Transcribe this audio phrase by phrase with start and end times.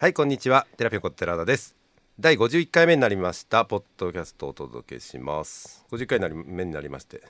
[0.00, 0.66] はいこんにちは。
[0.78, 1.76] テラピオコ寺田です。
[2.18, 3.66] 第51回目になりました。
[3.66, 5.84] ポッドキャストをお届けします。
[5.90, 7.20] 50回目になりまして、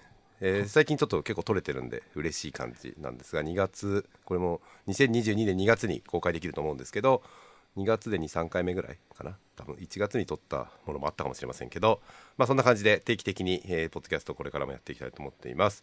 [0.40, 7.24] えー、最近ちょっと結構撮れてるんで嬉しい感じなんですが2月これも2022年2月に公開できると思うんですけど
[7.76, 9.36] 2月で23回目ぐらいかな。
[9.56, 12.00] 多分1月に撮ったものもあったかもしれませんけど
[12.36, 15.82] まあそんな感じで定期的に、えー、ポッドキャストこれからもやっていきたいと思っています。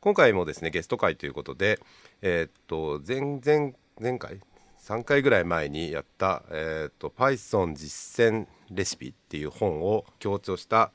[0.00, 1.78] 今回もですねゲスト会ということで
[2.22, 4.40] えー、っと前前前回
[4.86, 10.92] 3回ぐらい前にやった、えーと、Python 実践レシピっていう本を強調した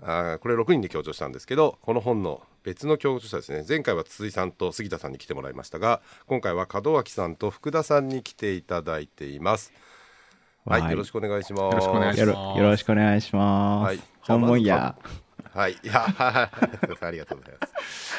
[0.00, 3.64] あこれ6人で強調したんですけどこの本の別の強調者ですね。
[3.66, 9.72] 前回は筒井さんと杉田さんに来てもらいましたが今回は門脇さんと福田さんに来ていただいています。
[10.64, 11.62] はい、はい、よろしくお願いします。
[11.62, 12.58] よろしくお願いします。
[12.58, 13.86] よろしくお願いします。
[13.86, 14.00] はい。
[14.20, 14.96] 本門や
[15.54, 15.72] はい。
[15.72, 16.50] いや あ
[17.10, 17.74] りがとうございます。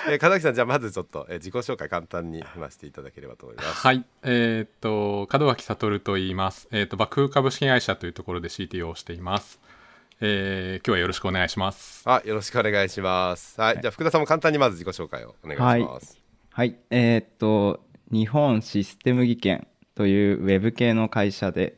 [0.09, 3.85] えー、門脇さんじゃあまずちょっと、えー、自己紹介簡単に話していただければと思います。
[3.85, 4.05] はい。
[4.23, 6.67] えー、っと門脇悟と言います。
[6.71, 9.59] えー、っと爆風株式会社というところで CTO をしています。
[10.21, 12.03] えー、今日はよろしくお願いします。
[12.05, 13.59] あよろしくお願いします。
[13.59, 16.19] はい、はい、じゃあ福田さんも簡単にまず自己紹介をお願いします、
[16.51, 17.81] はい、はい、えー、っと
[18.11, 21.77] 日本システム技研というウェブ系の会社で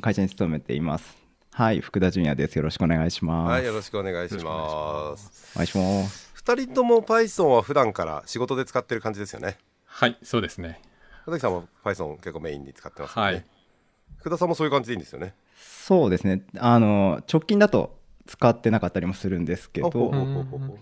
[0.00, 1.19] 会社に勤めています
[1.60, 2.56] はい福田純也です。
[2.56, 3.50] よろしくお願いします。
[3.50, 5.52] はいよろしくお願いします。
[5.54, 6.32] お願いします。
[6.42, 9.58] 2人とも Python は普段から仕事で使ってる感じですよね？
[9.84, 10.80] はいそうですね。
[11.26, 13.44] 佐々木さんも Python 結構メインに使ってますね、はい、
[14.16, 15.34] 福田さんもそういう感じでいいんですよね？
[15.58, 16.40] そうですね。
[16.56, 17.94] あの直近だと
[18.26, 19.90] 使ってなかったりもするんですけど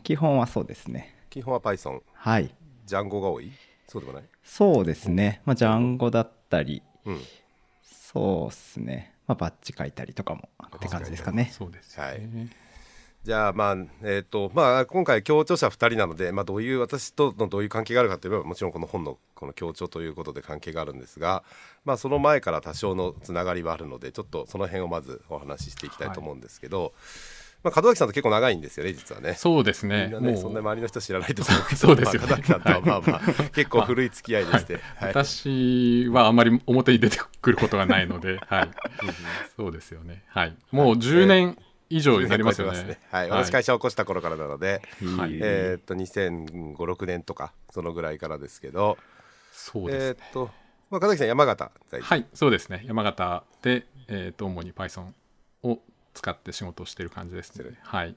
[0.04, 1.12] 基本はそうですね。
[1.28, 2.54] 基本は Python はい。
[2.86, 3.50] ジャンゴが多い？
[3.88, 4.22] そうでもない？
[4.44, 5.42] そうですね。
[5.44, 7.20] まあジャンゴだったり、うん、
[7.82, 11.50] そうですねまあバッチ書いたりとかもって感じですかね。
[11.52, 12.20] そうです、ね、はい。
[13.24, 21.42] じゃあまあえーとまあ、今回協調者2人なので、まあ、どういう私とのどういう関係があるかといえばもちろんこの本のこの協調ということで関係があるんですが、
[21.84, 26.92] まあ、その前から多少のつながりはあるのでちょっとその辺をまずお話ししていきたいと思うんですけど、はい、
[27.62, 29.34] まあ、門脇さんと結構長いんですよね実はね。
[29.34, 30.10] そうですね。
[30.12, 31.76] みんなねそんな周りの人知らないと思うけど。
[31.76, 34.82] そうですよ、ね、門脇さんとはまあまあ、結構古い付き合いでして、はい。
[34.82, 38.70] はい、私はあまり表に出てくることがないので、 はい、
[39.56, 41.58] そうですよね、はい、もう10年
[41.90, 42.82] 以上になりますよね。
[42.84, 44.82] ねはい、私会社を起こした頃からなので、
[45.16, 48.98] はい、えー、っと2005、6年とかそのぐらいからですけど、
[49.50, 50.50] そうです、ね、えー、っと
[50.90, 52.84] まあさん山形はい、そうですね。
[52.86, 55.12] 山形でえー、っと主に Python
[55.62, 55.80] を
[56.18, 57.78] 使って仕事をしている感じですね。
[57.82, 58.14] はい。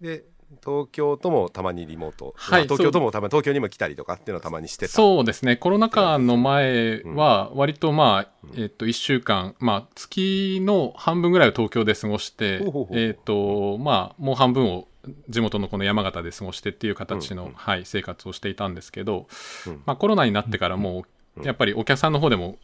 [0.00, 0.24] で
[0.62, 5.56] 東京ともたまにリモート、はい、東京ともたま東京にも来たりとかっていうのはたまにしてそうですね。
[5.56, 12.60] コロナ禍の前は割とまあ、うん、えっ、と1週間まあ月の半分ぐらいを東京で過ごして
[12.92, 14.86] えっ、とまあもう半分を
[15.28, 19.26] 地元のこの山形で過ごしてっていう形の、はい、生活をしていたんですけど、
[19.66, 21.04] うん、まあ、コロナになってからも
[21.36, 22.56] うやっぱりお客さんの方でも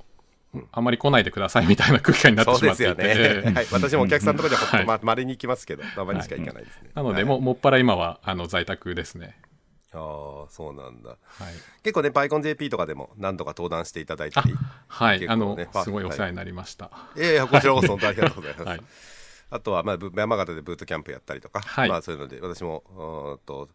[0.73, 3.53] あまり来ないでくださいみたいな空気感になってしまっていて、ね。
[3.55, 9.37] はい、私もお客さんとかではほんとまれに行きますけどたまにしか行かないですね、なので、ももっぱら今はあの在宅ですね。
[9.93, 11.19] ああそうなんだ、はい、
[11.83, 14.55] 結構ね PyConJP とかでも何度か登壇していただいたり
[14.87, 18.83] はい、ね、あのすごいお世話になりました、はい、いやいやこちらこそ本当 ありがとうございます、はい、
[19.51, 23.69] あとは、まあ、山形でブートキャンプやったりとか、はい、まあそういうので私もと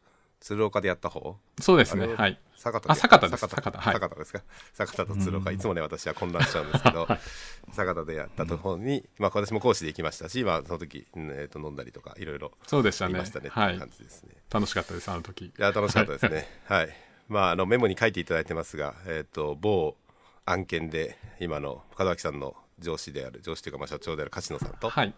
[0.46, 1.38] 鶴岡でやった方？
[1.60, 2.06] そうですね。
[2.06, 2.40] はい。
[2.56, 3.48] 坂田あ坂田です。
[3.48, 3.82] 坂田。
[3.82, 4.16] 坂田。
[4.16, 4.44] ですか？
[4.76, 5.52] 坂田と鶴岡。
[5.52, 7.08] いつもね私は混乱しちゃうんですけど。
[7.74, 13.18] 坂田でやったところに、まあ私も講師で行きましたし、まあその時、えー、と飲んだりとかいろいろそうでしたね。
[13.18, 15.46] ましたねっていう感じですね、楽しかったですあの時。
[15.46, 16.48] いや楽しかったですね。
[16.70, 16.96] はい。
[17.28, 19.98] まああのメモに書いていただいてますがえっ、と某
[20.46, 25.12] 案件で今の門脇さんの上司である上司というかまあ社長である柏野さんと、はい。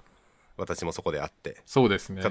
[0.55, 2.23] 私もそこで会ってそうですね。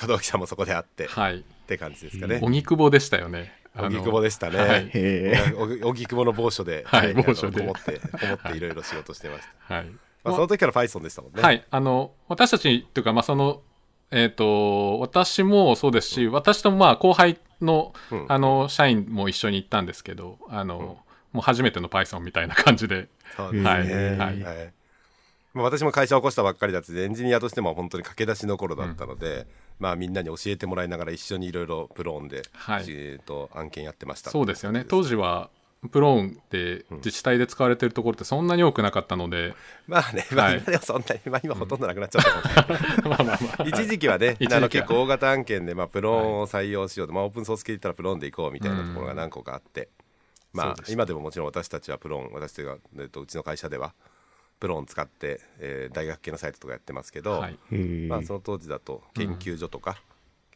[0.00, 2.38] 門脇さんもそこで会って、はい、って感じですかね。
[2.42, 3.52] 荻窪でしたよね。
[3.76, 7.60] 荻窪でしたね、はい、荻窪の某所で、はい、某所で。
[7.60, 9.86] こもって こもっていろいろ仕事してました、はい。
[10.22, 11.42] まあ、その時から Python でしたもんね。
[11.42, 11.64] はい。
[11.68, 13.62] あの私たちというかまあその
[14.12, 20.98] えっ、ー、と私もそうですし、うん、私とまあ後輩のうん、あの社員も一緒に行ったんですけどあの、うん、も
[21.36, 23.08] う初めての Python みたいな感じで。
[23.36, 23.70] そうですね。
[23.70, 24.42] はい、はい。
[24.42, 24.72] はい。
[25.54, 29.46] まあ、私も会社を起こしたばっかりだってエンジニアとしても本当に駆け出しの頃だったので、うん、
[29.78, 34.30] まあ、みんなに教えてもらいながら一緒にいろいろプローンで、はい、えー、と案件やってました。
[34.30, 34.84] そうですよね。
[34.86, 35.50] 当時は
[35.88, 39.54] プローンって自治体で使われてるところってそんなに多くなかったので、うん、
[39.88, 49.82] まあね、まあ、今ではそんなに、まあ、今ほとんどなくなっちゃった まあまあ、まあ、一時期はね あの結構大型案件で、まあ、プローンを採用しようと、はい、まあ、オープンソース系で言ったらプローンでいこうみたいなところが何個かあって、
[50.54, 53.94] うん、まあ、今でももちろん私たちはプローン私というか、えっと、うちの会社では
[54.64, 57.58] プロン使って、えー、大学系のサイトとかやってますけど、はい、
[58.08, 59.98] まあ、その当時だと研究所とか、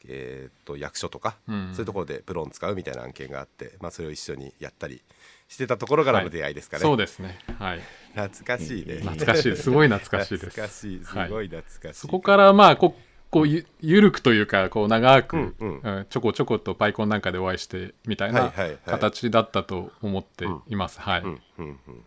[0.03, 5.03] うん、えー、と役所とか、うん、そういうところでプロン使うみたいな案件があって、まあ、それを一緒にやったり
[5.47, 6.85] してたところからの出会いですかね。
[6.85, 7.83] はい、そうですね、はい。
[8.15, 8.95] 懐かしいね。
[9.01, 9.57] 懐かしい。
[9.59, 10.47] すごい懐かしいです。
[10.47, 11.05] 懐かしい。
[11.05, 12.97] すごい懐かしい、そこからまあこ
[13.29, 15.81] こうゆゆるくというかこう長く、うんうん。
[15.83, 16.07] うん。
[16.09, 18.79] ちょこちょことパイコンなんかでお会いしてみたいなはいはいはい。
[18.87, 22.03] 形だったと思っています、はい、うんうんうん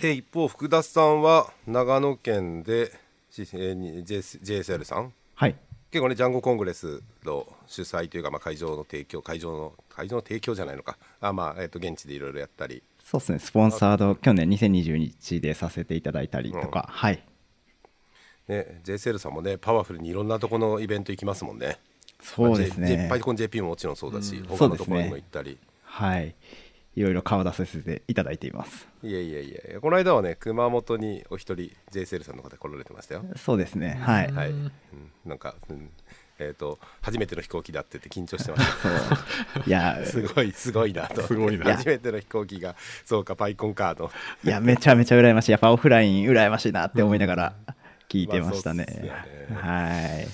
[0.00, 2.92] で一方福田さんは長野県で、
[3.30, 5.12] JSL さん？
[5.34, 5.56] はい。
[5.90, 10.96] 結構ねジャンゴコングレスの主催というか、まあ、会場の提供会場の会場の提供じゃないのか。
[11.20, 12.82] あ、まあえー、と現地でいろいろやったり。
[13.04, 13.38] そうですね。
[13.38, 17.22] スポンサード去年2021でさせていただいたりとか、はい。
[18.48, 21.78] ね JSL さんもねパワフルにいろんなところのイベント行きますもんね。
[22.22, 24.44] そうですまあ J- パイコン JP ももちろんそうだし、うん。
[24.46, 26.34] 他のところにも行ったり、はい
[26.94, 28.86] いろいろ顔出させていただいています。
[29.02, 33.24] いやいやいやこの間はね熊本にお一人 JSL さんの方来られてましたよ。
[33.36, 33.98] そうですね。
[34.02, 34.32] はい。
[34.32, 34.70] はい、うん、
[35.24, 35.90] なんか、うん。
[36.38, 39.62] えっ、と初めての飛行機だって言って緊張してました。
[39.66, 41.22] いやすごいすごいなと。
[41.22, 41.76] すごいな。
[41.76, 42.74] 初めての飛行機が
[43.04, 44.10] そうかパイコンカード
[44.44, 45.52] いやめちゃめちゃ羨ましい。
[45.52, 47.54] やっぱオフライン羨ましいなって思いながら
[48.08, 49.12] 聞いてましたね,、うっすよね。
[49.54, 50.28] はい。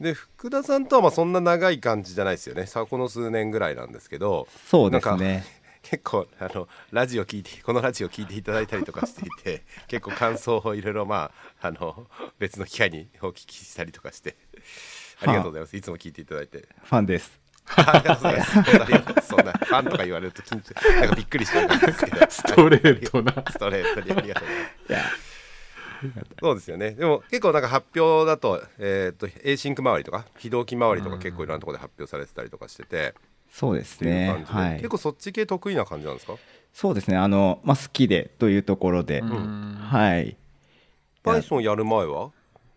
[0.00, 2.66] で福田さんとはまあそんな長い感じじゃないですよね。
[2.66, 4.46] さこの数年ぐらいなんですけど。
[4.66, 5.44] そうですね
[5.88, 11.30] 結構あのラジオ聞いてこのラジオ聞いていただいたりとかしていて 結構感想をいろいろま
[11.60, 12.08] ああの
[12.40, 14.36] 別の機会にお聞きしたりとかして
[15.22, 15.76] ありがとうございます。
[15.76, 16.68] いつも聞いていただいて。
[16.82, 17.40] ファンです。
[17.68, 18.38] ありがとうござい
[19.14, 19.28] ます。
[19.28, 22.26] そんなファンとか言われると緊張なんかびっくりしちゃうんですけど。
[22.28, 23.32] ストレートな。
[23.50, 24.48] ストレートにありがとう
[24.88, 25.36] ございます。
[26.40, 26.90] そうですよね。
[26.90, 33.14] でも結構なんか発表だと,、えー、と A シンク周りとか非同期周りとか結構いろんなところで発表されてたりとかしてて、
[33.50, 34.44] そうですね。
[34.46, 34.76] はい。
[34.76, 36.34] 結構そっち系得意な感じなんですか？
[36.72, 37.16] そうですね。
[37.16, 39.74] あの、まあ、好きでというところで、ん。
[39.76, 40.36] はい、
[41.24, 42.30] Python やる前は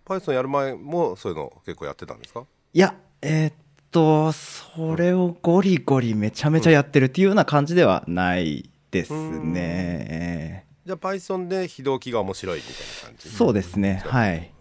[0.06, 2.46] ？Python やる前もそういうの結構やってたんですか？
[2.74, 3.54] いやえーっ
[3.92, 12.72] とそれをゴリゴリめちゃめちゃやってるっていうような感じではないですね、じゃあ Python で非同期が面白いみたい
[13.04, 14.02] な感じそうですね。
[14.06, 14.52] はい。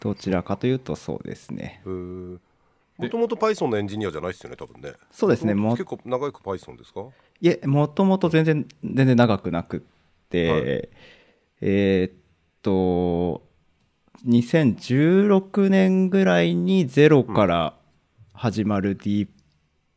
[0.00, 1.82] どちらかというとそうですね
[2.98, 4.92] もともと Python のエンジニアじゃないですよね多分ね。
[5.10, 7.06] そうですねも結構長く Python ですか？
[7.40, 9.80] いえもともと全然全然長くなくっ
[10.30, 10.62] て、はい。
[11.60, 12.12] えーっ
[12.62, 13.44] と
[14.26, 17.74] 2016年ぐらいにゼロから
[18.32, 19.32] 始まるディープ、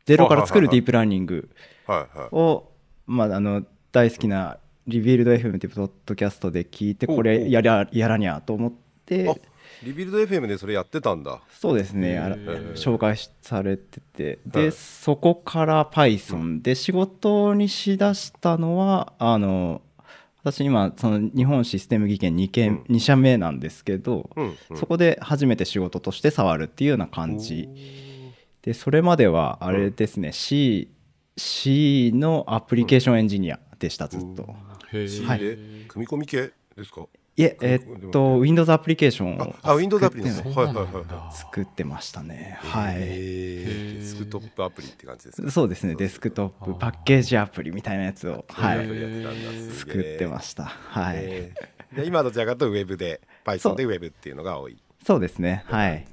[0.06, 1.50] ゼロから作るディープラーニング
[1.88, 2.28] はいはい。
[2.32, 2.70] を、
[3.08, 4.58] まあ、あの大好きな
[4.88, 8.74] リビルド FM っていうポッドキャストで聞いてこれやらやらにゃと思っ
[9.06, 9.36] てあ
[9.84, 11.42] リビルド FM でそれやってたんだ。
[11.52, 12.20] そうですね。
[12.76, 14.40] 紹介されてて。
[14.46, 14.72] で、はい。
[14.72, 19.82] そこから Python で仕事にしだしたのはあの
[20.44, 27.70] 私今その日本システム技研2件、二社目なんですけど、うん、うん、そこで初めて仕事として触るっていうような感じ。
[28.62, 30.90] でそれまではあれですね、C,
[31.38, 34.54] C のアプリケーションエンジニアでしたずっと、
[34.92, 37.08] へ C ーで組み込み系ですか？
[37.40, 41.38] いええっと Windows アプリケーションをああ Windows アプリの作ってはいはいはいはい。
[41.38, 42.60] 作ってましたね。
[42.62, 44.00] はい、えー。
[44.00, 45.96] デスクトップアプリって感じですかそうですね。
[45.96, 48.88] デスクトップパッケージアプリみたいなやつを、はい、
[49.72, 50.66] 作えってました。
[50.66, 51.96] はい、えー。
[52.02, 54.78] で今どちらかとウェブで Python でウェブっていうのが多い。
[55.08, 55.64] そうですね。
[55.68, 56.06] はい。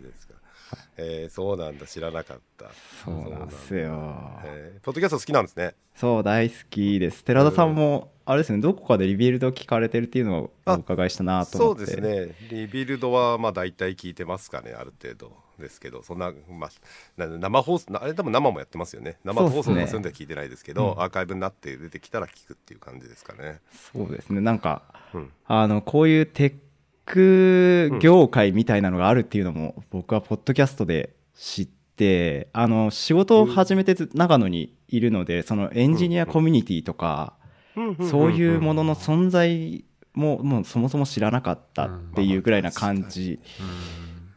[0.96, 1.87] えーそうなんだ。
[1.87, 2.67] 知らなかった。
[3.05, 4.81] そうなんですよ、よえー。
[4.81, 5.75] ポッドキャスト好きなんですね。
[5.96, 7.25] そう大好きです。
[7.25, 11.87] 寺田さんもあれですねどこかで Rebuild 聞かれてるっていうのをお伺いしたなとそう思って。
[11.87, 12.35] ですね。
[12.50, 16.02] Rebuild はまあ大体聞いてますかねある程度ですけど。
[16.02, 16.71] そんな,、まあ、
[17.16, 23.61] な生放送なあれ多分生もやってますよね生放送そうですねのそういうのは聞いてないですけどアーカイブになって出てきたら聞くっていう感じですかね。
[23.92, 24.40] そうですね。
[24.40, 24.83] なんか、
[25.14, 25.30] うん。
[25.47, 26.54] あのこういうテッ
[27.04, 37.35] ク業界みたいなのがあるっていうのも、僕はポッドキャストで知ってあの仕事を始めてず長野にいるのでそのエンジニアコミュニティとか、
[38.09, 43.38] そういうものの存在ももうそもそも知らなかったっていうぐらいな感じ。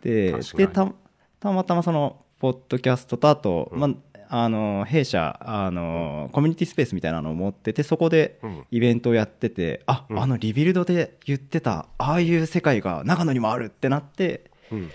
[0.02, 0.92] ででた
[1.40, 3.90] たまたまそのポッドキャストとあと、ま
[4.30, 8.66] あ、あの弊社あのコミュニティスペースみたいなのを持っててそこでうん。
[8.72, 14.92] イベントをやっててああのリビルドで言ってたああいう世界が長野にもあるってなってうん。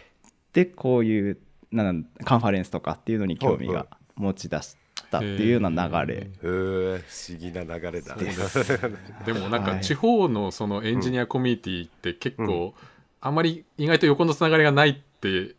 [0.52, 1.38] でこういう
[1.72, 3.86] なんカンファレンスとかっていうのに興味が
[4.16, 4.76] 持ち出し
[5.18, 6.14] たっていうような流れ。
[6.14, 8.16] へえ不思議な流れだ。
[9.24, 9.74] でもなんはい。
[9.76, 12.74] か地方のそのエンジニアコミュニティって結構
[13.20, 15.54] あんまり意外と横のつながりがないって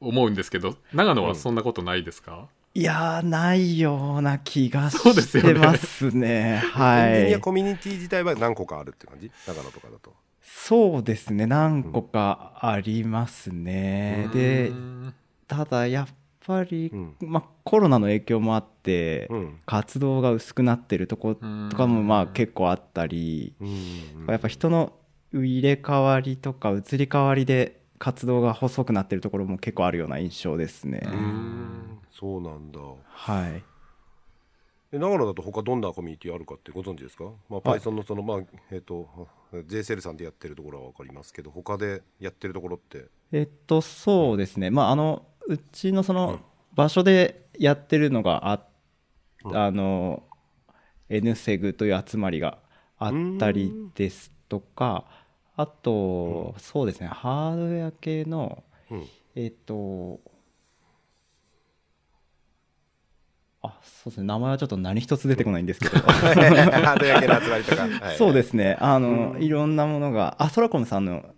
[0.00, 5.50] 思うんですけど長野はそんなことないですか、いやーないような気がそうですよね。
[5.50, 6.62] してますね。
[6.72, 9.30] はエンジニいアコミュニティ自体は何個かあるって感じ？
[9.46, 10.12] 長野とかだと。
[10.42, 11.46] そうですね。
[11.46, 14.28] 何個かありますね。
[14.32, 15.14] でうん。
[15.46, 16.14] ただやっ
[16.46, 17.16] ぱり、うん。
[17.20, 19.60] まあ、コロナの影響もあって、うん。
[19.66, 21.40] 活動が薄くなってるとこと
[21.76, 24.92] かもまあ結構あったり、うんやっぱ人の
[25.32, 31.00] 入れ替わりとか移り変わりで活動が細くなってるところも結構あるような印象ですね。
[31.04, 31.98] うん。
[32.10, 32.80] そうなんだ。
[33.06, 33.62] はい。
[34.92, 38.38] で長野だと他どんなコミュニティあるかってご存知ですか、まあ、Python のそのまあ
[38.70, 39.08] えっ、と
[39.52, 43.06] JSL さんでやってるところは分かりますけど他でやってるところって？
[43.32, 44.70] えっと、そうですね。
[44.70, 46.40] まあ、あの、うちのその
[46.74, 48.60] 場所でやってるのがあ、
[49.44, 49.56] うん。
[49.56, 50.22] あの、
[51.10, 52.58] NSEG という集まりが
[52.98, 55.04] あったりですとか、
[55.56, 59.06] あと、そうですね、ハードウェア系の、うん。
[59.34, 60.20] えっと、
[63.62, 65.98] あ、そうですね、名前はちょっと何一つ出てこないんですけど。
[66.00, 68.16] ハード焼けの集まりとか、はい。
[68.16, 68.76] そうですね。
[68.80, 71.33] あの、いろんなものが、あ、ソラコムさんの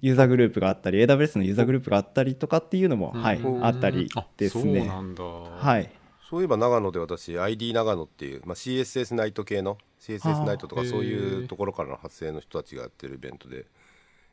[0.00, 4.84] ユーザーグループがあったり、AWS のユーザーグループがあったりとかっていうのも、はいうん、あったりですそうね。
[4.86, 5.22] なんだ。
[5.24, 5.90] はい。
[6.28, 13.64] そういえば長野で私 ID 長野っていう、まあ、CSS ナイト系の CSS ナイトとかそういうところからの発生の人たちがやってるイベントで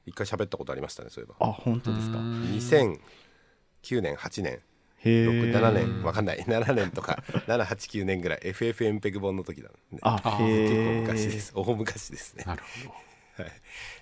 [0.06, 4.60] 一回喋ったことありましたねそういえばあ、本当ですか？2009年8年
[5.06, 5.86] へ6 7え。
[5.86, 11.00] 年わかんない 7年とか789年ぐらい FFmpeg 本の時だねあ、結構え。
[11.02, 13.05] 昔です大昔ですねなるほど。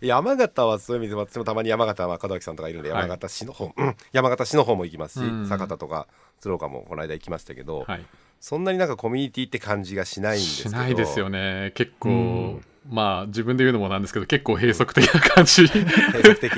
[0.01, 3.01] 山形はそういう意味で私もたまに山形は門脇さんとかいるんではい。
[3.03, 3.95] 山形市の方、うん。
[4.11, 5.47] 山形市の方も行きますし、うん。
[5.47, 6.07] 酒田とか
[6.39, 8.05] 鶴岡もこの間行きましたけど、はい。
[8.39, 11.71] そんなになんかコミュニティって感じがしないんですけしどないですよね。
[11.75, 15.65] 結構、うんまあ自分で言うのもなんですけど、結構閉塞的な感じ。
[15.67, 15.81] 閉
[16.21, 16.51] 塞的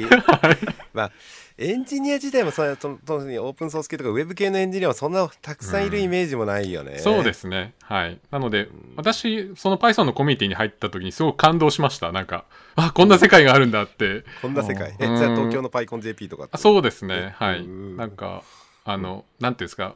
[0.93, 1.11] まあ
[1.57, 7.73] エンジニア自体もその当時にオープンソース系とかウェブ系のエンジニアはそんなたくさんいるイメージもないよね、そうですね。
[7.81, 8.19] はい。
[8.29, 8.67] なので、
[8.97, 12.11] 私、その Python のコミュニティに入った時にすごく感動しました。
[12.11, 12.43] なんか、
[12.75, 14.25] あ、こんな世界があるんだって。
[14.41, 17.33] こんな世界えじうんゃあ東京の PyConJP とかそうですね。
[17.37, 17.59] はい。
[17.59, 18.43] うんなんか、
[18.83, 19.95] あの、なんていうんですか、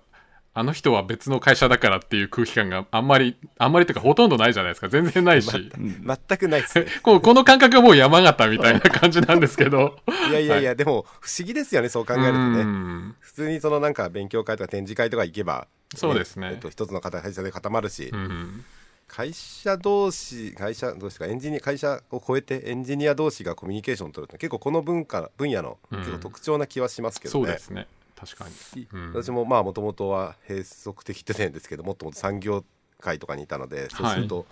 [0.53, 4.89] あの人は別の会社だからっていう空気感があんまり、あんまりというかほとんどないじゃないですか。
[4.89, 5.50] 全然ないし。
[5.51, 6.88] 全くないですね。
[7.03, 10.00] こ うこの感覚はもう山形みたいな感じなんですけど。
[10.29, 13.15] いやいやいや、でも不思議ですよねそう考えるとうねん。
[13.20, 16.51] 普通にそのなんか勉強会とか展示会とか行けばそうですね。
[16.53, 18.65] えっと、一つの会社で固まるし、うん
[19.08, 26.00] 会社同士会社同士かエンジニア会社を超えてエンジニア同士がコミュニケーションを取るって結構この文化分野のうん。
[26.00, 27.88] 結構特徴な気はしますけどね、そうですね。
[28.20, 28.46] 確か
[28.76, 28.88] に。
[28.92, 29.14] うん。
[29.14, 32.66] 私もまあもともとは閉塞的って言んですけどもっともっと産業
[33.00, 34.46] 界とかにいたのでそうすると、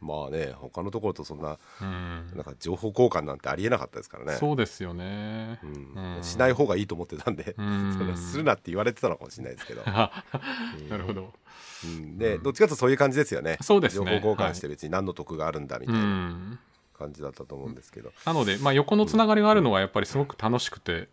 [0.00, 2.32] まあね他のところとそんなうん。
[2.34, 5.58] なんか情報交換なんてありえなかったですからね、そうですよね。
[5.62, 6.16] うん。
[6.16, 6.22] うん。
[6.22, 7.56] しない方がいいと思ってたんで、
[8.16, 10.12] するなって言われてたのかもしれないですけど、 な
[10.90, 11.32] るほど。
[11.84, 12.18] うん。
[12.18, 13.58] でどっちかというとそういう感じですよね。
[13.60, 14.04] そうですね。
[14.06, 15.96] 情報交換して別に何の得があるんだみたう。
[15.96, 16.58] いなん。
[17.02, 21.08] 感じだったと思うんですけど、なので、まあ、横のつながりがあるのはやっぱりすごく楽しくて、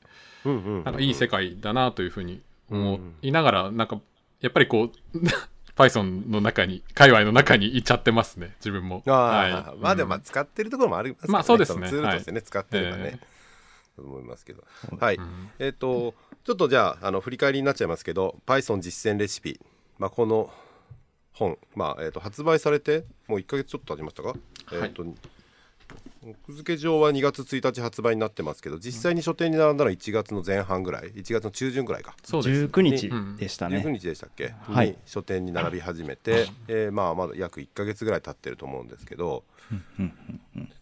[0.46, 4.00] なんかいい世界だなというふうに思いながら、なんか、
[4.42, 5.18] やっぱりこう、
[5.76, 9.02] Python の中に、界隈の中にいっちゃってますね、自分も。
[9.08, 9.78] ああ、はい。
[9.80, 11.82] まあでも使ってるところもありますからね、まあそうですね。
[11.82, 13.40] のツールとしてね、使ってればね、え
[14.00, 14.64] と思いますけど。
[15.00, 15.52] はい、ん。
[15.60, 16.16] えっ、と
[16.46, 19.60] ちょっとじゃああの振り返りになっちゃいますけど Python 実践レシピ、
[19.98, 20.50] まあ、この
[21.34, 24.34] 本、まあえー、と発売されてもう1か月ちょっと経ちましたか、
[24.72, 25.06] えっ、と
[26.22, 32.16] 奥付け上は2月1日発売になってますけど実際に書店に並んだのは1月の前半ぐらい1月の中旬ぐらいか。
[32.24, 32.66] そうです。
[32.66, 33.10] 19日
[33.40, 33.98] でした19ね。
[34.00, 34.90] 日でしたっけ、はい。
[34.90, 39.44] に書店に並び始めて、えーまあまだ約1か月ぐらい経ってると思うんですけど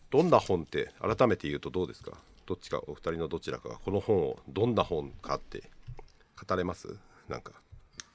[0.09, 2.13] どんな本って改めて言うとどうですか？
[2.47, 3.75] どっちかお二人のどちらかが。
[3.75, 5.69] この本をどんな本かって
[6.47, 6.97] 語れます？
[7.29, 7.51] なんか。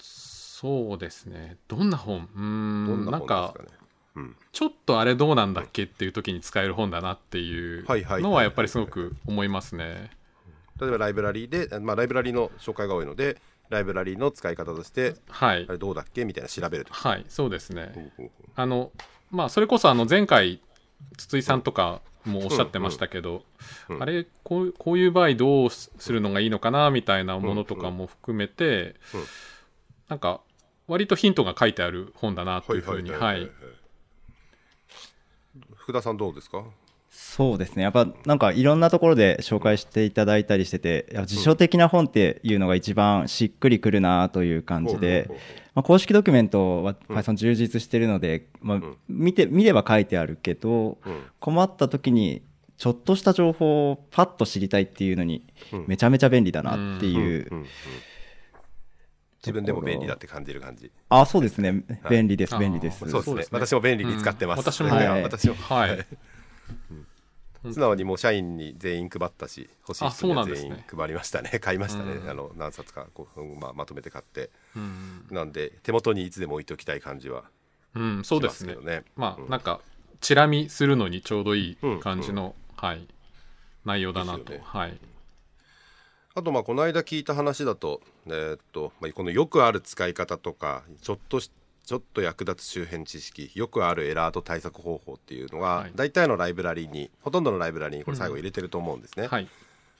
[0.00, 1.56] そうですね。
[1.68, 2.28] どんな本？
[2.34, 3.81] うーどん、んななんか本ですか、ね？
[4.14, 10.10] うんちょっとあれどうなんだっけっていう時に使える本だなっていうはいはいのはやっぱりすごく思いますね。
[10.80, 13.38] 例えばライブラリーで、まあ、ライブラリーの紹介が多いので
[13.68, 15.72] ライブラリーの使い方としてはいあ。
[15.72, 18.12] れどうだっけみたいな調べるとはい、そうですね。
[18.54, 18.92] あの、
[19.30, 20.60] まあ、それこそあの前回、
[21.16, 23.44] 筒井さんとかもおっしゃってましたけど、
[23.88, 29.26] うんうんあれこう、こういう場合どうするのがいいのかなみたいなものとかも含めて、うんうん
[30.08, 30.42] なんか、
[30.88, 33.50] 割とヒントが書いてある本だなというふうに、はい。
[35.82, 36.62] 福田さんどうですか？
[37.10, 37.82] そうですね。
[37.82, 45.28] やっぱなんかいろんなところで紹介していただいたりしてて、辞書的な本っていうのが一番しっくりくるなという感じで
[45.74, 48.96] まあ、公式ドキュメントは Python 充実してるので、まあん。
[49.08, 51.22] 見て、見れば書いてあるけど、うん。
[51.40, 52.42] 困った時に
[52.78, 55.84] ちょっとした情報をパッと知りたいっていうのにうん。
[55.88, 57.50] めちゃめちゃ便利だなっていう。
[59.42, 60.90] 自分でも便利だって感じる感じ。
[61.08, 61.84] あ、そうですね。
[62.08, 63.08] 便利です、便利です。
[63.10, 63.46] そうですね。
[63.50, 64.64] 私も便利に使ってます、うん。
[64.64, 65.22] 私も、はい。
[65.22, 65.54] 私も。
[65.54, 66.06] はい。
[67.70, 70.68] 素直にもう社員に全員配ったし欲しいあ人にはそうなんですね。
[70.70, 72.28] 全員配りましたね買いましたね、うん。
[72.28, 74.50] あの何冊かこう、まあ、まとめて買って。
[74.76, 77.44] うん、なんで手元にいつでも置いておきたい感じは
[77.94, 78.74] うん、そうしですね。
[78.74, 79.04] ますけどね。
[79.16, 79.50] まあ、うん。
[79.50, 79.80] なんか
[80.20, 83.06] チラ見するのにちょうどいい感じの、はい。
[83.84, 84.60] 内容だなと、ね。
[84.62, 84.98] はい
[86.34, 91.50] あとまあこの間聞いた話だと,、えーっとまあ、このよくある使い方とかちょっとし
[91.84, 95.92] ちょっと役立つ周辺知識よくあるエラーと対策方法っていうのが、はい。
[95.96, 99.48] 大体のライブラリにほとんどのライブラリにこれ最後入れてると思うんですね、はい。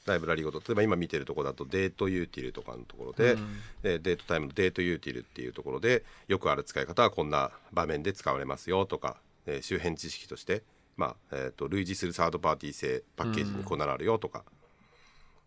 [0.07, 0.61] ライブラリごと。
[0.61, 3.57] 例えば今見てるところだと dateutil とかのところで、うん。
[3.83, 10.63] で datetime の dateutil っていうところでよくある使い方はこんな場面で使われますよとか、えー周辺知識として、
[10.97, 14.45] まあえー、と類似するサードパーティー製パッケージにこうならあるよとか、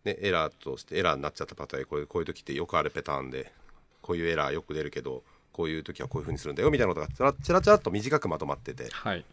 [0.06, 3.52] ね、エラーとしてエラーになっちゃったパターンこういうこういう時ってよくあるパターンで
[4.00, 5.22] こういうエラーよく出るけど
[5.52, 8.84] こういう時はこういう風にするんだよみたいなことがちらちらちらっと短くまとまってて。
[8.84, 9.24] いはい。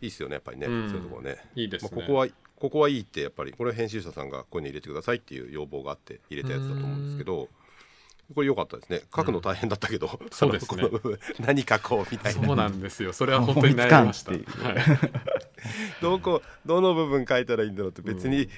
[0.00, 0.88] いっすよねやっぱりね、うん。
[0.88, 1.36] そういうところね。
[1.54, 7.48] いいですね、まあ、ここはここはいいってやっぱりこれ編集者さんがこういうの入れてくださいっていう要望があって入れたやつだと思うんですけど
[8.32, 9.02] これ良かったですね。
[9.14, 10.84] 書くの大変だったけど、そうですね。
[11.40, 12.46] 何書こうみたいな。
[12.46, 13.12] そうなんですよ。
[13.12, 14.32] それは 本当に悩みました。
[16.00, 18.48] どこどの部分書いたらいいんだろうって別に、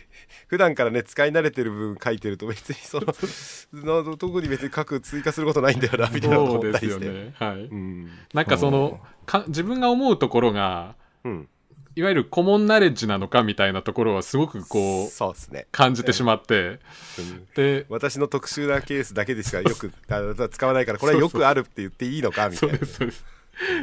[0.46, 7.04] 普段からね使い慣れてる部分書いてると別にそのの特に別に書く追加することないんだよなみたいなことそうで思ったりして。
[7.04, 7.34] すよね。
[7.34, 7.64] はい。
[7.64, 8.10] うん。
[8.32, 11.48] なんかそのか自分が思うところがうん、
[11.96, 16.80] いわゆるコモンナレッジなのかみたいなところはすごくこうそうですね、感じてしまって。
[17.18, 17.46] うん。
[17.54, 23.24] で私の特殊なケースだけでしかよくあ使わないからこれはよくあるって言っていいのかみたそいうなですそうです。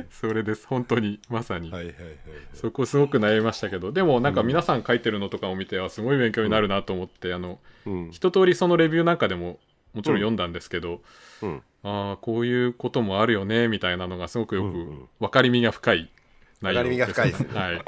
[0.10, 0.68] それです。
[0.68, 2.16] 本当にまさに、はいはいはいはい。
[2.54, 3.92] そこすごく悩みましたけど。
[3.92, 8.12] でもなんか皆さん書いてるのとかを見てはすごい勉強になるなと思って、あのうん。
[8.12, 9.60] 一通りそのレビューなんかでも
[9.94, 11.02] もちろん読んだんですけど、
[11.42, 11.62] うん。
[11.84, 15.10] ああこういうこともあるよねみたいなのがすごくよくうんうん。
[15.20, 16.12] 分かりみが深い
[16.62, 16.84] 内容。
[16.84, 17.48] 分かりみが深いですね。
[17.60, 17.76] はい。
[17.76, 17.80] い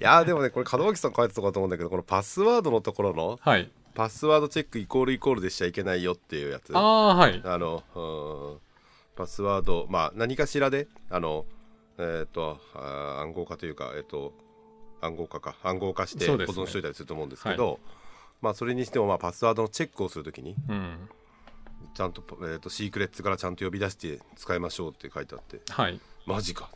[0.00, 3.70] やーでもねこれ門脇さん書いてたとこだと思うんだけどこのパスワードのところのはい。
[3.94, 6.76] パスワードチェックイコールイコールでしちゃいけないよっていうやつ。
[6.76, 7.40] ああはい。
[7.44, 8.60] あのうん。
[9.16, 11.46] パスワードまあ何かしらであの
[11.98, 14.32] えっ、とあー暗号化というかえっ、と
[15.00, 15.56] 暗号化か。
[15.62, 17.78] 暗号化して保存しといたりすると思うんですけど
[18.40, 21.08] まあそれにしてもまあパスワードのチェックをするときにうん。
[21.94, 25.60] ちゃんと,、えー、とシークレッツからちゃんと呼び出して使いましょうって書いてあって。
[25.70, 26.00] はい。
[26.26, 26.68] マジか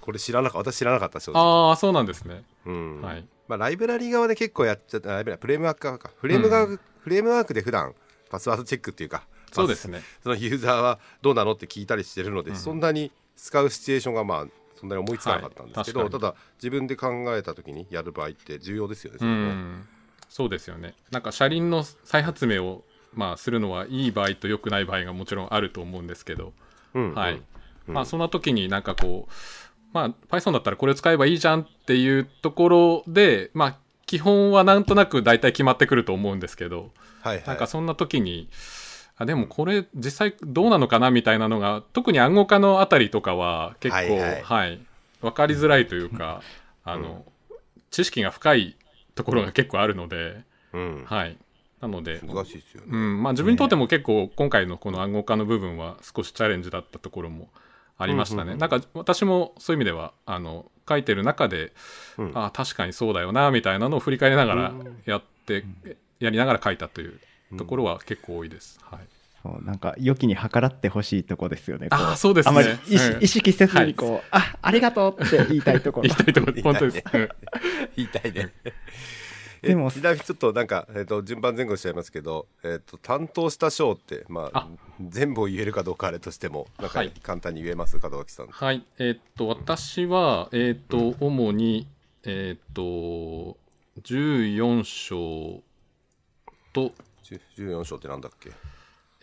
[0.00, 1.68] これ知らなかった私知らなかった正直。
[1.68, 3.02] ああそうなんですね、うん。
[3.02, 3.26] はい。
[3.48, 6.10] まあ、ライブラリー側で結構やっちゃったライブラリーフレームワーク側か。
[6.16, 7.94] フレームワーク、フレームワークで普段
[8.30, 10.02] パスワードチェックっていうかそうですね。
[10.22, 14.46] そのユーザーはどうなのって聞いたりしてるので、そんなに使うシチュエーションがまあ
[14.80, 19.30] そんなに思いつかなかったんですけど、はいただ自分で考えた時にやる場合って重要ですよねそね。
[19.30, 19.88] ん。
[20.28, 20.94] そうですよね。
[21.10, 26.54] なんか車輪の再発明をまあするのはいい場合と良くない場合がもちろんあると思うんですけど、
[26.94, 27.42] うんはい、
[27.88, 27.94] うん。
[27.94, 29.32] まあそんな時になんかこう
[29.92, 36.90] まあ Python だったらこれを使えばいいじゃんっていうところでまあ基本はなんとなく大体決まってくると思うんですけど、
[37.22, 37.46] はいはい。
[37.46, 38.48] なんかそんな時に
[39.16, 44.80] あでもこれ実際どうなのかなみたいなのが特に暗号化のあたりとかは結構はいははいい、
[45.20, 46.42] 分かりづらいというか
[46.84, 47.24] あの、
[47.90, 48.76] 知識が深い
[49.14, 50.42] ところが結構あるので、
[50.72, 51.36] うん、はい。
[51.80, 53.22] なので、難しいですよね、うん。
[53.22, 57.48] まあ、自分にとっても結構今回のこの暗号化の部分は少しチャレンジだったところも
[58.02, 58.58] ありましたね、うんうんうん。
[58.58, 61.72] なんか私もそういう意味ではあの書いてる中で、
[62.18, 62.32] うん。
[62.34, 64.72] ああ確かにそうだよなみたいなのを振り返りながら
[65.06, 65.64] やって、
[66.20, 67.20] やりながら書いたという
[67.56, 69.00] ところは結構多いです、はい、
[69.42, 71.88] そうなんか良きに計らってほしいとこですよね。
[71.88, 72.50] こあーそうですね。
[72.50, 73.24] あまり意識,、うん。
[73.24, 76.08] 意識せずにこう、あありがとうって言いたいところ。
[76.08, 76.16] 言い。
[76.16, 77.28] たいところ本当です、うん
[77.96, 78.52] 言いたいね。
[78.64, 78.72] え
[79.66, 79.90] でも。
[79.90, 84.68] ちなみにちょっとなんか、えー、と順番前後しちゃいますけど、えー、と担当した章って、まああ。
[85.00, 87.12] 全部を言えるかどうかあれとしてもなんかはい。
[87.22, 88.48] 簡単に言えます門脇さん。
[88.48, 91.86] はい、えーっと、私は、えーっと、主に、
[92.24, 93.56] えーっと、
[94.02, 95.62] 14章
[96.72, 96.92] と、
[97.24, 98.50] 10 14章ってなんだっけ？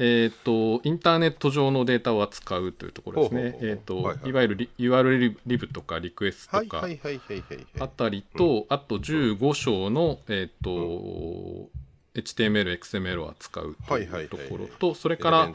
[0.02, 3.58] えーっと、インターネット上のデータを扱うというところですね。
[3.62, 4.32] えと、はいはいい。
[4.32, 7.92] わゆるリ URL リブとかリクエストはいとかはいはいはいはいあはい。
[7.98, 11.70] たりと、あと15章の、えーっと、
[12.16, 14.26] HTML、XML を扱うとはいはいはいい。
[14.28, 15.32] うところと、それか。
[15.32, 15.52] ら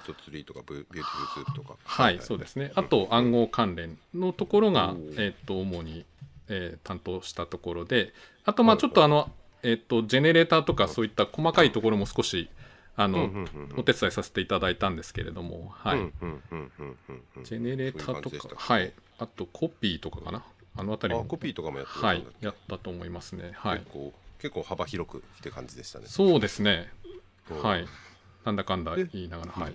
[1.85, 2.71] はい、そうですね。
[2.75, 5.15] あと暗号関連のところがお、ー。
[5.25, 6.05] えっと、主に、
[6.49, 8.13] えー担当したところで、
[8.45, 9.31] あと、まあはいちょっとあの、
[9.63, 12.64] えっと、ジェネレーターとかそういった細かいところも少し、うん
[12.97, 15.99] うんうんうんお手伝いさせていただいたんですけれども、はい。
[17.45, 18.93] ジェネレーターとか、はい。
[19.19, 20.45] あと、コピーとかかな？
[20.77, 23.53] あのあたりも、あコピーとかもやっはいやったと思いますね。
[23.55, 23.91] はい結。
[23.91, 26.93] 構結構幅広くって感じでしたねそうですね。
[27.51, 27.87] うんはい。
[28.45, 29.75] なんだかんだで言いながら、はい。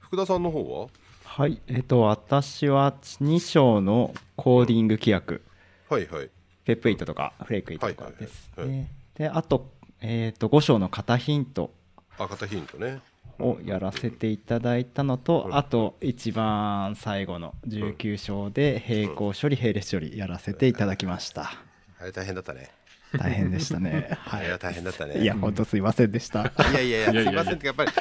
[0.00, 0.88] 福田さんの方は？
[1.24, 5.42] はい、えっと、私は2章のコーディング規約。
[5.88, 6.30] はいはい
[6.64, 8.90] ペップイートとかフレークイートとかですはいはいね。
[9.16, 11.70] で、あと、えっ、と、5章の型ヒント
[12.18, 13.00] あ型ヒントね
[13.38, 21.52] をやらせていただいたのと、うんあと一番最後の19章で並行処理、並列処理やらせていただきました。
[21.98, 22.70] あれ大変だったね
[23.18, 24.08] 大変でしたね。
[24.20, 24.58] はいあれは。
[24.58, 26.42] 大変だったねいや、本当すいませんでした。
[26.42, 27.92] いやいやいや、いやいやいやすいませんってやっぱり、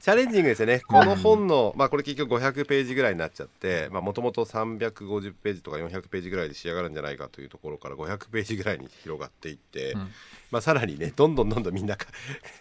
[0.00, 0.80] チャレンジングですよね。
[0.80, 10.10] この本の、まあこれ結局500ページぐらいになっちゃって、まあもともと350ページとか400ページぐらいで仕上がるんじゃないかというところから500ページぐらいに広がっていって、うん
[10.50, 12.06] まあさらにね、どんどんどんどんみんなか、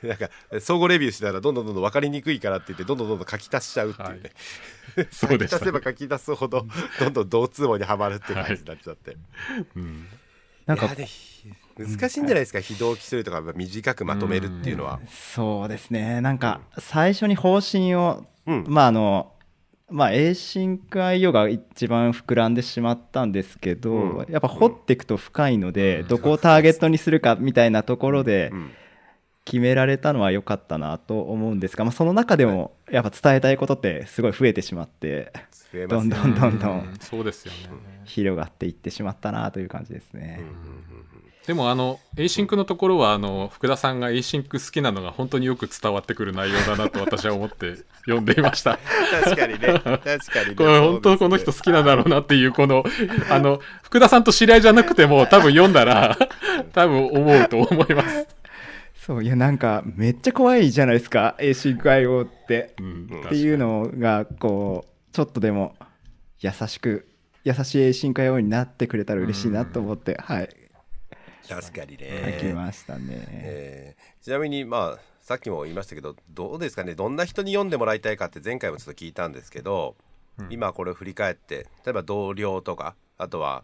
[0.03, 4.31] なんか、相互レビューしたらどんどんどんどん分かりにくいからって言って、どんどんどんどん書き足しちゃうっていうね。
[5.11, 6.65] そうでした書き足せば書き足すほど、
[6.99, 9.15] どんどん同通網にはまるっていう感じになっちゃって。
[9.75, 10.07] うん
[10.65, 10.89] なんか
[11.85, 14.99] 難しいんじゃないですか、非同期処理とか短くまとめるっていうのは。
[15.09, 16.21] そうですね。
[16.21, 18.65] なんか、最初に方針を、うん。
[18.67, 19.33] まああの、
[19.89, 24.25] まあ、エーシンク IO が一番膨らんでしまったんですけど、うん。
[24.29, 26.07] やっぱ掘っていくと深いので、うん。
[26.07, 28.71] どこをターゲットにするかみたいなところでうん。
[29.45, 35.31] 決められたのは良かったなと思うんですが、まあ、その中でもやっぱ伝えたいことってすごい増えてしまって、
[35.73, 35.87] ね。
[35.87, 36.77] どんどんどんどうん。
[36.79, 37.69] んそうですよね。
[38.03, 40.41] 広がっていってしまったなという感じですね。
[41.47, 48.77] でもあの、 async のところは、あの、福田さんが async 好きなのが本当によく伝わってくる内容だなと私は思って読んでいました。
[49.23, 50.55] 確かにね、確かにね。
[50.57, 52.83] これ本当この人好きなんだろうなっていう、この、
[53.29, 56.17] あの、福田さんと知り合いじゃなくても多分読んだら、
[56.73, 58.27] 多分思うと思います。
[59.05, 62.73] そう、いやなんかめっちゃ怖いじゃないですか、 asyncio って。
[62.77, 65.77] うん、っていうのがこうちょっとでも
[66.41, 67.07] 優しく
[67.45, 70.66] 優しい進化用になってくれたら嬉しいなと思って、はい
[71.47, 72.53] 確かに書きね。
[72.53, 79.95] ましたね、えーちなみに、まあ、さっきも言いましたけど、どうですかね、どんな人に読んでもらいたいかって前回もちょっと聞いたんですけど、
[80.37, 83.63] うん今これを振り返って、例えば同僚とか、あとは、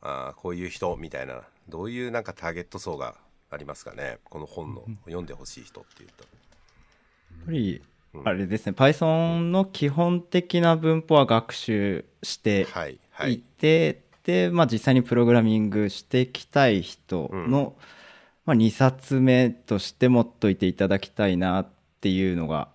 [0.00, 3.16] あーこういう人みたいな、どういうなんかターゲット層が
[3.50, 6.24] ありますかね、この本の読んでほしい人っていうと。
[6.24, 7.82] やっぱり
[8.24, 13.38] あれですね Python の基本的な文法は学習してはい、はいい。
[13.40, 14.02] て、で、
[14.52, 17.74] まあ、実際にプログラミングしていきたい人の、
[18.44, 21.68] まあ、2冊目として持っといていただきたいなっ
[22.00, 22.68] ていうのが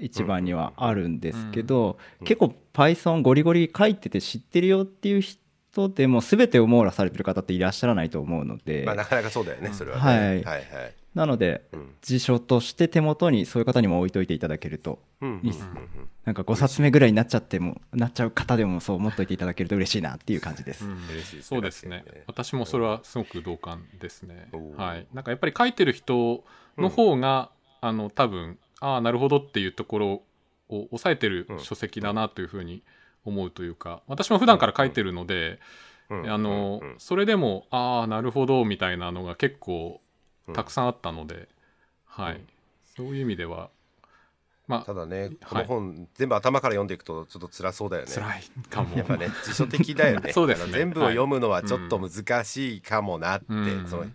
[0.00, 10.02] 一番にはあるんですけど、結構 Python ゴリゴリ書いてて知ってるよっていう人でも全てを網羅されてる方っていらっしゃらないと思うので、まあ、なかなかそうだよね、それはね。
[10.02, 10.18] はい。
[10.18, 10.64] はい、はい。
[11.16, 11.94] なのでうん。
[12.02, 15.66] 辞書として手元にそういう方にも置いといていただけるとうんいいっす
[16.24, 20.84] なんか5冊目ぐらいになっちゃってもなっちゃう方でもそう思っといていただけると嬉しいなっていう感じです。
[20.84, 20.92] うん。
[21.10, 21.36] 嬉しい。
[21.36, 21.42] ですね。
[21.42, 22.04] そうですね。
[22.26, 24.48] 私もそれはすごく同感ですね。
[24.76, 25.06] はい。
[25.14, 26.44] なんかやっぱり書いてる人
[26.76, 27.50] の方が、
[27.80, 30.08] あの、多分、ああ、なるほどっていうところ
[30.68, 32.82] を抑えてる書籍だなというふうに
[33.24, 35.60] 思うというか、私も普段から書いてるので、
[36.10, 36.30] うん。
[36.30, 36.90] あのうん。
[36.90, 40.00] うん、それでも、ああ、なるほど、みたいなのが結構
[40.52, 41.48] たくさんあったので、
[42.06, 42.40] はい。
[42.96, 43.70] そういう意味では、
[44.66, 48.12] まあ、ただね、はいこの本、全部頭から読んでいくとちょっと辛そうだよね。
[48.12, 48.96] 辛いかも。
[48.96, 50.32] やっぱね、辞書的だよね。
[50.34, 54.06] そうですね全部を読むのはちょっと難しいかもなって、うんその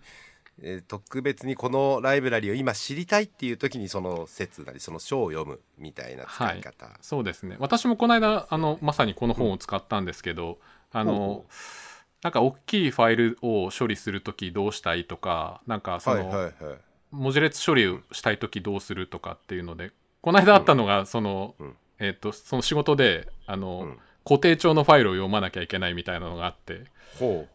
[0.60, 6.90] えー特別にこのライブラリを今知りたいっていう時にその説なりその書を読むみたいな使い方。
[7.00, 7.56] そうですね。
[7.58, 10.58] 私もこの間、あの、まさにこの本を使ったんですけど、
[10.92, 11.44] あほうの、
[12.22, 16.52] なんか大きいファイルを処理するときどうしたいとか、なんかその。
[17.10, 21.76] 文字列処理をしたいときどうするとかっていうので、この間あったのが、その、うん。
[21.98, 23.98] えっ、と、その仕事で、あの、うん。
[24.24, 26.84] 固定帳のファイルを読まなきゃいけないみたいなのがあって。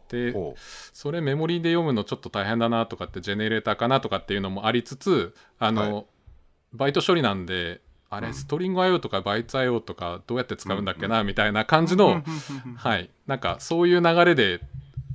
[0.08, 0.54] でほ
[0.92, 6.04] それメモリで読むのちょっと大変だなとかってジェネレーターかなとかっていうのもありつつあの、はい。
[6.74, 12.22] バイト処理なんであれ、ストリング IO とかバイツ IO とかどうやって使うんだっけな、みたいな感じの、
[12.76, 13.10] はい。
[13.26, 14.60] なんかそういう流れで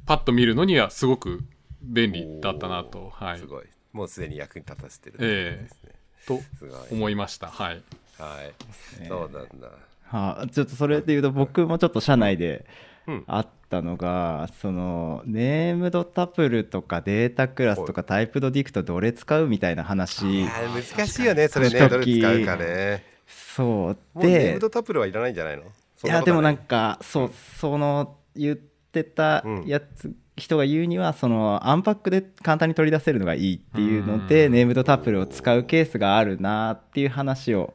[0.06, 1.44] パッと見るのにはすごく
[1.82, 3.40] 便利だったなと、はい。
[3.40, 3.66] す、ごい。
[3.94, 5.94] もうすでに役に立たせてる、ええ
[6.26, 6.80] とすごい。
[6.92, 7.48] 思いました。
[7.48, 7.84] はい。
[8.18, 9.08] はい。
[9.08, 9.68] そうなんだ。
[10.06, 12.66] はあ、ちょっとそれで言うと僕もちょっと社内で
[13.08, 13.24] うん。
[13.28, 21.80] あったのが、そのネームドタプルとかデータクラスとかタイプドディクトどれ使うみたいな話難しいよね、それね。
[21.90, 23.04] 時どれ使うかね。
[23.26, 25.64] そうもうネーでムドタプルはいらないんじゃないの？
[25.64, 26.98] いやでもなんか。
[26.98, 37.74] かそうその言ってたやつ、人が言うにはそのアンパックで簡単に取り出せるのがいいっていうのでうんネームドタプルを使うケースがあるなっていう話を。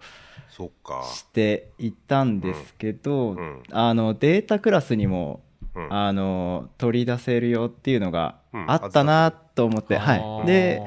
[1.14, 5.40] していたんですけど、うんうんあのデータクラスにも、
[5.78, 5.92] うん。
[5.92, 8.70] あの取り出せるよっていうのがうん。
[8.70, 10.80] あったなと思って、あはーい、で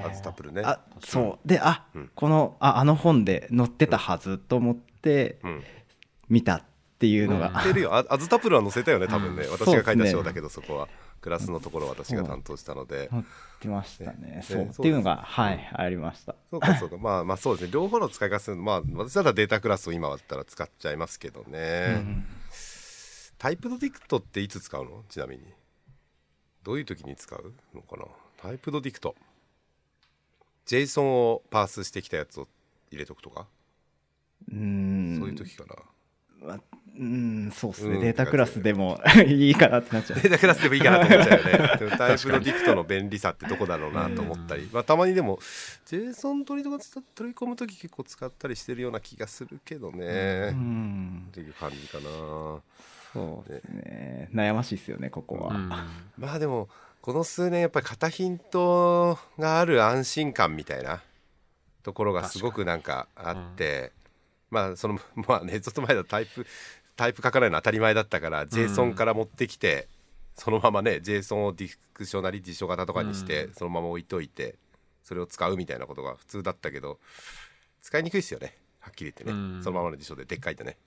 [0.51, 0.61] ね。
[0.63, 1.47] あそう。
[1.47, 2.11] であ、うん。
[2.13, 5.63] このああの本で載ってたはずと思ってうん。
[6.29, 6.63] 見たっ
[6.99, 7.95] ていうのが、載ってるよ。
[7.95, 9.43] あアズタプルは載せたよね、 多分ね。
[9.43, 10.87] うん私が書いた章だけど、そこは。
[11.21, 13.07] クラスのところ私が担当したので。
[13.09, 13.23] 載っ
[13.59, 14.41] てましたね。
[14.43, 14.61] そう。
[14.61, 16.35] えっていうのがはいありました。
[16.49, 16.97] そうかそうか。
[16.97, 17.71] まあまあそうですね。
[17.71, 22.25] 両方の使い方まあ私だったらデータクラスを今だったら使っちゃいますけどね、うん
[23.41, 25.03] タイプドディクトっていつ使うの？
[25.09, 25.41] ちなみに。
[26.63, 28.05] どういう時に使うのかな？
[28.37, 29.15] タイプドディクト。
[30.67, 32.47] JSON をパースしてきたやつを
[32.91, 33.47] 入れとくとか、
[34.51, 35.17] うん。
[35.19, 36.49] そういう時かな。
[36.49, 36.59] まあ
[36.99, 38.01] うんそうですね、うん。
[38.01, 40.21] データクラスでもいいかなってなっちゃう。
[40.21, 41.51] データクラスでもいいかなと思っちゃうよね。
[41.79, 45.39] でもタイプドディクトの便利さってどこだろうなと思ったり、まあ、たまにでも
[45.87, 46.83] JSON 取りとか
[47.15, 51.29] 取り込む時結構使ったりしてるような気がするけどね、うっん。
[51.31, 52.61] ていう感じかな
[53.13, 54.29] そうですね。
[54.33, 55.69] 悩ましいですよねここは、うん。
[56.17, 56.69] まあでも
[57.01, 61.01] この数年やっぱり肩ヒントがある安心感みたいな
[61.83, 63.91] ところがすごくなんかあって、
[64.49, 66.45] まあその まあねずっと前だとタイプ
[66.95, 69.87] タイプ書かないの当たり前だったから JSON から持ってきて、
[70.35, 73.53] そのままね JSON をディクショナリ辞書型とかにして、うん。
[73.53, 74.55] そのまま置いといて
[75.03, 76.99] それを使うみたいなことが普通だったけど
[77.81, 78.55] 使いにくいですよね。
[78.79, 79.63] はっきり言ってね、うん。
[79.63, 80.77] そのままの辞書ででっかいとね、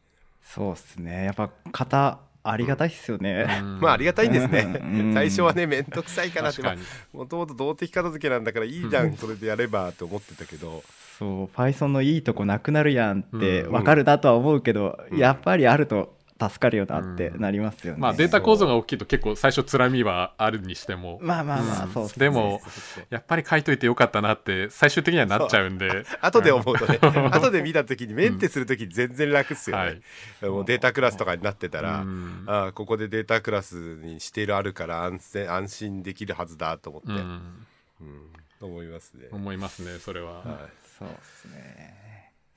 [0.45, 1.25] そうですね。
[1.25, 3.47] やっぱ型ありがたいっすよね、
[3.81, 4.79] まあありがたいんですね。
[4.81, 5.15] うん。
[5.15, 6.63] 最初はね面倒くさいかなって。
[7.13, 10.85] もともと動的片付けなんだからいいじゃんそれでやればと思ってたけど。
[11.19, 13.73] そう Python のいいとこなくなるやんってうん。
[13.73, 15.19] 分かるなとは思うけど、うん。
[15.19, 16.15] やっぱりあると
[16.51, 21.93] 助かるよなってなりますよね、まあデータ構造が大きいと結構最初つらみはあるにしても、まあまあまあ、うん。
[21.93, 22.27] そうっすね。
[22.27, 22.63] でも
[23.11, 26.99] やっぱり書いといてよかったなって最終的にはなっちゃうんで後で思うとね
[27.33, 30.01] 後で見た時にメンテする時全然楽っすよね、
[30.43, 32.45] もうデータクラスとかになってたら、うん。
[32.47, 37.21] ああここでデータクラスにしているあるから安全安心できるはずだと思って、ううん。
[37.21, 40.45] ん思いますね、思いますねそれは、はい。
[40.99, 42.04] そうですね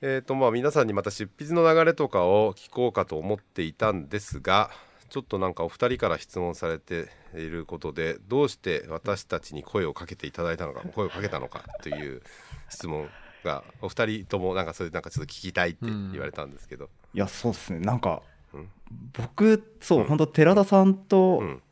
[0.00, 4.70] えーとまあ、皆さんにまた執筆の流れとかを聞こうかと思っていたんですが
[5.08, 12.22] ちょっとなんかお二人から質問されていることでどうして私たちに声をかけていただいたのか声をかけたのかという
[12.68, 13.08] 質問
[13.44, 17.80] がお二人ともなんかそれなんかちょっと聞きたいって言われたんですけど、いやそうですね。
[17.80, 18.68] なんか、うん。
[19.12, 21.62] 僕そう、本当寺田さんと、うん。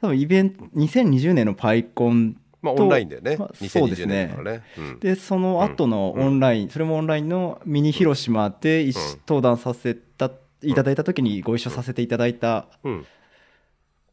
[0.00, 4.26] 多分イベント2020年のパイコンとまあオンラインだよね、まあそうです2020ね。
[4.26, 5.00] 年からね、うん。
[5.00, 9.02] でその後のオンライン、それもオンラインのミニ広島で一うん。
[9.28, 10.30] 登壇させた
[10.62, 13.06] いただいた時にご一緒させていただいたうん。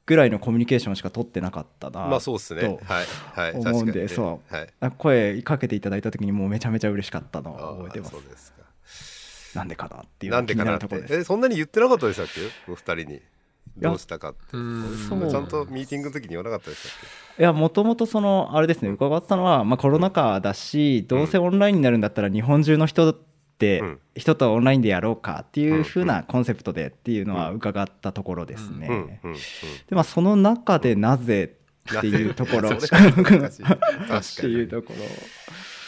[0.05, 2.62] ぐらいのコミュニケーションしか取ってなかったなまあそうっすね。
[2.62, 3.05] とはい。
[3.33, 3.51] はい。
[3.51, 4.07] 思うんで確かにね。
[4.07, 4.55] そう。
[4.55, 4.67] はい。
[4.79, 8.12] あ声かけていただいた時にもうめちゃめちゃ嬉しかったのあを覚えてます。
[8.12, 8.57] そうですか。
[9.55, 10.88] なんでかなっていうなんでかなって。
[10.88, 11.13] 気にるところです。
[11.15, 12.71] えそんなに言ってなかったでしたっけ？
[12.71, 13.21] お二人に。
[13.75, 14.39] どうしたかって。
[14.51, 16.91] ちゃんとミーティングの時に言わなかったでしたっ
[17.39, 23.28] いやもともとそのあれですね伺ってたのは、まあ、コロナ禍だしどうせオンラインになるんだったら日本中の人って
[23.60, 24.00] うん。
[24.15, 29.19] 人とオンラインでやろうかっていう風なコンセプトでっていうのは伺ったところですね。
[29.88, 31.56] でまあその中でなぜ
[31.97, 32.95] っていうところ って
[34.47, 35.06] いうにところ。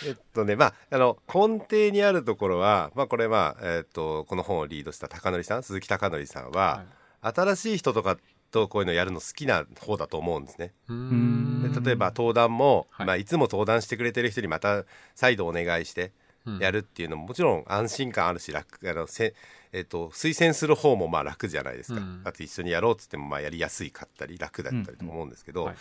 [0.08, 6.86] えっとねまああの根底にあるところはまあこれまあえっとこの本をリードした高則さん鈴木高則さんは、
[7.22, 8.18] 新しい人とか
[8.52, 10.74] とこういうのやるの好きな方だと思うんですね。
[10.88, 11.74] ううん。
[11.74, 13.06] で例えば登壇も、はい。
[13.06, 14.86] いまあ、いつも登壇してくれてる人にまた
[15.16, 16.12] 再度お願いして
[16.60, 19.34] やるっていうのももちろん安心感あるし楽あのせ、
[19.72, 22.22] えっと推薦する方もまあ楽じゃないですか、うん。
[22.24, 25.76] あと一緒にやろうっつってもまあやりやすいかったり楽だったりと思うんですけど、はい。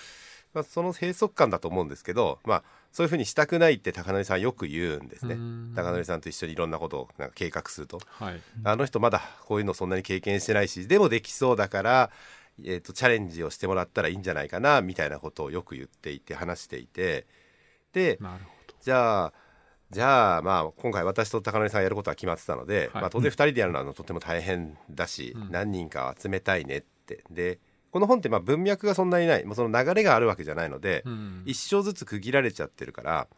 [0.54, 5.34] まあ、その閉塞感だと思うんですけど、まあ、そういうふうにしたくないって高則さんよく言うんですね。
[5.34, 5.72] うん。
[5.76, 8.00] 高則さんと一緒にいろんなことをなんか計画すると。
[8.06, 8.40] はい。
[8.64, 12.10] あの人まだこういうのそんなに経験してないしでもできそうだから、
[12.64, 17.26] えー、とチャレンジをしてもらったらいいんじゃないかなみたいなことをよく言っていて話していて。
[17.92, 18.18] で
[18.80, 19.32] じゃあ
[19.90, 23.02] じゃあまあ今回私と高則さんがやることは決まってたので、はい。
[23.02, 25.50] まあ、当然2人でやるのはとても大変だし、うん。
[25.50, 27.24] 何人かを集めたいねって。
[27.30, 27.58] で
[27.90, 29.44] この本ってまあ文脈がそんなにない。
[29.44, 31.42] もうその流れがあるわけじゃないので、うん。
[31.46, 33.28] 一章ずつ区切られちゃってるから、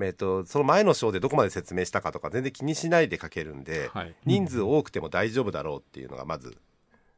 [0.00, 4.14] えっと、その前の章でどこまで説明したかとか全然気にしないで書けるんで、はい。
[4.24, 6.56] 人数多くても大丈夫だろうっていうのがまず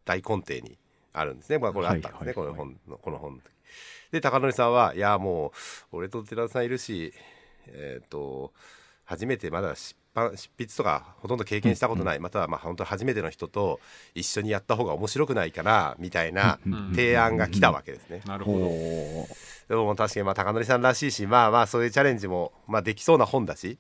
[0.05, 0.79] 大根底に
[1.13, 1.59] あるんですね。
[1.59, 3.51] まあ、これあったんですね、この本のこの本の時
[4.11, 5.53] で高則さんはいやも
[5.93, 7.13] う俺と寺田さんいるし
[7.67, 8.53] えっ、と
[9.05, 13.81] 初めてまだ出版執筆とかほとんど経験したことない、またはまあ本当初めての人と
[14.15, 18.23] 一緒にやった方が面白くないかなみたいなうん提案が来たわけですね。
[18.27, 18.59] なるほど。
[18.59, 19.29] ほ
[19.71, 23.79] でも確かにまあ高則さんらしいしまあまあそういうチャレンジもまあできそうな本だし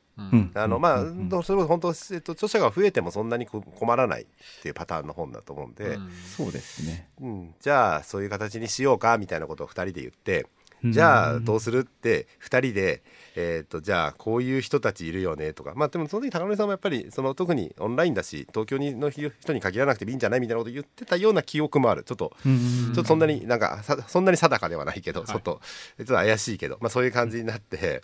[0.54, 4.26] あのまあうんそれこそ本当、えっと、著者が増えてもそんなにこ困らないっ
[4.62, 6.10] ていうパターンの本だと思うんで、うん。
[6.36, 7.08] そうですね。
[7.20, 7.54] うん。
[7.60, 10.46] じゃあそういう形にしようかみたいなことを2人で言って
[10.84, 13.02] じゃあどうするって2人で、
[13.36, 15.72] えー、とじゃあこういう人たちいるよねとか。
[15.74, 22.04] まあでもその時高野さんもやっぱりその特にオンラインだし東京にの人に限らなくてもいいんじゃないみたいなこと言ってたような記憶もある。
[22.04, 25.60] ちょっとちょっとそんなになんかそんなに定かではないけど、ちょっと
[25.98, 28.02] ちょっと怪しいけど、まあ、そういう感じになって。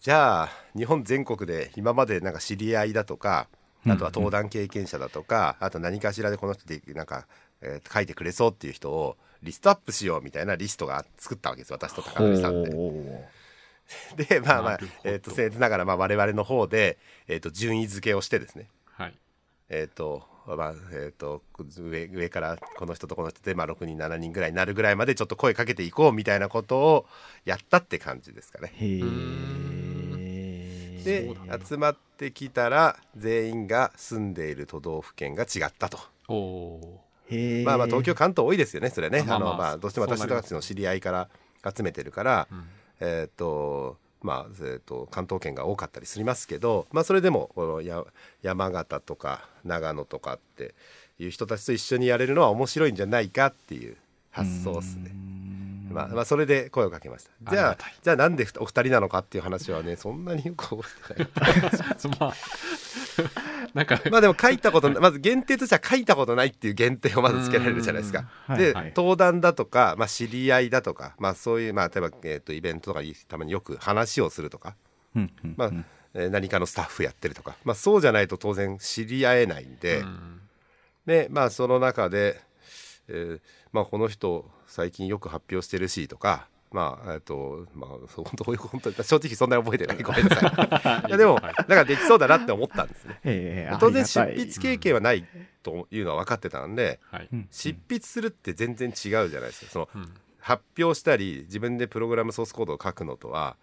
[0.00, 3.46] じゃあ日本全国で今までなんか知り合いだとか
[3.86, 7.26] あとは登壇経験者だとか、あと何かしらでこの人でなんか、
[7.60, 12.70] えー、書いてくれそうっていう人をリストアップしようみたいなリストが作ったわけです私と高森さんで。
[14.16, 19.14] でまあまあ、えーと、僭越ながらまあ我々の方で、えーと、順位付けをしてですね、はい、
[19.68, 21.42] えっ、ー、とまあえーと、
[21.78, 27.06] 上上からこの人とこの人で、まあ、6人7人ぐらいになるぐらいまでちょっと声かけていこうみたいなことを
[27.44, 28.72] やったって感じですかね。
[28.76, 29.02] へ
[31.04, 31.34] で
[31.68, 35.98] 集まってきたら全員が住んでいる都道府県が違ったと。
[37.64, 39.24] まあまあ東京関東多いですよねそれね。
[39.26, 41.28] あのまあどうしても私たちの知り合いから
[41.74, 42.64] 集めてるから、うん、
[43.00, 48.04] えっ、とまあえーと、関東圏が多かったりしますけど、まあ、それでもこのや
[48.42, 50.74] 山形とか長野とかって
[51.18, 53.96] いう人たちと一緒にやれるのは面白いんじゃないかっていう
[54.30, 55.10] 発想ですね。
[55.90, 57.50] まあ、まあそれで声をかけました。
[57.50, 61.58] じゃあじゃあなんでお二人なのかっていう話はねそんなによく覚えてない。
[62.18, 62.34] まあ
[63.74, 68.28] なんかまあでも書いたこと まず限定としては書いたことないっていう限定をまずつけられるじゃないですか。
[68.56, 74.76] で、はい、登壇だとか、まあ、知り合いだとか、まあ、そういう、まあ、例えば、えーと、イベントとかたまによく話をするとか、
[75.56, 75.70] まあ
[76.14, 80.04] えー、何かのスタッフやってるとか、まあ、そうじゃないと当然知り合えないんで、
[81.06, 82.40] でまあその中で、
[83.08, 83.40] えー
[83.72, 89.98] まあ、この人最近よく発表してるしとかまあえっとまあそうどういう本当正直そんなに覚えてない。
[90.02, 91.08] ごめんなさい。
[91.08, 95.24] いやでもなんかできそうだなって思ったんですね、えー、当然執筆経験はない
[95.62, 97.00] というのは分かってたんで、
[97.32, 99.70] うん、執筆するって全然違うじゃないですか。
[99.70, 103.56] その、うん、発表したり自分でプログラムソースコードを書くのとは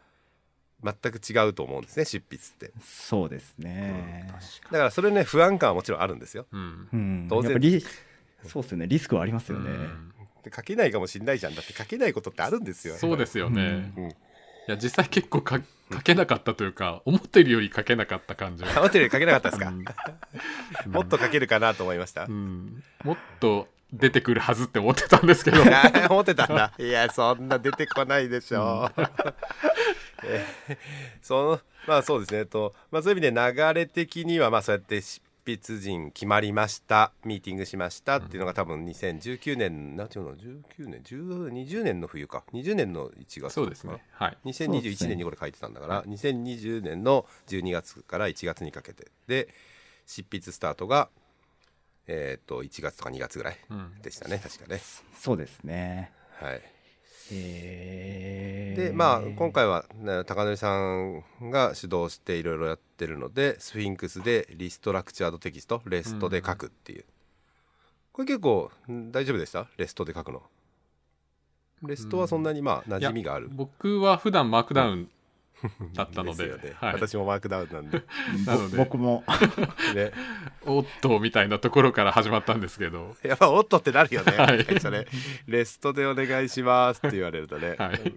[0.84, 2.72] 全く違うと思うんですね執筆って。
[2.84, 6.46] そうですね、うん、だからそれね不安感はもちろんあるんですよ、
[7.30, 7.60] 当然。
[8.48, 8.88] そうですよね。
[8.88, 9.70] リスクはありますよね、
[10.54, 11.56] 書けないかもしれないじゃん。
[11.56, 12.96] だって書けないことってあるんですよ。
[12.96, 14.14] そうですよね、うん、い
[14.68, 18.64] や実際結構か書けなかったというか、思ってるより書けなかった感じ。
[18.64, 19.72] 思ってるより書けなかったですか、
[20.88, 25.62] もっと書けるかなと思いました、うん、もっと出てくるはずって思ってたんですけど。
[26.10, 26.74] 思ってたんだ。
[26.78, 29.02] いやそんな出てこないでしょう、
[30.26, 30.46] え
[31.22, 32.46] そのまあそうですね。
[32.46, 35.02] と、まあ、そういう意味で流れ的にはまあそうやって
[35.46, 42.44] 筆陣決まりましたミーティングしましたっていうのが多分2019年何ていうの19年20年の冬か。
[42.54, 44.04] 20年の1月そうですね。
[44.12, 44.38] はい。
[44.46, 49.50] 2021年にこれ書いてたんだから、ね、2020年の12月から1月にかけてで
[50.06, 51.10] 執筆スタートが
[52.08, 53.58] えっ、と1月とか2月ぐらい
[54.02, 54.82] でしたね、うん、確かね。
[55.16, 56.12] そうですね。
[56.40, 56.79] はい
[57.32, 67.06] でまあ今回は、ね、高典さんが主導していろいろやってるのでスフィンクスでリストラクチャードテキストレストで書くっていう、うん、
[68.12, 69.68] これ結構大丈夫でした？
[69.78, 70.42] レストで書くの。
[71.84, 75.10] レストはそんなにまあ馴染みがある、僕は普段マークダウン
[75.94, 76.54] だったのでね。
[76.76, 78.04] はい、私もマークダウンなんで。
[78.46, 78.78] なので。
[78.78, 79.24] 僕も。
[79.96, 80.12] ね。
[80.66, 83.16] おっとみたいなところから始まったんですけど。
[83.24, 85.08] やっぱおっとってなるよね、はい、それ。
[85.48, 88.14] レストでお願いしますって言われるとね、はい、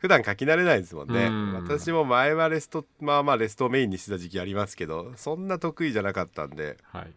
[0.00, 1.30] 普段書き慣れないですもんね。
[1.60, 7.12] 私も前はレストまあまあレストをメインにしてた時期ありますけどそんな得意じゃなかったんで、はい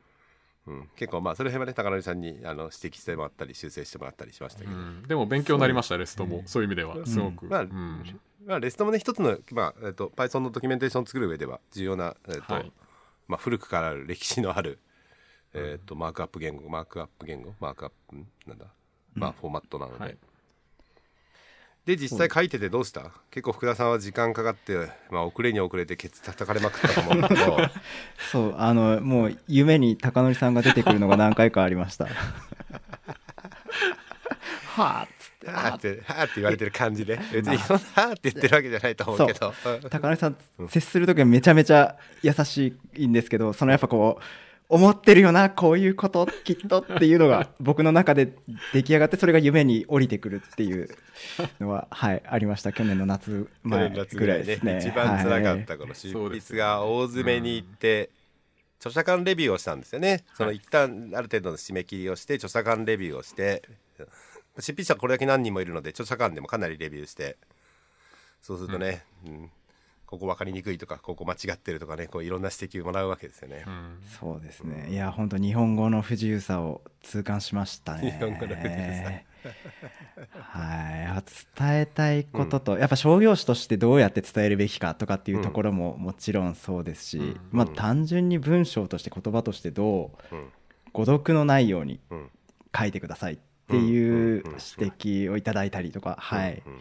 [0.68, 4.74] うん、結構まあそれ辺はね高典さんにあの指摘してもらったり修正してもらったりしましたけど、
[5.08, 6.44] でも勉強になりましたレストも。
[6.46, 6.98] そういう意味では。
[7.06, 7.66] すごく、まあ、
[8.46, 12.72] まあ、レストもね一つの、まあえーと、Python のドキュメンテーションを作る上では重要な、えーと、はい、
[13.28, 14.80] まあ、古くからある歴史のある、
[15.54, 18.16] えーと、マークアップ言語マークアップ言語マークアップ
[18.48, 18.66] なんだ、
[19.16, 20.18] まあ、フォーマットなので、はい、
[21.88, 23.12] で実際書いててどうした？
[23.32, 27.58] 結構福田さんは時間かかって、まあ、遅れに遅れてケツ叩かれまくったと思うんだけど
[28.30, 32.08] そうあのもう夢に貴則さんが出てくるのが何回かありました。
[34.76, 35.08] は
[35.48, 35.76] あはあ。
[35.76, 39.54] って、はあって言われてる感じで、別にそんなはあって言ってるわけじゃないと思うけど。
[39.90, 40.36] 高根さん、
[40.70, 44.24] 接する時はめちゃめちゃ優しいんですけど、そのやっぱこう、
[44.70, 48.34] 思ってるよな、こういうこと、きっとっていうのが 僕の中で
[48.74, 50.90] 出来上がって、それが夢に降りてくるっていう
[51.60, 52.74] のは、はい、ありました。
[52.74, 54.80] 去年の夏前ぐらいですね。
[54.80, 58.10] 一番辛かった、この執筆が大詰めに行って、
[58.80, 60.26] 著者間レビューをしたんですよね。
[60.36, 63.64] その一旦ある程度の締め切りをして、著者間レビューをして、
[64.60, 67.38] 執筆者これだけ何人もいるので著者間でもかなりレビューして
[68.42, 69.52] そうするとね、うん、うん、
[70.08, 74.88] ここ分かりにくいとかここ間違ってるとかねこういろんな指摘をもらうわけですよね、うん、そうですね。
[74.90, 78.12] いや本当日本語の不自由さを痛感しましたね。
[78.12, 79.12] 日本語の不自由さ。
[80.40, 81.24] はい。
[81.58, 87.40] 伝えたいことと、やっぱ商業誌としてどうやって伝えるべきかとかっていうところももちろんそうですし、うん。
[87.52, 90.50] まあ単純に文章として言葉としてどううん。
[90.94, 92.30] 誤読のないようにうん。
[92.78, 93.38] 書いてくださいっ
[93.68, 94.52] ていううん。
[94.80, 96.80] 指摘をいただいたりとか、はい、いうんうん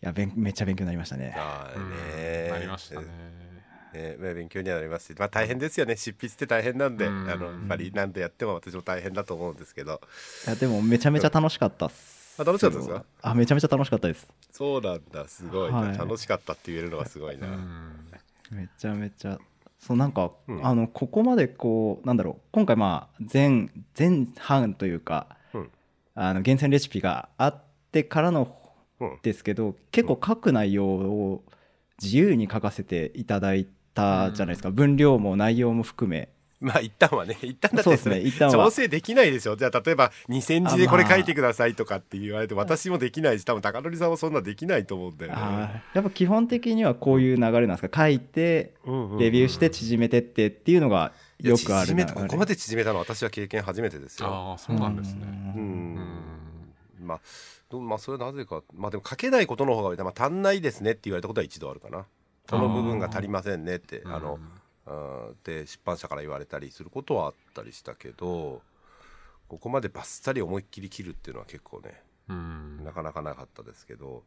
[0.00, 1.34] や勉めっちゃ勉強になりましたね。
[1.36, 3.06] ああうんねなりましたね。
[3.94, 5.96] ねまあ勉強にはなりますし、まあ、大変ですよね。
[5.96, 7.30] 執筆って大変なんで、うん。
[7.30, 10.00] あのやっぱり何度やっても私も大変だと思うんですけど。
[10.46, 12.36] いやでもめちゃめちゃ楽しかったっす。
[12.38, 13.04] あ楽しかったですか？
[13.22, 14.28] あめちゃめちゃ楽しかったです。
[14.52, 15.26] そうなんだ。
[15.26, 15.96] すごいな、はい。
[15.98, 18.06] 楽しかったって言えるのがすごいな、うん。
[18.50, 19.38] めちゃめちゃ
[19.78, 22.42] そうなんか、うんあのここまでこうなんだろう。
[22.52, 25.70] 今回まあ前前半というかうん。
[26.14, 28.65] あの厳選レシピがあってからのうん
[29.22, 31.42] ですけど結構書く内容を
[32.02, 36.28] 自由に書かせていただいたじゃないですか、分量も内容も含め。
[36.58, 38.52] まあ一旦はね 一旦だってそうですね一旦は。
[38.66, 45.82] 調整できないでしょじゃあ例えば2センチでこれ書いてくださいとかって言われて私もできないし多分高則さんもそんなできないと思うんだよね。
[45.92, 48.04] やっぱ基本的にはこういう流れなんですか。
[48.04, 48.72] 書いて
[49.18, 54.28] レビューして縮めてってっていうのがよくあるここまで縮めたのは私は経験初めてですよ。
[54.28, 55.20] ああ、そうなんですね。
[55.56, 56.45] うん
[57.00, 57.20] まあ
[57.70, 62.06] どまあそれはなぜかまあでも書けないことの方が、まあ、足んないですねって言われたことは一度あるかな。
[62.48, 64.38] この部分が足りませんねってあの、
[65.42, 68.62] で出版社から言われたりすることはあったりしたけど
[69.48, 72.84] ここまでバッサリ思いっきり切るっていうのは結構ねうん。
[72.84, 74.22] なかなかなかったですけど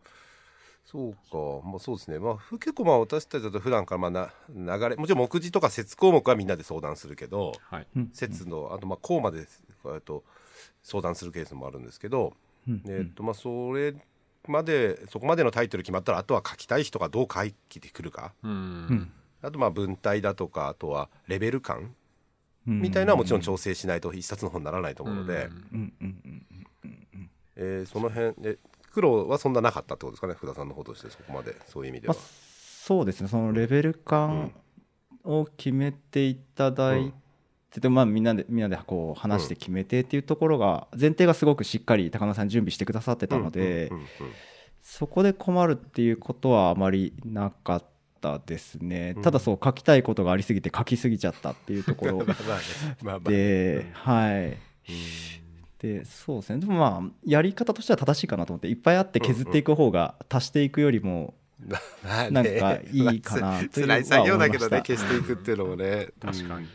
[0.86, 1.68] そうか。
[1.68, 2.20] まあそうですね。
[2.20, 4.12] まあふ結構まあ私たちだと普段からまあ
[4.56, 7.88] な流れもちろん目次とか節項目はみんなで相談するけどはい。
[7.96, 9.46] のあとまあ項まで
[9.86, 10.24] えっと
[10.84, 12.34] 相談するケースもあるんですけど、うん
[12.68, 13.94] えっとまあそれ
[14.48, 18.34] までそこまでのタイトル決まったらあとは書きたい人がどう書いてくるか。
[18.44, 18.54] ううん。
[18.88, 19.12] ん。
[19.42, 21.96] あとまあ文体だとかあとはレベル感。
[22.68, 22.82] うん。
[22.82, 25.50] みたいなのはもちろん調整しないと一冊の本にならないと思うので、
[27.56, 28.58] えーその辺で
[28.92, 30.34] 苦労はそんななかったってことですかね？
[30.34, 32.14] 福田さんの方としてそこまでそういう意味では。
[32.16, 32.24] まあ、。
[32.24, 33.28] そうですね。
[33.28, 34.52] そのレベル感
[35.24, 37.14] を決めていただい
[37.70, 44.08] て、まあ、みんなでみんなでこう話して決めてっていうところが前提がすごくしっかり高野さん準備してくださってたので、うんうんうん
[44.82, 47.84] そこで困るっていうことはあまりなかっ
[48.22, 52.64] たですね、うんただそう書きたいことがありすぎて書きすぎちゃったっていうところ まあまあね。
[53.02, 54.58] まあまあで、はい。
[55.80, 56.60] でそうですね。
[56.60, 61.36] でもまあやり方としては正しいかなと思っていっぱいあって削っていく方が足していくよりも
[62.32, 66.10] なんかいいかなというのは辛い作業だけどね思いました消していくっていうのもね。
[66.20, 66.68] 確かに。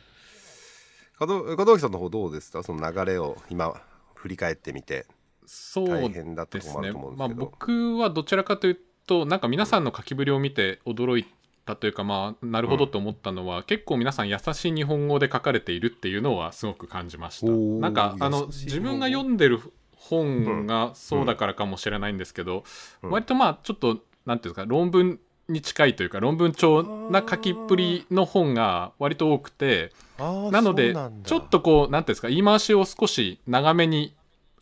[1.20, 2.62] 門門脇さんの方どうですか？
[2.62, 3.74] その流れを今
[4.14, 5.06] 振り返ってみて。
[5.46, 11.26] そう大変だったですねとこもあると思うんでますあ、僕はどちらかというとなんか皆さんの書きぶりを見て驚い
[11.66, 17.46] たというかまあなるほどと思ったのは、結構皆さん優しい日本語で書かれているっていうのはすごく感じました。
[17.46, 19.60] なんかあの自分が読んでる
[19.96, 22.64] 本がそうだからかもしれないんですけど、
[23.02, 23.10] うん。
[23.10, 24.56] 割とまあちょっとなんていうん。
[24.56, 30.94] ですか論文に近いというか論文調な書きっぷりの本が割と多くてなので
[31.24, 34.14] ちょっとこうなんていうんですか言い回しを少し長めに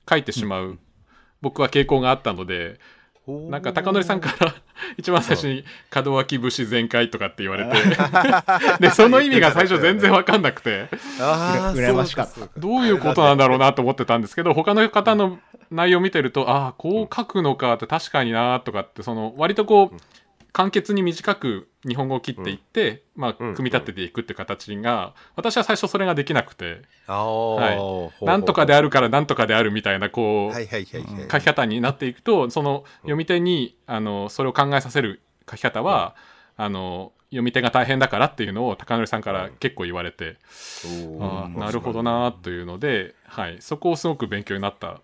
[0.09, 0.79] 書いてしまう
[1.41, 2.79] 僕は傾向があったので
[3.27, 4.55] なんか高則さんから
[4.99, 7.71] 一番最初に「門脇節全開」とかって言われて
[8.81, 10.89] でその意味が最初全然分かんなくて
[11.19, 12.49] 羨ましかった。
[12.57, 15.39] どういうことなんだろうなと思ってたんですけど他の方の
[15.71, 19.97] 内容を見てるとああこう書くのかって確かになとかってその割とこう
[20.53, 23.55] 簡潔に短く日本語を切っていって、まあ、うん。
[23.55, 28.25] 組み立てていくって形が私は最初それができなくて、はい。
[28.25, 30.55] なんとかであるからなんとかであるみたいなこう、
[31.31, 36.15] 書き方になっていくとその読み手にあのそれを考えさせる書き方は、
[36.57, 40.37] あの読み手が大変だからっていうのを高則さんから結構言われて、
[41.19, 45.01] あーなるほどなというので、はい、そこをすごく勉強になった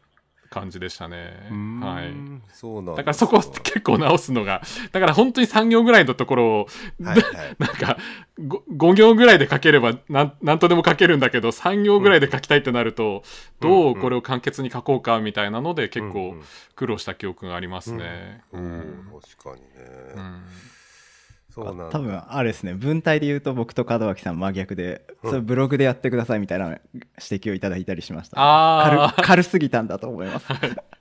[0.51, 1.49] 感じでしたね。
[1.81, 2.15] はい。
[2.53, 6.69] そうなんだからそこを結構直すのが、だから本当に3行ぐらいのところを、
[7.03, 7.57] はいはい。
[7.59, 7.99] なんか
[8.41, 13.23] 5, 5行ぐらいで書ければなんなんとでも書けるんだけど3行ぐらいで書きたいってなると、
[13.61, 16.35] どうこれを簡潔に書こうかみたいなので結構
[16.75, 18.43] 苦労した記憶がありますね。
[18.53, 19.09] ううんん。
[19.37, 19.69] 確かにね、
[20.17, 20.43] うん
[21.65, 21.91] そうなんだ。
[21.91, 22.75] 多分あれですね。
[22.75, 26.81] 文体で言うと僕と門脇さん真逆で、それブログでやってくださいみたいな指
[27.19, 30.47] 摘をいただいたりしました、あ軽軽すぎたんだと思います。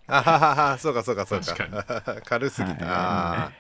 [0.08, 0.78] あははは。
[0.78, 1.84] そうかそうかそうか。
[2.06, 3.52] 確軽すぎた、はいあ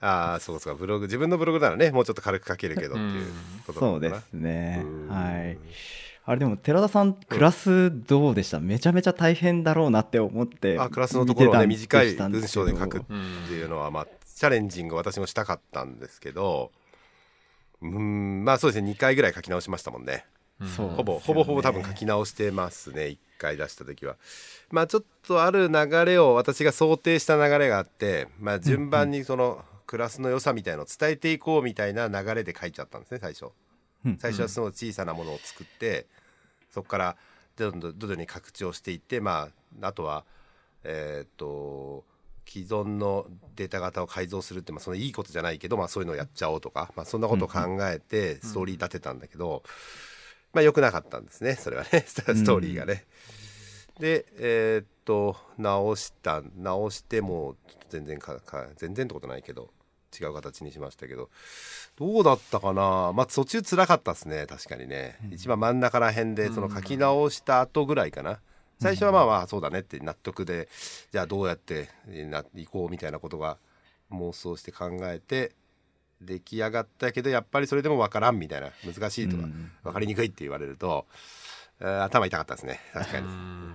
[0.00, 0.34] ー。
[0.34, 0.40] あー。
[0.40, 0.78] そうかそうか。
[0.78, 3.26] ブログ自分のブログならねもうちょっと軽く書けるけどっていう
[3.66, 4.82] こそうですね。
[4.84, 5.08] うん。
[5.08, 5.58] はい。
[6.26, 8.58] あれでも寺田さんクラスどうでした？
[8.58, 13.12] めちゃめちゃ大変だろうなって思ってあクラスのところをね短い文章で書くって
[13.52, 16.72] いうのはまあチャレンジング私もしたかったんですけど
[17.82, 20.26] うんまあそうですね2回ぐらい書き直しましたもんね。
[20.76, 24.16] そうほぼほぼほぼ多分書き直してますね1使い出した時は。
[24.70, 33.46] まあちょっとある流れを私が想定した流れがあってまあ順番にそのクラスの良さみたいのを伝えていこうみたいな流れで書いちゃったんですね最初。
[34.06, 34.18] うん。
[34.18, 36.06] 最初はその小さなものを作って
[36.70, 37.16] そこから
[37.56, 39.50] どんどん徐々に拡張していってま
[39.82, 40.24] ああとは
[40.84, 42.04] えーっと
[42.46, 43.26] 既存の
[43.56, 49.62] データ型を改造するって、まあ、そのいいことじゃないけど、まあ、そういうのをやっちゃおうとか、まあ、そんなことを考えてストーリー立てたんだけど、
[50.52, 52.04] まあ良くなかったんですねそれはね。
[52.06, 53.04] ストーリーがね。
[53.98, 57.56] でえーっと直した直しても
[57.90, 59.70] 全然かか全然ってことないけど
[60.18, 61.28] 違う形にしましたけど
[61.96, 63.12] どうだったかな？
[63.12, 68.40] まあ途中辛かったですね確かにね、一番真ん中ら辺でその書き直した後ぐらいかな、
[68.80, 70.68] 最初はまあまあそうだねって納得で
[71.12, 73.58] じゃあどうやってな行こうみたいなことが
[74.10, 75.52] 妄想して考えて
[76.20, 81.06] 出来上がったけどやっぱりそれでも分からんみたいな難しいとか、うん分かりにくいって言われると、
[81.80, 82.80] えー頭痛かったですね。
[82.92, 83.26] 確かに。
[83.26, 83.74] うん。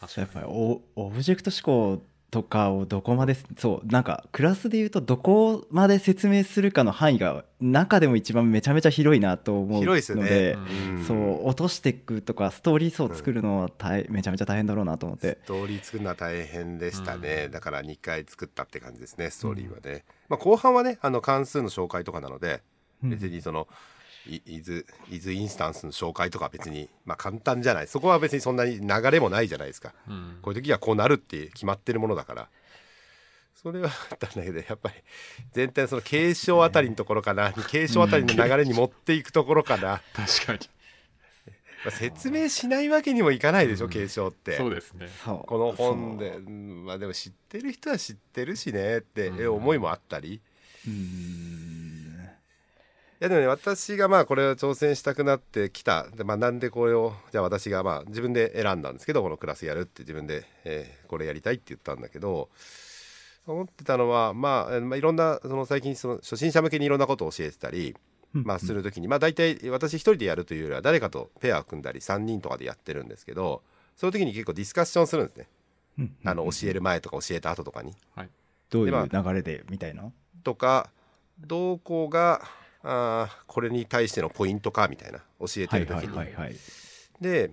[0.00, 0.26] 確かに。
[0.26, 10.56] やっぱりオオブジェクト思考とかをどこまでそうなんかクラスで言うとどこまで説明するかの範囲が中でも一番めちゃめちゃ広いなと思うので広いですよね。
[11.00, 11.04] ん。
[11.04, 15.38] そう落としていくとかストーリー層作るのは大、めちゃめちゃ大変だろうなと思って。
[15.44, 22.62] ストーリー作るのは大変でしたね、だから2回作ったって感じですねストーリーはね、まあ、後半はねあの関数の紹介とかなので
[23.02, 23.10] うん。
[23.10, 23.64] 別にその、い
[24.26, 27.86] イズイズインスタンスの紹介とかは別に、まあ、簡単じゃない。
[27.86, 29.94] そこは別にそんなに流れもないじゃないですか。
[30.08, 30.38] うん。
[30.42, 32.48] こういう時はこうなるって決まってるものだから。
[33.54, 34.94] それはあったんだけどやっぱり
[35.52, 37.52] 全体のその継承あたりのところかな。
[37.52, 40.58] 継承あたりの流れに持っていくところかな、確かに。
[41.84, 44.56] まあ、説明しないわけにもいかないでしょ、継承って。
[44.56, 45.08] そうですね。
[45.24, 46.50] この本で、う。
[46.50, 49.54] んまあでも知ってる人は知ってるしねってうん。
[49.56, 50.40] 思いもあったり、
[50.84, 50.96] そうん。
[50.96, 51.89] い
[53.20, 56.08] やでもね私がまあこれを挑戦したくなってきた。
[56.10, 62.48] で、まあ、なんでこれをじゃあ私がまあ自分で選んだんですけどこのクラスやるって自分で、えーこれやりたいって言ったんだけど
[63.46, 67.94] 思ってたのは、まあ、えーまあいろんなその最近その初心者向けにいろんなことを教えてたり、
[68.32, 73.62] まあ、する時に、まあ、大体私一人でやるというよりは誰かとペアを組んだり3人とかでやってるんですけど
[73.96, 75.48] そういう時に結構ディスカッションするんですね。
[75.98, 77.92] うんあの教える前とか教えた後とかに。
[78.14, 78.30] はい。
[78.70, 80.10] どういう流れでみたいな？
[80.44, 80.88] とか
[81.38, 82.40] どこが
[82.82, 86.56] あーこれに対してのポイントかみたいな教えてはいはいる時に、はいはい。
[87.20, 87.50] で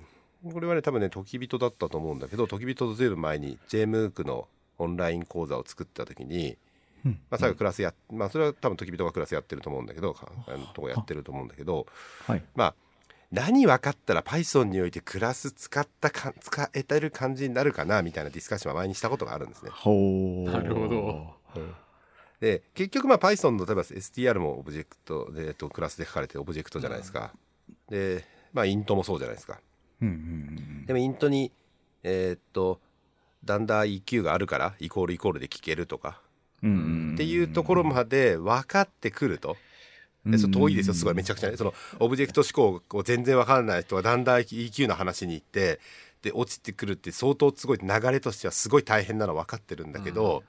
[0.51, 4.47] これはね多分ね時人だったと思うんだけど時人とずいぶん前に JMOOC の
[4.77, 6.57] オンライン講座を作った時に、
[7.05, 7.19] うん。
[7.29, 11.87] まあ、最後クラスや、まあそれは多分時人がクラスやってると思うんだけどかあのとこやってると思うんだけど
[12.25, 12.43] はい。
[12.55, 12.75] まあ
[13.31, 19.71] 何分かったら Python においてクラス使ったか使えてる感じになるかなみたいなディスカッションは前にしたことがあるんですね。
[19.71, 21.35] なるほど
[22.39, 27.33] で結局まあ Python の例えば STR もオブジェクトで、えっと、クラスで書かれてるオブジェクトじゃないですか。
[27.89, 29.59] でまあ int もそうじゃないですか。
[30.01, 31.51] うんうんでもイントに
[32.03, 32.79] えーっと
[33.43, 36.21] だんだん EQ があるからイコールイコールで聞けるとか。
[36.63, 37.13] うんうんうん。
[37.15, 39.57] っていうところまで分かってくると。
[40.25, 40.93] でそれ遠いですよ。
[40.93, 41.57] すごいめちゃくちゃね。
[41.57, 45.79] そのオブジェクト思考を全然分からない人はだんだん EQ の話に行って
[46.21, 50.43] で落ちてくるって相当すごい流れとしてはすごい大変なの分かってるんだけど、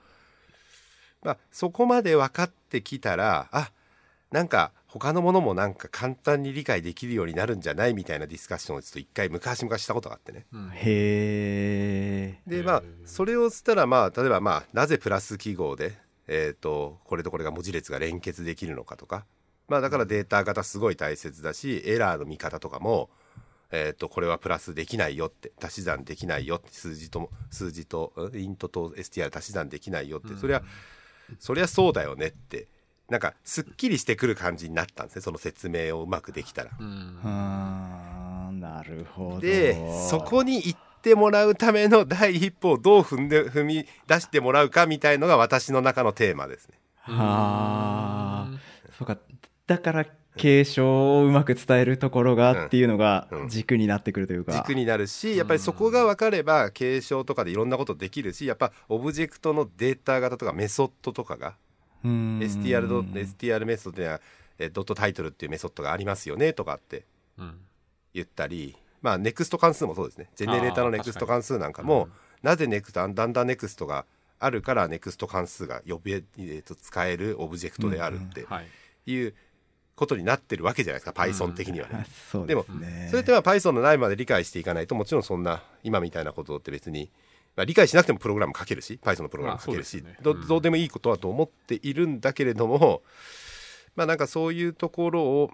[1.22, 3.70] まあ、そこまで分かってきたらあ
[4.30, 10.46] なんか他のものもなんか簡単に理解できるようになるんじゃないみたいなディスカッションをちょっと一回昔々したことがあってね。
[10.52, 10.70] うん。
[10.70, 15.94] へえでまあそれをしたらまあ例えばまあなぜプラス記号で、
[16.26, 19.26] えー、とこれとこれが文字列が連結できるのかとか。
[19.68, 23.10] まあだからデータ型すごい大切だしエラーの見方とかも、
[23.70, 30.62] えー、とこれはプラスできないよって足し算できないよって数字とも数字とんイントと STR 足し算できないよって、そりゃ
[31.38, 32.68] そりゃそうだよねって
[33.08, 36.70] なんかすっきりしてくる感じになったんですねその説明をうまくできたら。
[36.78, 38.60] うん。
[38.60, 39.40] なるほど。
[39.40, 39.76] で
[40.08, 46.78] そこに行ってもらうための第一歩をどう踏んで踏み出してもらうかみたいのが私の中のテーマですね。
[46.96, 48.58] はあ。
[48.98, 49.16] そうか。
[49.66, 50.06] だから
[50.38, 53.40] 継承をうまく伝えるところがっていうのがうん。
[53.42, 53.48] うん。
[53.48, 61.54] 軸になってくるというか、軸になるしやっぱりそこが分かれば継承とかでいろんなことできるしやっぱオブジェクトのデータ型とかメソッドとかが
[62.04, 62.38] うん。
[62.40, 64.20] STR, ド STR メソッドには
[64.58, 67.04] え dot title っていうメソッドがありますよねとかって
[67.38, 67.58] うん。
[68.14, 70.28] 言ったりまあ next 関数もそうですね。
[70.36, 72.08] ジェネレーターの next 関数なんかも
[72.42, 74.04] なぜ next dunder next が
[74.40, 78.66] あるから next 関数が呼べ、えーと使えるオブジェクトであるってはい。
[79.12, 79.34] いう
[79.98, 82.06] ことになってるわけじゃないですか Python 的にはね。
[82.44, 83.08] うですね。
[83.10, 87.10] それってまあ Python の内まで理解していかないともちろんそんな今みたいなことって別に、
[87.56, 90.18] まあ、理解しなくてもプログラム書けるし Python のプログラム書けるし、まあね。
[90.22, 90.46] どうん。
[90.46, 93.02] どうでもいいことだと思っているんだけれども
[93.96, 95.50] まあなんかそういうところを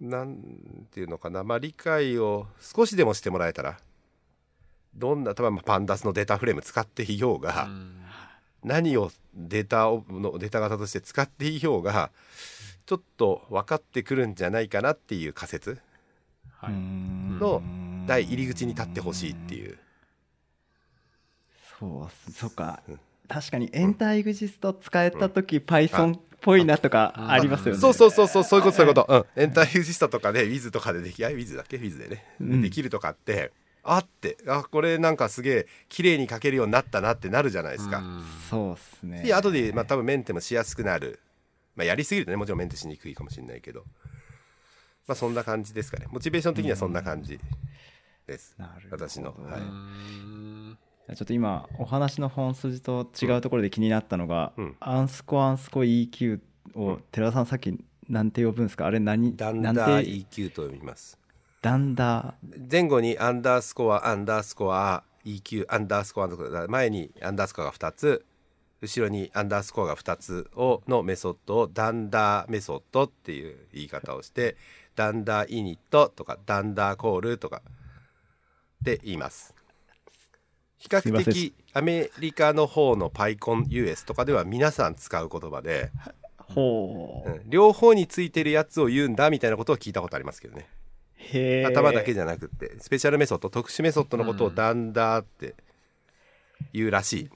[0.00, 3.78] なんていうのかなまあ理解を少しでもしてもらえたら
[4.96, 8.00] どんな多分パンダスのデータフレーム使っていようが、うん。
[8.64, 12.10] 何をデータをのデータ型として使っていようが
[12.86, 15.78] ちょっと分かってくるんじゃないかなっていう仮説？
[16.58, 16.72] はい。
[16.74, 17.62] の
[18.06, 19.78] 第入り口に立ってほしいっていう。
[21.78, 22.32] そうっす。
[22.32, 22.82] そっか。
[22.88, 23.00] うん。
[23.26, 27.80] 確かにエンターエグジスト使えた時 Python っぽいなとかありますよね。
[27.80, 32.60] そうそうそうそうそういうことそういうこと、うん、エンターユージストとかで Wiz とかでできあ Wiz だっけ？Wiz でね、うん。
[32.60, 33.50] できるとかって
[33.82, 38.24] あってあこれなんかすげえ綺麗に書けるようになったなってなるじゃないですか、うん。
[38.50, 39.22] そうっすね。
[39.22, 41.18] で後でまあ多分メンテもしやすくなる、
[41.76, 43.84] まあ、やりすぎるとねもちろんメンテしにくいかもしれないけど。
[45.06, 46.06] まあそんな感じですかね。
[46.10, 47.38] モチベーション的にはそんな感じ
[48.26, 49.06] です、なるほど。
[49.06, 50.78] 私の、はうい、ん
[51.14, 54.76] ちょっと今お話の本筋と違うところで気になったのが、うん。
[54.80, 56.40] アンスコアンスコ EQ
[56.74, 58.86] を寺田さんさっきなんて呼ぶんですか？
[58.86, 59.36] あれ何？
[59.36, 61.18] ダンダてー EQ と読みます。
[61.60, 62.34] ダンダ
[62.70, 66.36] 前後にアンダースコアアンダースコア EQ アンダースコアの
[66.68, 68.24] 前にアンダースコアが2つ
[68.84, 74.56] 後ろにアンダースコアが2つをのメソッドをダンダーメソッドっていう言い方をして
[74.94, 77.62] ダンダーイニットとかダンダーコールとか
[78.82, 79.54] で言います。
[80.76, 85.90] 比較的アメリカの方の PyConUS とかでは皆さん使う言葉で、
[86.36, 87.42] ほう、うん。
[87.48, 90.68] 両方についてるやつを言うんだみたいなことを聞いたことありますけどね。
[91.66, 95.54] 頭だけじゃなくてスペシャルメソッド特殊メソッドのことをダンダーって
[96.74, 97.30] 言うらしい、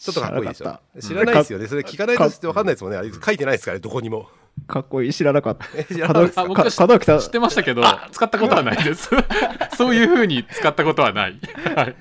[0.00, 1.66] ちょっとかっこいいでしょ知知らないですよね。
[1.66, 4.28] それ聞かないとして分かんないですもんねあれ書いてないですからねどこにも。
[4.66, 5.12] かっこいい。
[5.14, 5.66] 知らなかった。
[6.48, 7.20] 門脇さん。
[7.20, 7.82] 知ってましたけど
[8.12, 9.10] 使ったことはないです。
[9.76, 11.38] そういうふうに使ったことはない。
[11.76, 11.96] はい。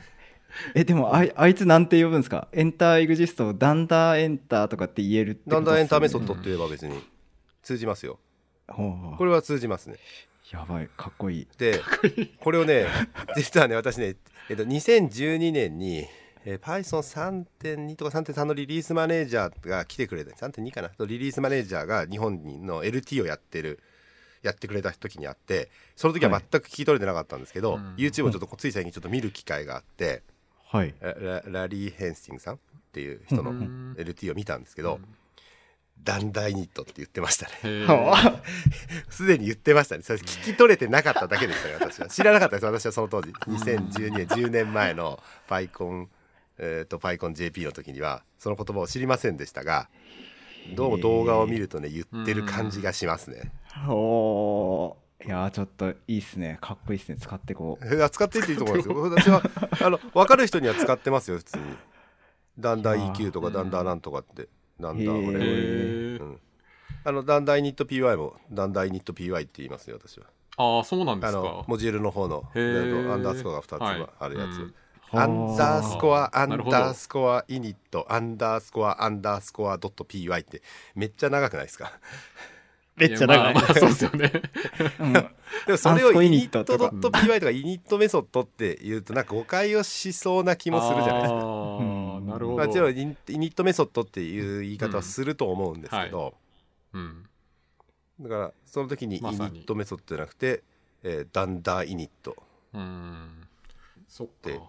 [0.76, 2.48] えでもあいあいつなんて呼ぶんですか？
[2.54, 7.02] エンターエグジストをダンダーエンターとかって言えるってことダンダーエンターメソッドドって言えば別に。
[7.62, 8.20] 通じますよ。
[8.68, 9.18] ほう。
[9.18, 9.98] これは通じますね。
[10.52, 10.90] やばい。
[10.98, 11.48] かっこいい。
[11.58, 11.82] で
[12.40, 12.88] これをね
[13.36, 14.16] 実はね私ね、
[14.50, 16.08] えっと、2012年に、
[16.46, 20.92] えー Python3.2 とか3.3のリリースマネージャーが来てくれた3.2かな？
[21.06, 23.80] リリースマネージャーが日本の LT をやってる
[24.42, 27.96] やってくれた時にあってその時は全く聞き取れてなかったんですけど、うん。
[27.96, 30.24] YouTube をちょっとつい最近ちょっと見る機会があって、
[30.66, 30.94] はい。
[31.02, 32.58] ララリー・ヘンスティングさんっ
[32.94, 33.96] ていう人のうん。
[33.98, 35.02] LT を見たんですけど、
[36.02, 37.86] ダンダイニットって言ってましたね。
[39.10, 40.04] すでに言ってましたね。
[40.04, 42.08] それ聞き取れてなかっただけでしたね私は。
[42.08, 43.32] 知らなかったです私はその当時。
[43.32, 46.08] 2012年10年前の PyCon
[46.60, 49.90] えー、と PyConJP の時にはその言葉を知りませんでしたが
[50.76, 53.52] どうも動画を見るとね言ってる感じがしますね。
[53.74, 55.28] あおー。
[55.28, 56.58] いやーちょっといいっすね。
[56.62, 57.18] かっこいいっすね。
[57.18, 57.86] 使ってこう。
[57.86, 59.02] え使っていっていいと思いますよ。
[59.02, 59.42] 私は
[59.82, 61.64] あの分かる人には使ってますよ普通に。
[62.60, 64.48] ダンダー EQ とかダンダーなんとかって。
[64.80, 66.22] ダンダーこへれ、ー。
[66.22, 66.40] うん、
[67.04, 70.28] あのダンダーイニット PY もダンダーイニット PY って言いますよ私は。
[70.58, 71.42] ああそうなんであすか。
[71.42, 74.06] のモジュールの方のアンダースコアが2はい。
[74.06, 74.74] つあるやつ、うん
[75.12, 80.62] アンダースコアアンダースコアイニットアンダースコアアンダースコアドット PY って
[80.96, 81.92] めっちゃ長くないですか？
[82.96, 83.54] めっちゃ長い。
[83.54, 84.32] まあまあそうですよね。
[85.00, 85.14] うん。
[85.66, 87.46] でもそれをイイニットドット PY と。
[87.46, 91.38] かイニットメソッドって言うとなんか誤解をしそうな気もするじゃないですか。
[91.38, 92.26] あー。
[92.28, 96.36] なるほど、まあ、もちろんイニットメソッドっていう言い方はすると思うんですけど、
[96.94, 97.26] うん。
[98.20, 100.62] だからその時にイニットメソッドじゃなくて、
[101.04, 102.36] えーダンダーイニット。
[102.74, 103.48] うん。
[104.10, 104.34] そっか。
[104.50, 104.60] で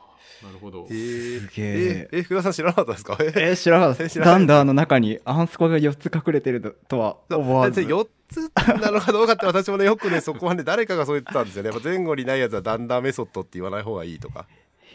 [0.42, 0.86] なるほど。
[0.90, 2.08] えー、すげえ。
[2.12, 3.16] ええ福田さん知らなかったですか？
[3.20, 4.02] ええー知らなかった。
[4.02, 4.34] です知らない。
[4.34, 7.80] ダンダーの中にアンスコが4つ隠れてるとは思わず。
[7.82, 8.50] 4つ
[8.80, 11.70] なのかどうかって私もねよくねそこはね誰かがそう言ってたんですよね。
[11.82, 14.46] 前後にないやつはダンダーメソッドって言わない方がいいとか、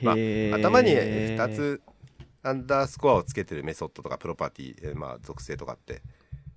[0.02, 1.82] まあ、頭に2つ
[2.44, 6.02] アンダースコアをつけてるメソッドとかプロパティ、えーまあ、属性とかって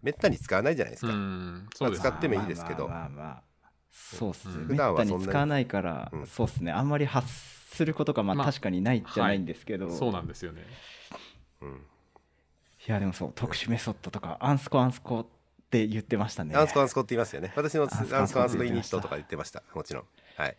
[0.02, 2.86] めったに使わないじゃないですか、うんそうです使ってもいいですけど。
[2.88, 3.42] まあまあまあまあ。
[3.90, 4.54] そうっすね。
[4.54, 5.18] う普段ったはそんなに。
[5.22, 6.26] に使わないからうん。
[6.26, 6.70] そうっすね。
[6.70, 7.26] あんまり発
[7.70, 9.90] することがまあまあ確かにないじゃないんですけど。
[9.90, 10.62] そうなんですよね。
[11.60, 11.68] うん。
[11.68, 15.26] いやでもそう特殊メソッドとかアンスコアンスコっ
[15.70, 16.56] て言ってましたね。
[16.56, 17.52] アンスコアンスコって言いますよね。
[17.54, 19.62] 私のアンスコアンスコアンスコイニットとか言ってました。
[19.74, 20.04] もちろん。
[20.36, 20.56] はい。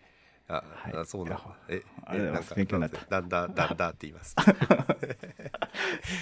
[0.47, 0.97] あ、はい。
[0.97, 1.57] あそうなんだ。
[1.69, 3.05] えありがとうございます勉強になった。
[3.09, 4.35] ダンダーダンダーって言います。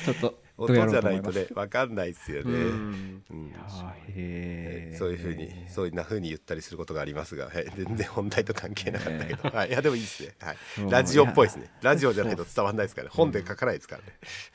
[0.05, 3.24] ちょっとど音じゃないとね分かんないですよね、うん。
[3.30, 3.53] うん。
[3.55, 4.97] あへー。
[4.97, 10.58] そういうふうにそういうなふうに言ったりすることがありますが、はい、全然本題と関係なかったけど、はい、いやでもいいですね、はい。
[10.89, 11.72] ラジオっぽいですね。
[11.82, 14.08] ラジオじゃないと伝わんないですから、ね、本で書かないですからね、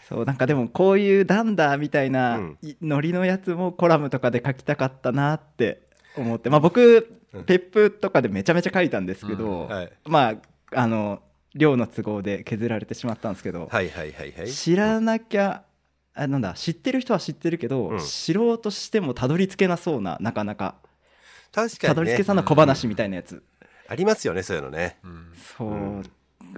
[0.09, 2.40] そうなんかでもこういうダンダーみたいな
[2.80, 5.82] ノリのやつもコラムとかで書きたかったなって
[6.16, 6.50] 思って。
[6.50, 7.44] まあ僕うん。
[7.44, 9.68] ペップとかでめちゃめちゃ書いたんですけど、うん。
[9.68, 10.34] はい、まあ
[10.74, 11.22] あの
[11.55, 14.50] 量の都合で削られてしまったんですけど、はいはいはいはい。
[14.50, 15.62] 知らなきゃ
[16.14, 17.98] あなんだ知ってる人は知ってるけど、うん。
[17.98, 20.76] 知ろうとしてもたどり着けなそうななかなか。
[21.52, 21.88] 確かにね。
[21.88, 23.42] たどり着けそうな小話みたいなやつ、
[23.88, 24.98] ありますよねそういうのね。
[25.56, 26.02] そう、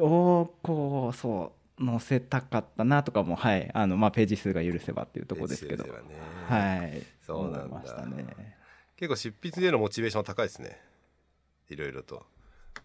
[0.04, 3.70] をこうそう載せたかったなとかもはい。
[3.74, 6.14] あのまあページ数が許せばっていうところですけど、ページ数ね。
[6.48, 7.02] はい。
[7.26, 7.58] そうなんだ。
[7.64, 8.56] 思いましたね。
[8.96, 10.80] 結構執筆でのモチベーションは高いですね。
[11.68, 12.24] いろいろと。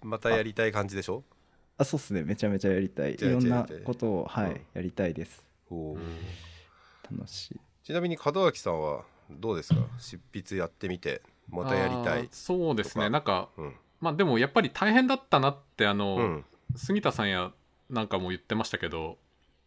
[0.02, 1.24] またやりたい感じでしょ？
[1.78, 2.24] あそうっすね。
[2.24, 3.14] めちゃめちゃやりたい。
[3.14, 3.18] い。
[3.18, 4.62] ろんなことをはい、うん。
[4.74, 5.44] やりたいです。
[5.70, 6.00] おー
[7.12, 9.82] 楽しいちなみに門脇さんはどうですか？
[9.98, 12.28] 執筆やってみてまたやりたい。
[12.32, 13.10] そうですね。
[13.10, 13.76] なんかうん。
[14.02, 16.46] まあでもやっぱり大変だったなってあの、うん。
[16.76, 17.52] 杉田さんや
[17.90, 19.18] なんかも言ってましたけど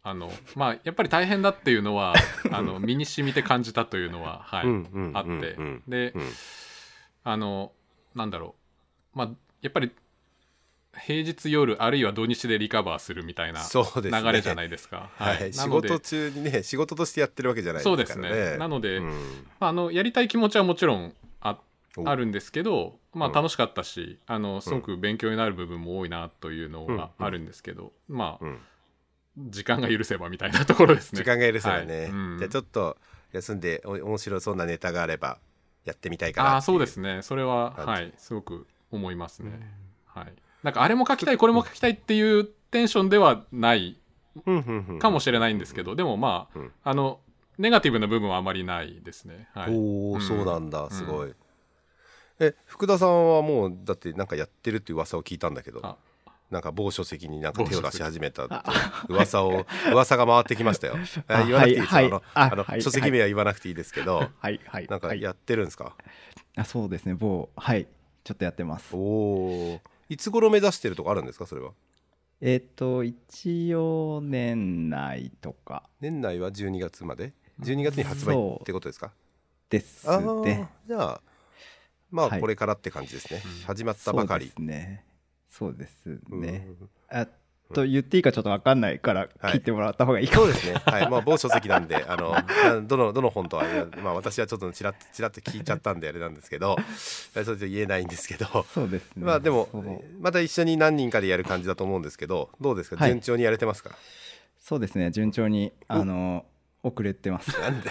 [0.03, 2.13] あのまあやっぱり大変だっていうのは
[2.51, 4.65] あの身に染みて感じたというのははい、
[5.13, 6.29] あって、うんで、うん。
[7.25, 7.71] あの
[8.15, 8.55] なんだろ
[9.15, 9.17] う。
[9.17, 9.29] まあ
[9.61, 9.91] やっぱり
[10.95, 14.21] 平日夜あるいは土日でリカバーするみたいなそうですね。
[14.21, 15.09] 流れじゃないですか。
[15.15, 18.51] はい、仕事中にね仕事としてやってるわけじゃないそうですですからね。
[18.51, 18.57] ね。
[18.57, 19.09] なので、うん
[19.59, 21.57] まあ、あのやりたい気持ちはもちろんあ
[21.97, 22.07] お。
[22.07, 23.33] あるんですけど、まあ、うん。
[23.33, 26.97] 楽しかったし、あのすごく勉強になる部分も多いなというのうん。
[26.97, 28.59] があるんですけど、まあうん。
[29.49, 31.17] 時間が許せばみたいなところですね。
[31.17, 32.09] 時間が許せばね、はい。
[32.09, 32.37] うん。
[32.37, 32.97] じゃあちょっと
[33.31, 35.39] 休んでお面白そうなネタがあれば
[35.85, 37.23] やってみたいかなあそうですね。
[37.23, 38.13] それははい。
[38.17, 39.51] すごく思いますね、
[40.05, 40.33] はい
[40.63, 43.97] なんかあれも書きたいこれも書きたいっていうテンションではない
[44.99, 46.71] かもしれないんですけど、でもまあ、うん。
[46.83, 47.19] あの
[47.59, 49.47] ネガティブな部分はあまりないですね。
[49.53, 49.71] はい。
[49.71, 50.21] おお、うん。
[50.21, 50.89] そうなんだ。
[50.89, 51.33] すごい、
[52.39, 55.97] え福田さんはもうだってなんかやってるって噂を聞いたんだけどあ。
[56.49, 58.63] なんか某書籍になんか手を出し始めたってあ
[59.09, 60.95] 噂を噂が回ってきましたよ。
[61.27, 62.23] 言わなくていいですよ、はいあのはい。
[62.33, 64.29] あの、はい書籍名は言わなくていいですけど、はい。
[64.39, 64.87] はいはい。
[64.87, 65.95] なんかやってるんですか、
[66.55, 67.15] あそうですね。
[67.15, 67.87] 某はい。
[68.23, 68.95] ちょっとやってます。
[68.95, 69.81] おお
[70.13, 71.71] いつ頃目指してるとかあるんですかそれは？
[72.39, 75.89] えっ、と一応年内とか。
[76.01, 79.11] 年内は12月まで？12月に発売ってことですか？
[79.69, 80.05] です
[80.43, 80.69] ね。
[80.87, 81.21] じゃあ
[82.11, 82.41] まあはい。
[82.41, 83.51] これからって感じですね、うん。
[83.65, 84.45] 始まったばかり。
[84.45, 85.05] そうですね。
[85.49, 86.67] そうですうんね
[87.09, 87.27] あ
[87.73, 89.53] と言っていいかちょっと分かんないからはい。
[89.55, 90.45] 聞いてもらった方がいいかも。
[90.45, 90.81] そうですね。
[90.85, 91.09] はい。
[91.09, 92.45] まあ、某書籍なんで、あの、な
[92.81, 93.63] どの、どの本とは、
[94.03, 96.77] まあ、私はちょっとちらっと、ちらっと聞いちゃったんで、あれなんですけど、
[97.33, 99.25] それで言えないんですけど、そうですね。
[99.25, 99.67] まあ、でも
[100.21, 102.97] また一緒に何人かでやる感じだと思うんですけど、どうですか？
[102.97, 103.09] はい。
[103.09, 103.91] 順調にやれてますか？
[104.59, 105.11] そうですね。
[105.11, 106.45] 順調にあの
[106.83, 107.51] 遅れてます。
[107.59, 107.89] なんで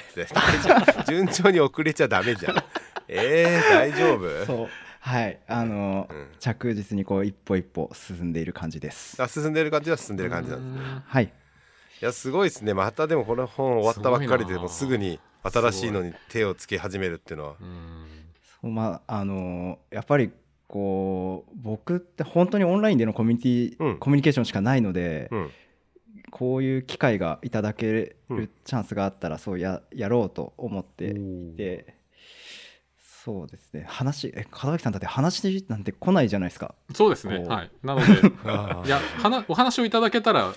[1.09, 2.57] 順調に遅れちゃダメじゃん。
[3.09, 4.47] えー、大丈夫？
[4.47, 4.69] そう
[5.05, 5.41] はい。
[5.49, 6.27] あの、うん。
[6.39, 9.21] 着実にこう一歩一歩進んでいる感じです。
[9.21, 11.03] あ進んでる感じは進んでる感じなんですね。
[11.05, 11.25] はい。
[11.25, 12.73] いや、すごいですね。
[12.73, 17.57] またでもこの本終わったばっかりで、もうすぐに新しいのに手をつけ始めるっていうのは。
[17.61, 18.07] うん
[18.61, 20.31] そうまああのやっぱり
[20.69, 23.99] こう僕って本当にオンラインでのコミュニティ、うん。
[23.99, 25.51] コミュニケーションしかないので、うん。
[26.31, 28.51] こういう機会がいただけるうん。
[28.65, 31.97] チャンスがあったらそうややろうと思っていて
[33.25, 33.85] そうですね。
[33.89, 36.75] 話え門脇さんだって話なんて来ないじゃないですか。
[36.93, 37.45] そうですね。
[37.45, 37.71] はい。
[37.85, 38.07] なので
[38.45, 40.53] あいや話お話をいただけたら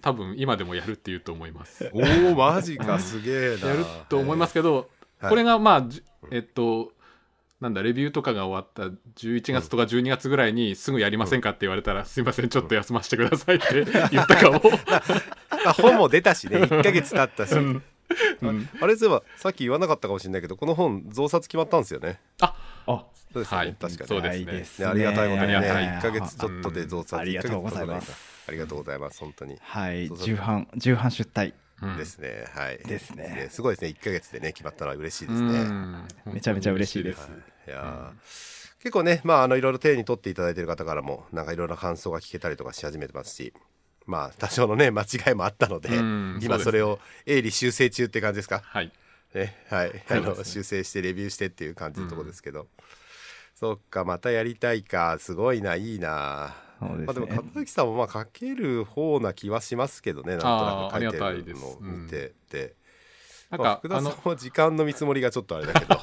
[0.00, 1.90] 多分今でもやるっていうと思います。
[1.92, 1.98] お
[2.30, 3.68] おマジかすげえな。
[3.68, 4.88] やると思いますけど、
[5.20, 5.30] はい。
[5.30, 6.92] これがまあじえっと
[7.60, 14.60] なんだレビューとかが終わった11月とか12月ぐらいにすぐやりませんかって言われたら、すいませんちょっと休ませてくださいって言ったかも、
[15.64, 16.58] あ本も出たしね。
[16.58, 17.82] 1ヶ月経ったし、うん
[18.42, 18.68] うん。
[18.80, 22.20] あれそういえばさっき言わなかったかもしれないけどこの本増刷決まったんですよね。
[22.40, 22.54] あ
[22.86, 23.04] あ。
[23.32, 23.76] そうですよね、はい。
[23.78, 24.08] 確かに。
[24.08, 24.86] そうですね。
[24.86, 25.84] ありがたいことにねありがたい。
[25.84, 28.12] 1ヶ月ちょっとで増刷、うんありがとうございます。
[28.12, 29.20] 1ヶ月とかないんだありがとうございます。
[29.20, 29.56] 本当に。
[29.60, 30.08] はい。
[30.08, 31.52] 重版重版出退。
[31.82, 31.96] うん。
[31.96, 32.78] ですね、はい。
[32.78, 33.48] ですね。
[33.50, 33.98] すごいですね。
[34.00, 36.08] 1ヶ月でね決まったのは嬉しいですうね、ん。
[36.26, 37.26] めちゃめちゃ嬉しいです。
[37.26, 37.36] 本
[37.68, 38.76] いやー。
[38.78, 43.52] 結構ねまああのいろいろ手に取っていただいてる方からもなんかいろいろ感想が聞けたりとかし始めてますし
[44.06, 48.62] まあ多少のね間違いもあったので、うん今それを鋭利修正中って感じですか？
[48.64, 48.92] はい。
[49.34, 52.68] ねはい、あの修正してレビューしてっていう感じのところですけど、
[53.54, 55.18] そっかまたやりたいか。
[55.18, 56.54] すごいないいな。
[56.80, 62.74] でまあ、でも門脇さんもまあ書ける方な気はしますけどねなんとなく書いてるのを見てて、
[63.50, 66.00] なんまあ、かあの福田さんも時間の見積もりがちょっとあれだけど。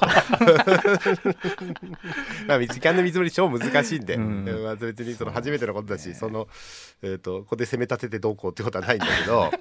[2.48, 4.44] まあ時間の見積もり超難しいんで、うん。
[4.64, 6.48] まあ、別にその初めてのことだしその、
[7.02, 9.52] えー、とここで攻め立ててどうこうってことはないんだけど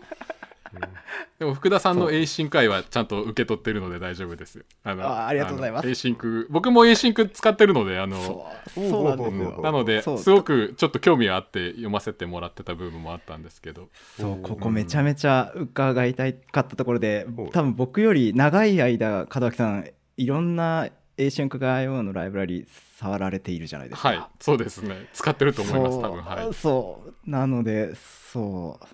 [1.39, 5.95] でも福田さんの A シンク愛はちゃんと受け取ってるので大丈夫ですあのあありがとうございます。
[5.95, 8.45] シンク僕も A シンク使ってるのであのそ
[8.77, 8.89] う。
[8.89, 9.61] そうなんですよ。
[9.61, 13.89] なのですごくちょっと興味があって読ませてもらってた部分もあったんですけど。
[14.19, 22.65] そうここめちゃめちゃ伺いたかったところでお多分僕より長い間門脇さんいろんな A シンクが IO のライブラリ
[22.97, 24.07] 触られているじゃないですか。
[24.07, 24.23] はい。
[24.39, 25.07] そうですね。
[25.13, 26.21] 使ってると思います多分。
[26.21, 26.53] はい。
[26.53, 27.29] そう。
[27.29, 28.85] なのでそう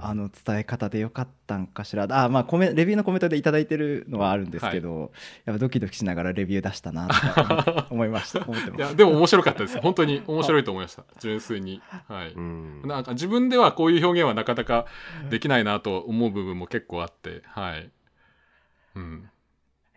[0.00, 2.06] あの伝え方でよかったんかしら。
[2.10, 5.12] あまあコメレビューのコメントで頂いてるのはあるんですけど、
[5.44, 8.78] やっぱドキドキしながらレビュー出したなと 思いました思ってます。
[8.78, 9.80] いやでも面白かったです。
[9.80, 11.04] 本当に面白いと思いました。
[11.20, 11.82] 純粋に。
[12.08, 12.82] はい、うん。
[12.84, 14.86] なんか自分ではこういう表現はなかなか
[15.30, 17.90] できないなと思う部分も結構あってはい。
[18.94, 19.30] うん。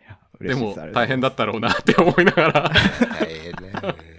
[0.00, 2.70] いやでも大変だったろうなって思いながら。
[3.20, 4.17] 大変ね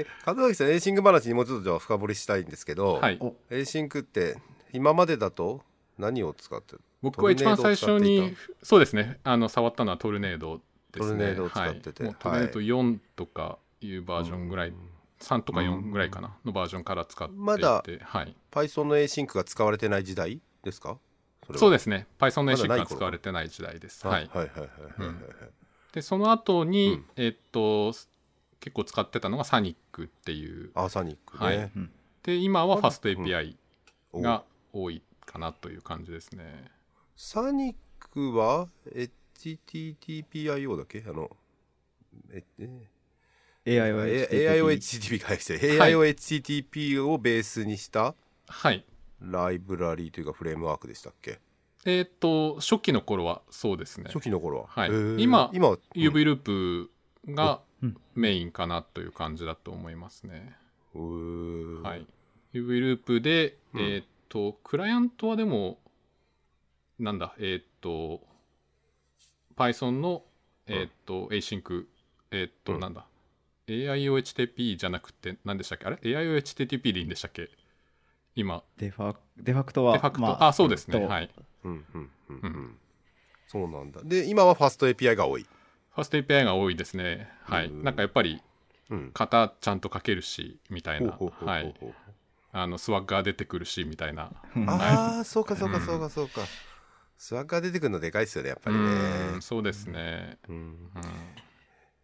[0.00, 3.18] え門脇さんエーシング話にもうちょっとじゃあ深掘りしたいんですけど、はい。
[3.20, 3.34] お。
[3.50, 4.36] エーシングって
[4.72, 5.62] 今までだと
[5.98, 9.18] 何を使ってる僕は一番最初にそうですね。
[9.24, 10.60] あの触ったのはトルネード
[10.92, 11.00] ですね。
[11.00, 12.02] トルネードを使ってて。
[12.04, 14.72] はい、もうトルネード4とかいうバージョンぐらい、
[15.20, 20.98] 3とか4ぐらいかなのバージョンから使っていて、まだはい、Python の Async が使われてない時代ですか？
[21.56, 22.06] そうでですね。
[22.18, 22.84] Python のまだ ASIC ない頃。
[22.84, 24.24] が使われてない時代です、ははい。
[24.24, 24.68] いはいはいはい
[25.00, 25.16] はいはい
[25.92, 27.04] でその後に、うん。
[27.16, 27.92] えっと
[28.60, 30.70] 結構使ってたのがサニックっていう。
[30.74, 31.80] アーサニックはねい、
[32.22, 33.56] で今はファスト API
[34.12, 36.70] おが多いかなという感じですね。
[37.16, 41.04] サニックは HTTPIO だっけ？
[41.06, 41.30] あの
[42.32, 42.42] え
[43.66, 48.14] え？AI は AIOHTTP がして AIOHTTP をベースにした
[48.48, 48.84] はい。
[49.20, 51.38] ライブラリーというかフレームワークでしたっけ？
[51.84, 54.10] えっと初期の頃はそうですね。
[54.12, 54.90] 初期の頃は、はい。
[55.22, 56.90] 今今は UV ループ
[57.28, 57.67] がうん
[58.14, 60.56] メインかなという感じだと思いますね、
[60.94, 62.06] はい。
[62.52, 63.80] uvloop で、うん。
[63.80, 65.78] えっとクライアントはでも
[66.98, 68.20] なんだえっと
[69.56, 70.24] Python の
[70.66, 71.86] えっと Async
[72.30, 72.80] えっと、うん。
[72.80, 73.06] なんだ
[73.68, 75.86] AIOHTTP じゃなくて何でしたっけ？
[75.86, 77.50] あれ？AIOHTTP でいいんでしたっけ？
[78.34, 78.62] 今。
[78.78, 80.98] デファデファクトはデファクト、まあそうですね。
[80.98, 81.06] と。
[81.06, 81.30] はい。
[81.64, 82.50] うんうんうんううん。
[82.50, 82.78] ん
[83.46, 84.00] そうなんだ。
[84.04, 85.46] で今はファスト API が多い、
[85.98, 87.28] ファスト API が多いですね。
[87.42, 87.66] はい。
[87.66, 88.40] うんなんかやっぱり
[88.90, 91.18] うん、型ちゃんと書けるしみたいな。
[91.44, 91.74] はい。
[92.52, 94.30] あのスワッガー出てくるしみたいな。
[94.56, 96.40] うんああそうかそうかそうかそうか
[97.16, 98.82] スワッガー出てくるのでかいですよねやっぱりね。
[99.34, 100.38] うんそうですね。
[100.48, 100.56] うん。
[100.56, 100.70] うん。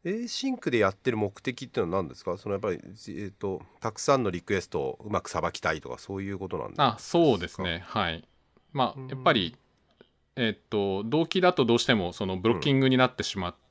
[0.04, 2.36] エーシンクでやってる目的っていうのは何ですか？
[2.36, 6.86] そのやっぱり、えー、とたくさんのリクエストをうまくさばきたいとかそういうことなんですか？
[6.96, 7.82] あそうですね。
[7.86, 8.28] はい。
[8.74, 9.56] まあやっぱり
[10.36, 13.63] えっと動機だとどうしてもそのブロッキングになってしまって、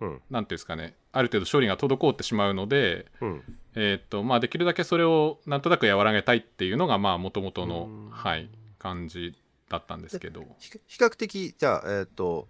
[0.00, 0.22] うん。
[0.30, 3.42] なんていうんですかねある程度処理が滞ってしまうのでうん。
[3.74, 8.10] えっとまあできるだけそれをなんとなく和らげたいっていうのがまあもともとのうん。
[8.10, 9.34] はい感じ
[9.68, 10.44] だったんですけど。
[10.58, 12.48] ひ比較的じゃあえっ、と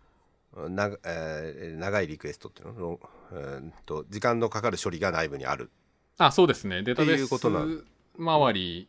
[0.55, 3.01] な、えー長いリクエストっていうの、
[3.33, 5.71] えー、と時間のかかる処理が内部にある。
[6.19, 6.83] あそうですね。
[6.83, 7.85] データベっていうことなース
[8.19, 8.89] 周り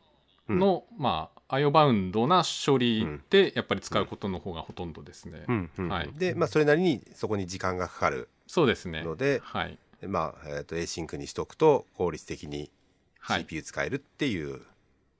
[0.50, 5.46] の、まあ IO バウンドな処理でやっぱり使うことの方がほとんどですね、
[5.78, 6.12] はい。
[6.18, 9.04] で、まあ、それなりにそこに時間がかかるそうですね。
[9.04, 9.78] ので、はい。
[10.06, 12.70] まあえー、と Async にしとくと効率的に
[13.20, 13.42] はい。
[13.42, 14.62] CPU 使えるっていう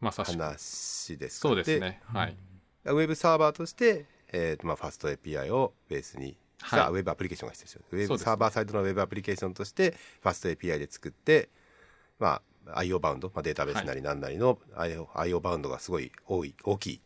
[0.02, 2.02] 話ですかそうですね。
[2.06, 2.36] はい。
[2.84, 7.82] でウェブサーバーとして、えーとまあ、ファスト API をベースにした、はいウェブアプリケーションが必要ですよ。
[7.92, 11.50] ウェブサーバーサイドのウェブアプリケーションとしてファスト API で作って、
[12.20, 12.42] まあ、
[12.76, 17.02] IO バウンド、まあ、データベースなりなんなりの IO, IO バウンドがすごい多い大きい。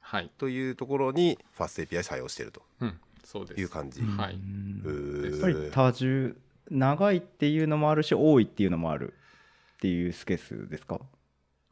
[0.00, 0.30] はい。
[0.38, 2.62] というところにファスト API 採用していると。
[2.80, 3.00] うん。
[3.24, 3.60] そうです。
[3.60, 4.00] いう感じ。
[4.02, 4.38] はい、
[5.30, 6.36] やっぱり多重
[6.70, 9.14] 長いっていうのもあるし多いっていうのもある
[9.76, 11.00] っていうスケースですか？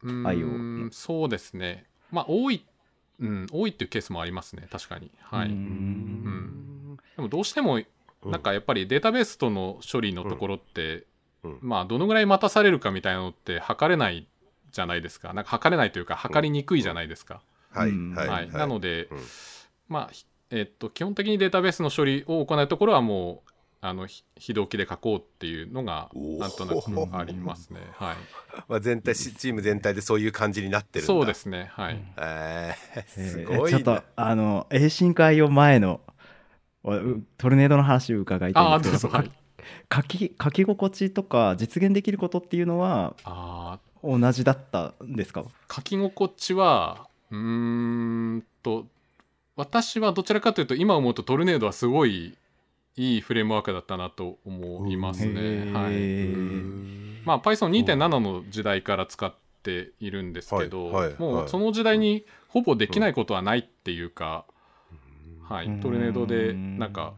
[0.02, 1.86] うーん IO そうですね。
[2.10, 2.64] まあ多い
[3.20, 4.66] うん多いっていうケースもありますね。
[4.70, 5.10] 確かに。
[5.20, 5.58] はい、ううん。
[5.58, 7.80] んでもどうしても
[8.24, 11.04] なんかやっぱりデータベースとの処理のところって、
[11.44, 11.58] うん。
[11.62, 14.26] まあどのぐらい待たされるかみたいなのって測れない
[14.72, 15.32] じゃないですか。
[15.32, 17.40] なんか測れないというか測りにくいじゃないですか、
[17.70, 18.14] はい、うん。
[18.14, 18.28] はい。
[18.28, 18.50] はい。
[18.50, 19.18] なので、うん。
[19.88, 27.80] まあひえっと基本的にデータベースの処理を行うところはもうあのひ非同期で書こうっていうのがなんとなくありますね。
[27.92, 28.16] はい。
[28.66, 31.06] まあ、全体しチーム全体でそういう感じになってるんだ。
[31.06, 31.70] そうですね。
[31.72, 36.00] はい、えー、えすごい、ねーちょっとあの A 進会を前の
[36.82, 39.16] トルネードの話を伺いたいんですけど。
[39.16, 39.30] あうぞ
[39.94, 45.42] 書き書き心地とか実現できることっていうのはあ同じだったんですか？
[45.42, 47.38] ー書き心地はうー
[48.36, 48.86] んと
[49.56, 52.36] 私はどちらかというと今思うとトルネードはすごい
[52.96, 55.40] いいフレームワークだったなと思いますへね。
[55.40, 57.24] ーはい。
[57.24, 61.20] まあ、Python2.7 の時代から使っているんですけど、はいはいはい。
[61.20, 64.44] もうその時代にほぼできないことはないっていうか、
[65.48, 67.14] はい、トルネードでなんか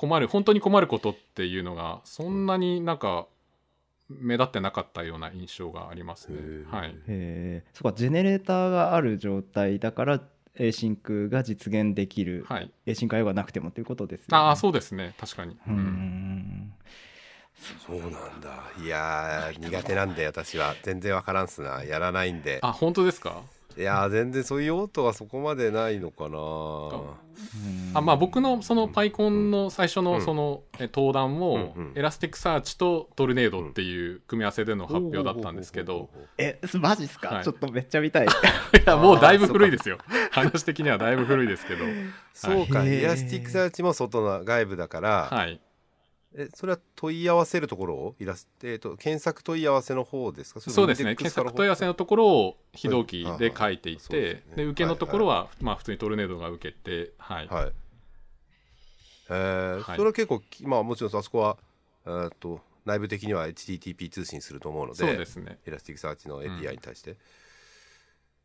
[0.00, 3.26] 困る本当に困ることっていうのがそんなになんか
[4.08, 6.38] 目立ってなかったような印象がありますね。
[6.70, 10.22] はい、えー、そっかジェネレーターがある状態だから
[10.54, 14.38] A シンクが実現できる、はい、A シンク IO がなくてもということですよね。
[14.38, 15.12] ああそうですね。
[15.20, 15.58] 確かに。
[15.66, 16.72] うーん。
[17.86, 18.72] そうなんだ。
[18.82, 20.74] いやー苦手なんで私は。
[20.82, 21.84] 全然わからんっすな。
[21.84, 22.58] やらないんで。
[22.62, 23.42] あ本当ですか？
[23.76, 26.38] いやー全然そういう用途はそこまでないのかな。
[26.38, 27.30] うん
[27.94, 30.04] あまあ僕のその PyCon の最初うん。
[30.04, 36.10] のそのえ登壇も Elasticsearch と Tornado っていう組み合わせでの発表だったんですけど。
[36.38, 37.44] えマジっすか、はい。
[37.44, 38.26] ちょっとめっちゃ見たい。
[38.28, 38.28] い
[38.84, 39.98] やもうだいぶ古いですよ。
[40.30, 41.84] 話的にはだいぶ古いですけど。
[42.34, 45.60] そうか、はい Elasticsearch も外の外部だから、はい
[46.32, 50.60] えそれは問い合わせるところをイラスえー、と検索問い合わせの方ですか？
[50.60, 51.16] そうですね。
[51.16, 53.38] 検索問い合わせのところを非同期はい。
[53.38, 54.54] で書いていそうですね。
[54.56, 57.48] てで受けのところはまあ普通に Tornado が受けてはい。
[57.48, 57.72] はい。
[59.30, 59.96] えーはい。
[59.96, 61.56] それは結構きまあもちろんあそこは
[62.06, 65.58] えーと内部的には HTTP 通信すると思うのでそうですね。
[65.66, 67.16] Elasticsearch の API に対して、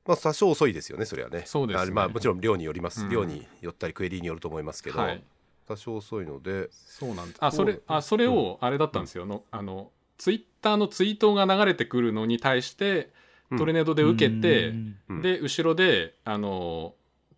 [0.05, 1.43] まあ多少遅いですよねそれはね。
[1.45, 1.91] そうですね。
[1.91, 3.09] あまあもちろん量によります、うん。
[3.09, 5.23] 量によったりクエリによると思いますけど、はい
[5.67, 6.69] 多少遅いので。
[6.71, 9.25] そうなんですあそれあそれをあれだったんですよ。
[9.25, 13.11] のあのツイッターのツイートが流れてくるのに対して
[13.51, 13.57] うん。
[13.57, 14.95] トルネードで受けて、うん。
[15.09, 16.93] うんで後ろであの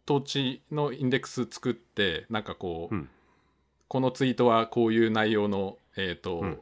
[0.09, 3.09] 統治のインデックス作ってなんかこう、うん。
[3.87, 6.59] このツイートはこういう内容の、えーとうん。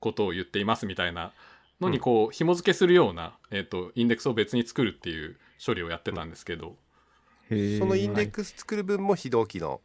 [0.00, 1.32] ことを言っていますみたいな
[1.80, 2.02] のにうん。
[2.02, 6.76] こう紐付けするような、えー、とインデックスを別に作るっていう処理をやってたんですけど、
[7.48, 7.54] そ
[7.86, 9.80] のインデックス作る分も非同期の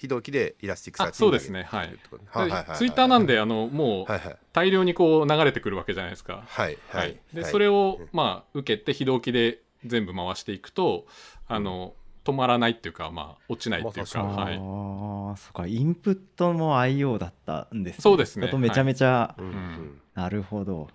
[0.00, 1.64] 非同期で Elasticsearch あそうですね。
[1.64, 1.88] はい。
[1.88, 2.78] はいはいはいはい。
[2.78, 4.36] ツイッターなんであのもうはいはい。
[4.54, 6.42] 大量にこう流れてくるわけじゃないですか。
[6.46, 7.10] はいははい。
[7.10, 7.50] い、で、はい。
[7.50, 11.06] それを、まあ、受けて非同期で全部回していくと
[11.46, 11.92] あの
[12.24, 15.66] 止まらないっていうか、まあ、落ちないっていうか、まあはい、ああそうか。
[15.66, 18.00] インプットも IO だったんですね。
[18.00, 18.50] そうですね。
[18.56, 20.00] めちゃめちゃ、うんん。
[20.14, 20.88] なるほど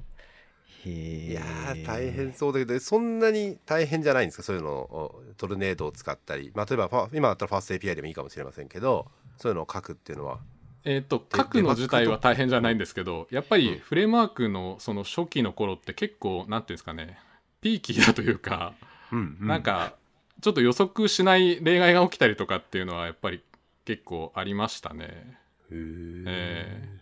[0.90, 9.08] いやー大変そうだけどそんなに大変じゃないんですかそういうのをトルネードを使ったり、まあ、例えば今だったらファースト API でもいいかもしれませんけど
[9.38, 10.40] そういうのを書くっていうのは。
[10.88, 17.18] えっ、と書くの自体は大変じゃないんですけどやっぱりフレームワークのその初期の頃って結構なんていうんですかね
[17.60, 18.74] ピーキーだというか、
[19.12, 19.96] うんなんか
[20.42, 23.42] ちょっと予測しない例外が起きたりとかっていうのはやっぱり
[23.86, 25.40] 結構ありましたね。
[25.72, 26.24] へー。
[26.28, 27.00] え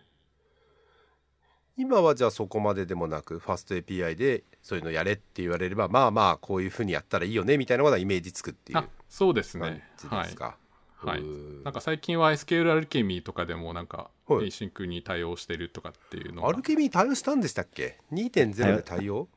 [1.77, 9.89] 今はじゃあそこまででもなくファースト API でそういうのやれって言われればまあまあこういうふうにやったらいいよねみたいなことはイメージつくっていうあそうです感ね。
[9.97, 10.57] じはいですか、
[10.97, 11.23] はい。
[11.63, 14.47] なんか最近は SQL アルケミーとかでもなんかはい。
[14.47, 16.47] Async に対応してるとかっていうのが。
[16.49, 19.27] アルケミー対応したんでしたっけ？2.0で対応。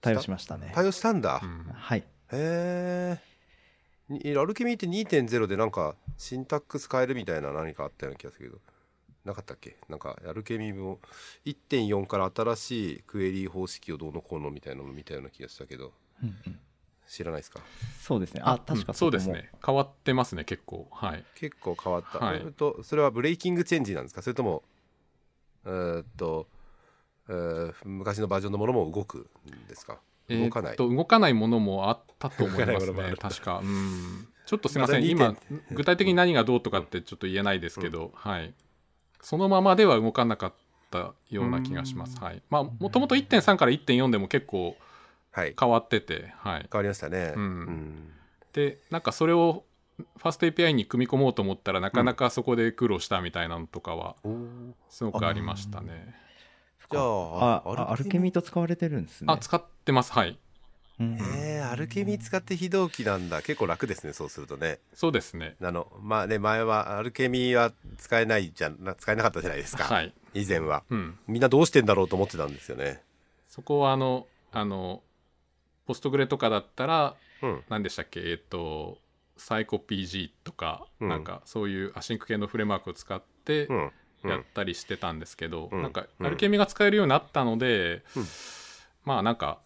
[0.00, 0.20] 対応？
[0.20, 0.72] しましたね。
[0.74, 1.72] 対応したんだ、うん。
[1.72, 2.04] はい。
[2.32, 3.18] へえ
[4.38, 8.60] アルケミーって2.0でなんかシンタックス変えるみたいな何かあったような気がするけど
[9.26, 9.76] なかったっけ？
[9.88, 11.00] なんかアルケミーも
[11.44, 15.92] 1.4から新しいクエリー方式をどうのこうのみたいなの見たような気がしたけど。
[16.22, 16.58] うんうん。
[17.08, 17.60] 知らないですか？
[18.00, 18.40] そうですね。
[18.44, 19.50] あ確かうんそうですね。
[19.64, 20.88] 変わってますね結構。
[20.90, 21.24] はい。
[21.36, 22.38] 結構変わった、はい。
[22.38, 24.22] えっとそれはブレイキングチェンジなんですか？
[24.22, 24.64] それとも
[25.64, 26.48] えーっと、
[27.28, 30.00] えー昔のバージョンのものも動くんですか？
[30.28, 33.14] 動かない、えーっと動かないものもあったと思いますね。
[33.20, 33.60] 確か。
[33.62, 34.28] うん。
[34.44, 35.06] ちょっとすみません。
[35.08, 38.52] 今2.0具体的に何がどうとかってちょっと言えないですけど、はい
[39.20, 40.52] そのままでは動かなかっ
[40.90, 42.18] たような気がします。
[42.20, 42.42] はい。
[42.50, 44.76] まあもともと1.3から1.4でも結構
[45.32, 45.54] はい。
[45.58, 46.68] 変わっててはい。
[46.70, 47.34] 変わりましたね。
[47.36, 48.10] うん。
[48.52, 49.64] でなんかそれを
[49.98, 54.16] ファースト API に組み込もうと思ったらなかなかそこで苦労したみたいなのとかは
[54.90, 56.14] すごくありましたね。
[56.90, 59.26] じゃあああアルケミーと使われてるんですね。
[59.32, 60.12] あ使ってます。
[60.12, 60.38] はい
[60.98, 61.18] うん。
[61.20, 63.42] えー、アルケミー使って非同期なんだ。
[63.42, 64.78] 結構楽ですねそうするとね。
[64.94, 65.56] そうですね。
[65.62, 70.14] あのまあね前はアルケミーは使えないじゃな使えなかったじゃないですか、はい。
[70.34, 70.84] 以前は。
[70.90, 71.18] うん。
[71.26, 73.02] みんなどうしてんだろうと思ってたんですよね。
[73.48, 75.02] そこはあのあの
[75.86, 77.62] Postgre とかだったらうん。
[77.68, 78.20] 何でしたっけ？
[78.30, 78.98] えっ、と
[79.36, 81.08] サイコ PG とか、うん。
[81.08, 83.68] なんかそういう async 系のフレームワークを使って
[84.24, 85.82] やったりしてたんですけど、うん。
[85.82, 86.26] なんかうん。
[86.26, 88.24] Alchemy が使えるようになったので、うん。
[89.04, 89.58] まあなんか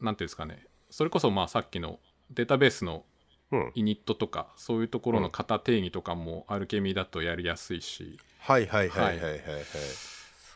[0.00, 0.66] なんていうんですかね。
[0.90, 1.98] それこそまあさっきの
[2.30, 3.04] データベースの
[3.52, 3.72] うん。
[3.74, 9.40] イニットとかそういうところの型定義とかもアルケミだとやりやすいし、はいはいはいはいはいはい、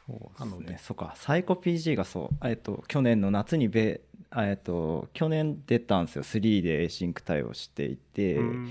[0.07, 0.81] そうでですね。
[0.81, 1.13] そうか。
[1.17, 4.01] サイコ PG がそう、えっと、去年の夏にべ、
[4.37, 6.23] えっと、去年出たんですよ。
[6.23, 8.69] 3で Async 対応していて、うん。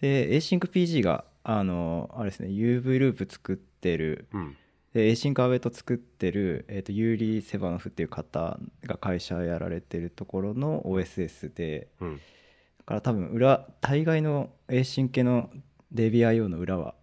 [0.00, 2.50] で AsyncPG があのあれですね。
[2.50, 4.56] UV ループ作ってるうん
[4.94, 12.16] で Async アウェイト作ってる、えっとユーリ・セバノフっていう方が会社やられてるところの OSS でうん。
[12.16, 12.22] だ
[12.86, 15.50] から多分裏大概の Async 系の
[15.94, 16.94] DBIO の裏は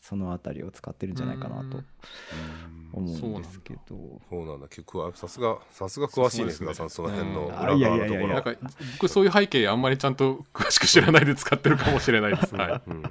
[0.00, 1.78] そのあたりを使ってるんじゃないかなと。
[1.78, 4.68] うん思うんですけど、そうなんだ。
[4.68, 7.98] 結構さすがさすが詳しいね福田さんその辺の裏側のところ。
[7.98, 8.54] いやいやなんか
[9.00, 12.54] 僕そういう背景あんまりちゃんと詳しく知らないで使ってるかもしれないです。
[12.54, 12.90] はい。
[12.90, 13.02] うん。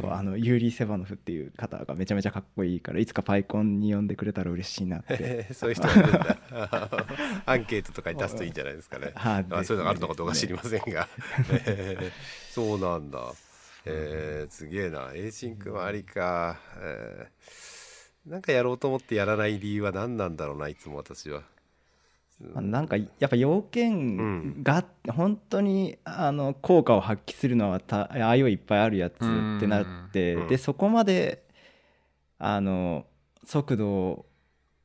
[0.00, 5.48] そうあのユーリー・セバノフっていう方がめちゃめちゃかっこいいからいつかパイコンに呼んでくれたら嬉しいなって。
[5.52, 6.38] そういう人がいるんだ。
[7.46, 9.12] アンケートとかに出すといいんじゃないですかね。
[9.14, 11.08] は いあそういうのがあるのかどうか知りませんが、
[11.66, 12.12] えー
[12.54, 13.32] そうなんだ。
[13.86, 15.10] えー、すげえな。
[15.12, 17.74] async もありか、えー
[18.26, 21.42] なんかやろうと思ってやらない理由は何なんだろうないつも私は。
[22.40, 29.18] まあなんかやっぱ要件が本当にあの効果を発揮するのはた IO いっぱいあるやつっ
[29.60, 30.48] てなってうん。
[30.48, 31.44] でそこまで
[32.38, 33.06] あの
[33.44, 34.26] 速度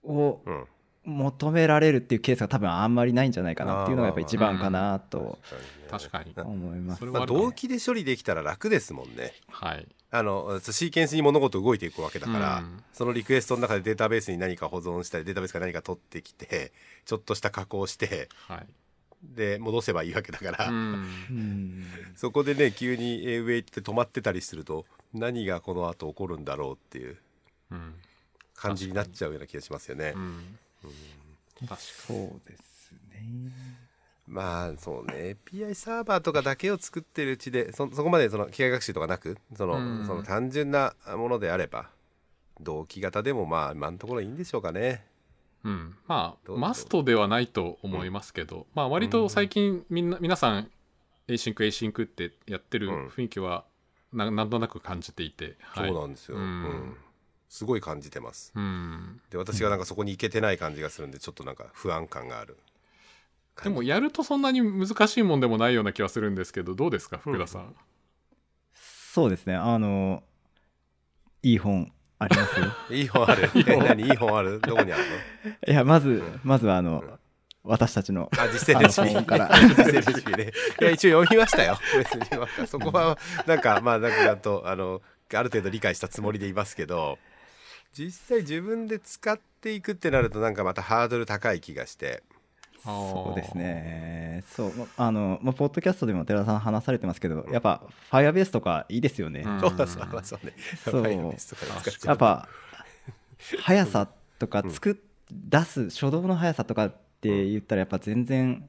[0.03, 0.65] をうん。
[1.05, 5.39] 求められるっていうケースが多分あんまりないんじゃないかなっていうのがやっぱ一番かなと
[5.89, 6.33] 確かに。
[6.35, 6.99] 思います。
[6.99, 9.33] それまあ、動機で処理できたら楽ですもんね。
[9.47, 9.87] はい。
[10.11, 16.73] あのシーケンスに物事動いていくわけだから、うんそのリクエストの中でデータベースに何か保存したりデータベースから何か取ってきて
[17.05, 18.67] ちょっとした加工してはい。
[19.23, 20.75] で戻せばいいわけだから、うん。
[20.75, 21.83] うん
[22.15, 27.17] そこでね急にえー上行って止まってたりすると何がこの後起こるんだろうっていう
[27.71, 27.93] うん。
[28.55, 30.19] 感じになっちゃうような気がしますよねう。
[30.19, 30.57] ん。
[31.59, 33.21] 確かそうですね
[34.29, 35.37] まあそうね。
[35.51, 40.05] API サーバーとかだけを作ってるうちでそそこまでその機械学習とかなくその,、うん。
[40.05, 41.89] その単純なものであれば
[42.61, 45.05] 同期型でもまあ今のところいいんでしょうかね。
[45.63, 50.69] うん、まあマストではないと思いますけど、まあ割と最近みんな皆さん
[51.27, 53.07] Async Async ってやってるうん。
[53.07, 53.65] 雰囲気は
[54.13, 56.43] ななんとなく感じていて、はい、そうなんですよ、うん。
[56.43, 56.97] うん。
[57.49, 58.53] すごい感じてます。
[58.55, 59.21] うん。
[59.31, 62.57] で私がなんかそこに行けてない感じがするんでちょっとなんか不安感がある
[63.63, 67.75] でもやるとそんなに難しいもんでもないような気はするんですけどどうですか福田さん、
[68.73, 69.55] そうですね。
[69.55, 70.23] あの
[71.43, 72.59] いい本あります？
[72.59, 73.49] よ いい本ある。
[73.67, 74.03] え何？
[74.03, 74.59] いい本ある？
[74.61, 75.03] どこにある
[75.67, 75.73] の？
[75.73, 77.03] いやまずまずはあの
[77.63, 79.25] 私たちのあ実践レシピ。
[79.25, 79.49] から。
[79.59, 80.51] 実践レシピね。
[80.81, 81.77] いや一応読みましたよ。
[81.97, 85.01] 別にそこはなんかまあなんかちゃんとあの
[85.33, 87.19] ある程度理解したつもりでいますけど
[87.93, 92.23] 実際自分で使っていくってなるとなんかまたハードル高い気がして
[92.83, 94.43] そうですね。
[94.49, 94.73] そう。
[94.75, 99.59] まあの、まあ、ポッドキャストでも寺田さん話されてますけどやっぱ Firebase とかいいですよね、うん。
[99.59, 99.87] そう
[100.23, 100.53] そうね
[100.83, 101.35] そう。
[102.05, 102.47] やっぱ
[103.61, 104.07] 速さ
[104.37, 104.95] とか作っ、
[105.31, 108.67] 出す初動の速さとかって言ったらやっぱ全然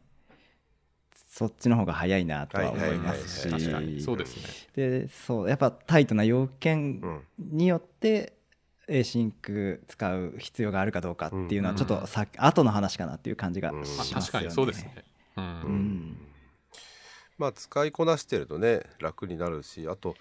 [1.30, 4.02] そっちの方が早いなとは思いますし。
[4.02, 4.42] そうですね。
[4.76, 5.48] でそう。
[5.48, 7.20] やっぱタイトな要件うん。
[7.38, 8.34] によって
[9.04, 14.10] シンク使う必要があるかどうかっていうのはちょっとさ、後の話かなっていう感じがしうんますよね。
[14.14, 15.04] まあ確かにそうですね、
[15.36, 15.44] うん。
[15.44, 16.16] うん。
[17.38, 20.14] まあ使いこなしてるとね楽になるしあと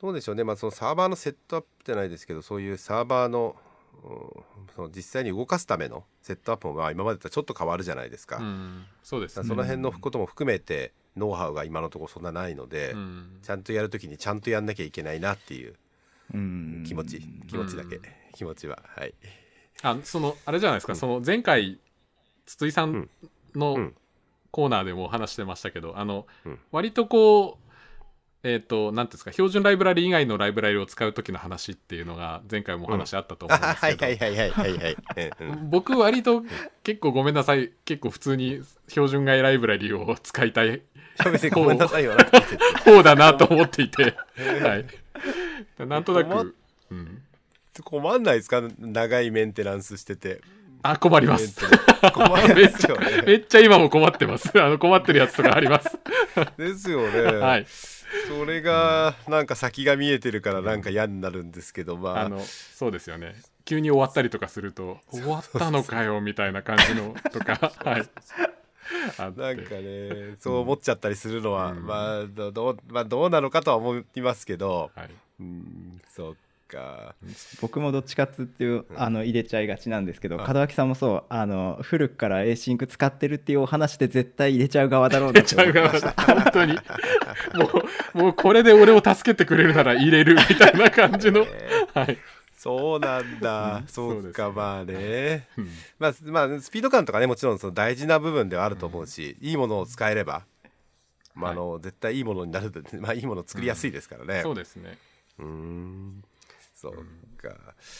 [0.00, 3.56] どうでしょうね、まあ、そのサーバーのセットアップじゃないですけどそういうサーバーの,、
[4.04, 4.30] うん
[4.76, 8.84] その実際に動かすためのセットアップもまあ今までとはちょっと変わるじゃないですか,、うん。
[9.02, 9.48] そうですね。
[9.48, 13.38] その辺のことも含めてノウハウが今のところそんなないので、うん。
[13.42, 15.70] ちゃんとやるときにちゃんとやんなきゃいけないなっていう。
[15.70, 15.76] うん
[16.86, 18.02] 気持ち、気持ちだけ、うん。
[18.34, 18.78] 気持ちは。
[18.96, 19.14] はい。
[19.82, 21.78] あそのあれじゃないですか、その前回
[22.46, 23.08] 筒井さん
[23.54, 23.94] うのん。
[24.50, 26.58] コーナーでも話してましたけど、あの、うん。
[26.72, 27.70] 割とこう
[28.42, 34.96] えっ、となんていうんですか標準ライブラリ以外のライブラリを使う時の話っていうのが前回もお話あったと思あうんですはいけど、 はいはいはいはいはい、
[35.40, 35.70] うんうん。
[35.70, 36.42] 僕割と
[36.82, 37.70] 結構ごめんなさい。
[37.84, 40.80] 結構普通に標準外ライブラリを使いたい。
[41.30, 42.56] 別にごめんなさいよなくて
[42.90, 44.16] 方 だなと思っていて、
[44.62, 44.86] はい、
[45.78, 46.54] なんとなく、
[46.90, 47.22] うん、
[47.84, 48.62] 困んないですか？
[48.78, 50.40] 長いメンテナンスしてて。
[50.82, 51.60] あ困ります。
[52.14, 54.50] 困るんめっですよちゃ めねっちゃ今も困ってます。
[54.58, 55.98] あの困ってるやつとかあります。
[56.56, 57.66] ですよね、はい。
[58.28, 62.22] それがなんか先が見えてるからなんか嫌になるんですけどまあ。
[62.22, 63.34] あのそうですよね。
[63.66, 67.72] 急に終わったりとかすると終わったのかよみたいな感じのとか。
[67.84, 68.08] はい
[69.18, 71.86] なんかねそう思っちゃったりするのは、うん。
[71.86, 74.90] まあどどうまあどうなのかとは思いますけど。
[74.94, 75.10] はい。
[75.40, 76.34] うんそっ
[76.68, 77.14] か。
[77.60, 86.74] 僕もどっちかっつっていうあの入れちゃいがちなんですけどあ門脇さんもそうあの古くからエーシンク使ってるっていうお話で絶対入れちゃう側だろうなちゃう側だ本当に。
[86.74, 86.78] も
[88.14, 91.46] うもうこれで俺を助けてくれるなら入れるみたいな感じの。
[91.94, 92.18] はい、
[92.60, 93.86] そうなんだ、うん。
[93.88, 95.48] そうかまあね。
[95.56, 95.70] うん。
[95.98, 100.44] まあ、まあ、スピード感とかねもちろんその大事な部分ではあると思うし、いいものを使えれば、
[101.34, 102.70] まああの絶対いいものになる
[103.00, 104.42] まあいいものを作りやすいですからね。
[104.42, 104.98] そうですね。
[105.38, 106.22] うーん。
[106.74, 106.96] そう
[107.38, 107.48] か、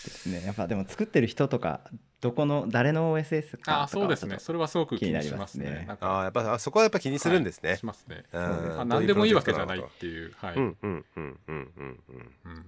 [0.04, 1.80] ですねやっぱでも作ってる人とか
[2.20, 4.36] どこの誰の OSS かあそうですね。
[4.40, 6.06] それはすごく気にします気になりますね。
[6.06, 8.24] ああやっぱあそこはやっぱ気にするんですね、しますね。
[8.34, 8.80] うん。
[8.80, 10.34] あ何でもいいわけじゃないっていう。
[10.36, 12.34] はい、うんうんうんうんうんうん。
[12.44, 12.66] うん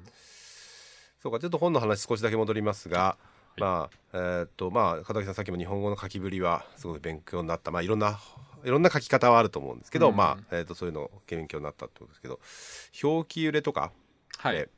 [1.23, 3.17] そうかちょっと本の話少しだけ戻りますが
[3.57, 7.71] まあえーっとまあ片木さんさっきも日本語の書きぶりはすごい勉強になった。
[7.71, 8.19] まあいろんな
[8.65, 10.17] いろんな書き方はあると思うんですけど、うん。
[10.17, 12.41] まあ、えーっとそういうの勉強になったってことですけど
[13.03, 13.93] 表記揺れとか
[14.39, 14.57] はい。
[14.57, 14.69] え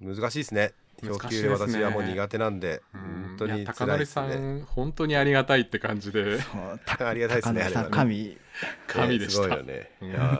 [0.00, 0.72] 難しいですね。
[1.02, 1.84] 表記揺れ難しいですね。
[1.84, 3.00] 私はもう苦手なんでうん。
[3.00, 4.60] 本当にいや高則さ辛いですね。
[4.60, 7.86] ん、本当にありがたいって感じで、そうたありがたいですね。
[7.90, 8.38] 神。
[8.88, 9.42] 神でした。
[9.42, 9.90] すごいよね。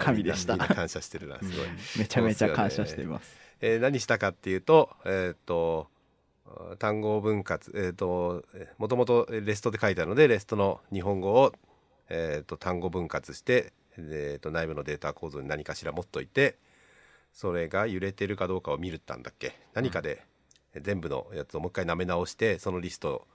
[0.01, 0.57] 神でした。
[0.57, 1.53] 感謝してるなすごい、
[1.99, 5.89] めちゃめちゃ感謝していますえー何したかっていうとえーっと
[6.79, 8.45] 単語分割えーっと
[8.79, 11.53] もともとレストで書いてあるのでレストの日本語を、
[12.09, 16.57] えーっと単語分割して、えーっと内部のデータ構造に何かしら持っといて
[17.33, 19.55] それが揺れてるかどうかを見るったんだっけ？
[19.75, 20.23] 何かで
[20.81, 23.27] 全部のやつをもう一回舐め直してそのリスト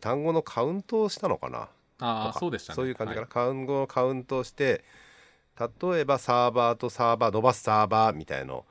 [0.00, 1.68] 単語のカウントをしたのかな？
[1.98, 2.76] あそうでしたね。
[2.76, 3.30] そういう感じかな、はい。
[3.30, 4.84] 単語のカウントをして
[5.60, 8.64] 例えばサーバーとサーバー伸ばすサーバーみたいの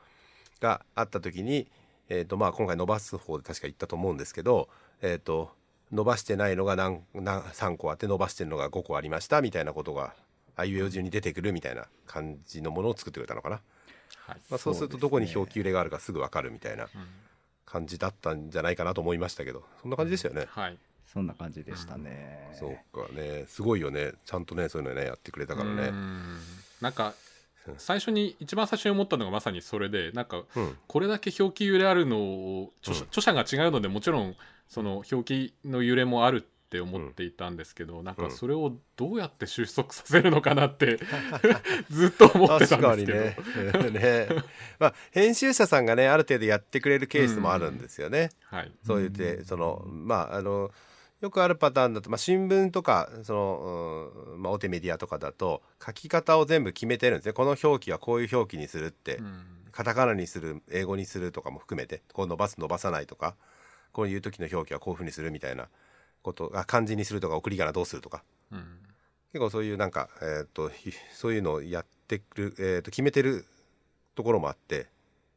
[0.62, 1.68] があった時に、
[2.08, 4.70] えーとまあ、今回伸ばす方で確か言ったと思うんですけど、
[5.02, 5.52] えー、と
[5.92, 10.14] 伸ばしてないのが何何3個あって伸ばしてるのが5個ありましたみたいなことが
[10.56, 13.60] あいうえお順に出てくるみたいな感じのものを作ってくれたのかな、
[14.26, 16.90] はいまあ、そうするとどこに表記揺れがあるかすぐ分かるみたいなうん。
[17.72, 20.46] 感じだったんじゃないかなと思いましたけどそんな感じでしたよね。
[20.50, 20.78] はい。
[21.08, 22.50] そんな感じでしたね。
[22.54, 23.46] そうかね。
[23.48, 24.12] すごいよね。
[24.26, 25.88] ちゃんとねそういうのねやってくれたからね。
[25.88, 26.38] うん。
[26.82, 27.14] なんか
[27.78, 30.78] 最初に一番最初に思ったのがまさにそれでなんかうん。
[30.88, 33.08] これだけ表記揺れあるのを著者,、うん。
[33.08, 34.36] 著者が違うのでもちろん
[34.68, 41.00] その表記の揺れもあるって思っていたんですけど、なんかそれをどうやって収束させるのかなって
[41.92, 43.20] ずっと思ってたんですけど、
[43.62, 44.00] 確かにね。
[44.00, 44.28] ね。
[44.80, 50.72] まあ編集者さんがねある程度やってくれるケースもあるんですよね、はい、そう言ってそのまああの
[51.22, 57.34] よくあるパターンだと、まあ、新聞とかその、うんまあ、大手メディアとかだと書き方を全部決めてるんですね。
[57.34, 59.44] この表記はこういう表記にするって、うん。
[59.72, 63.36] カタカナにする英語にするとかも含めてこう伸ばす伸ばさないとか
[63.94, 65.70] こういう時の表記はこういうふうにするみたいな
[66.24, 68.24] ことあ漢字にするとか送り仮名どうするとか。
[68.52, 68.80] うん。
[69.32, 73.46] 結構そういうなんか、えー、とひそういうのをやってくる、えー、と決めてる
[74.14, 74.88] ところもあって、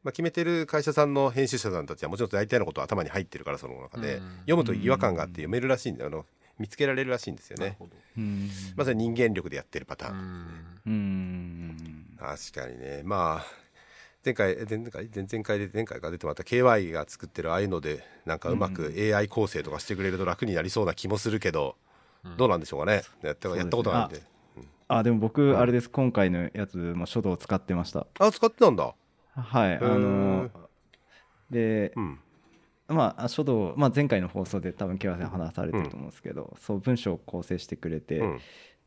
[0.05, 4.29] まあ、決めてる会社さんの編集者さんたちはもちろん大体のことは頭に入ってるからその中で、うん。
[4.41, 6.25] 読むと違和感があって読めるらしいんだよあの
[6.59, 7.77] 見つけられるらしいんですよね。
[8.77, 13.01] まさに人間力でやってるパターン、確かにね。
[13.03, 13.45] まあ
[14.23, 15.09] 前回前々回？
[15.13, 21.75] 前々回で前回が出てもらった KY が作ってるああいうのでなんかうまく AI 構成とかしてくれると楽になりそうな気もするけど、
[22.23, 22.37] うん。
[22.37, 23.01] どうなんでしょうかね。
[23.21, 24.21] やったやったことないんで。
[24.87, 25.89] あでも僕あれです。
[25.89, 28.07] 今回のやつも書道を使ってました。
[28.19, 28.93] あ使ってたんだ
[29.35, 30.49] はいあの
[31.49, 32.19] でうん。
[32.87, 38.39] まあ書道、まあ、前回の放送で多分 KY さん話されてると思うんですけど、そう文章を構成してくれて、うん。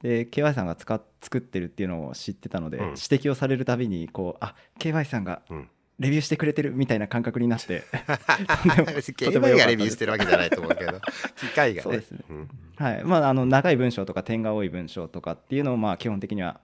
[0.02, 2.84] で KY さんが使っ作ってるっていうのを知ってたので、うん。
[2.84, 5.68] 指摘をされるたびにこうあ KY さんがうん。
[5.98, 7.82] レビューしてくれてるみたいな感覚になって
[9.18, 11.00] とても 良 KY がレビューしてるわけじゃないと思うけど
[11.40, 11.82] 機械がね。
[11.82, 12.20] そうですね。
[12.32, 12.48] ん。
[12.76, 13.04] はい。
[13.04, 16.60] まあ、あの長い文章とか点が多い文章とかっていうのをまあ基本的には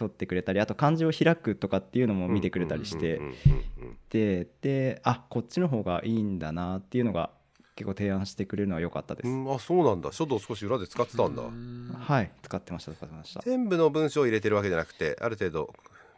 [0.00, 3.18] 取ってくれたりあと漢字を開くとかっていうのも見てくれたりして。
[3.18, 7.30] うんうんうんうんでであこっちの方がいいんだなっていうのが
[7.76, 10.10] 結構提案してくれるのは良かったです、うんあそうなんだ。
[10.10, 11.94] 書道少し裏で使ってたんだ、うん。
[11.96, 13.40] はい使ってました使ってました。
[13.42, 15.72] 全部の文章を入れてるわけじゃなくてある程度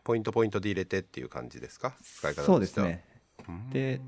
[0.04, 1.94] ポイントポイントで入れてっていう感じですか？
[2.02, 3.04] 使い方そうですね。
[3.70, 4.00] で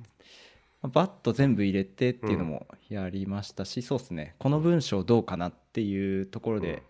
[0.82, 4.34] バッと全部入れてっていうのもやりましたし、そうですね。
[4.38, 6.82] この文章どうかなっていうところうんで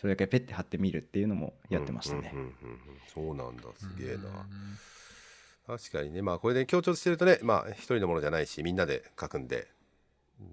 [0.00, 2.78] それだけペッて貼ってみるっていうのもやってましたね、うんうんうんうん
[3.12, 3.62] そうなんだ。
[3.76, 4.46] すげえな、
[5.66, 6.22] 確かにね。
[6.22, 9.66] まあこれで強調してるとねまあ一人のものじゃないしみんなで書くんで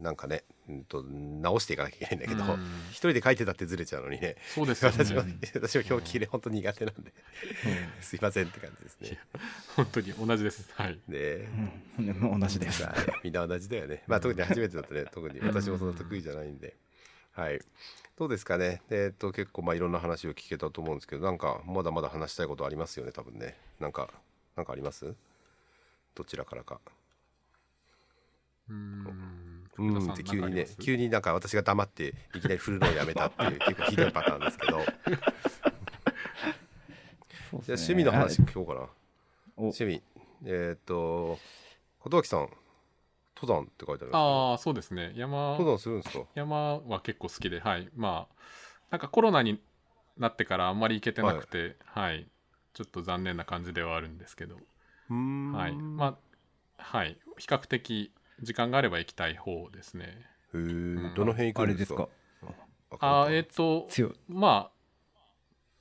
[0.01, 2.59] なんかね、うん、と直していかなきゃいけないんだけど、うん。
[2.89, 4.97] 一人で書いてたってずれちゃうのにねそうですよね。
[4.97, 5.23] 私も
[5.53, 7.13] 私も表記入れ本当苦手なんで、
[8.01, 9.19] すいませんって感じですね。
[9.75, 10.67] 本当に同じです。
[10.73, 10.99] はい。
[11.07, 11.47] で
[11.99, 12.39] うん。
[12.39, 12.83] 同じです。
[13.23, 14.03] みんな同じだよね。
[14.07, 16.75] まあ特に初めてだとね、特に私もそんな得意じゃないんで。
[17.33, 17.59] はい。
[18.17, 18.81] どうですかね。
[18.89, 23.57] えっと結構まあいろんな話を聞けたと思うんですけど、なんかまだまだ話したいことありますよね、多分ね。
[23.79, 24.09] なんか、
[24.55, 25.13] なんかあります？
[26.15, 26.79] どちらからか。
[28.69, 29.05] うん
[29.77, 34.79] うんって急にね、急急になんか私が黙っていきなり振るのをやめたっていう 結構ひどいパターンですけど。
[37.51, 38.79] そうじゃ趣味の話聞こうかな。
[39.57, 40.01] お趣味。
[40.45, 41.37] えっと、
[41.99, 42.49] 小脇さん、
[43.39, 45.13] 登山って書いてあるああそうですね。
[45.15, 46.23] 山登山するんですか？
[46.35, 47.89] 山は結構好きではい。
[47.95, 48.35] まあ
[48.91, 49.61] なんかコロナに
[50.17, 52.27] なってからあんまり行けてなくてはい、
[52.73, 54.55] ちょっと残念な感じではあるんですけど。
[55.09, 55.51] うーん。
[55.53, 55.73] はい。
[55.75, 56.17] ま
[56.77, 57.17] あはい。
[57.37, 60.05] 比較的時間があれば行きたい方ですね。
[60.53, 60.59] へえ、
[61.15, 62.07] どの辺行あくんでかれですすか？
[62.99, 64.13] あーえっ、と強い。
[64.29, 64.75] まあ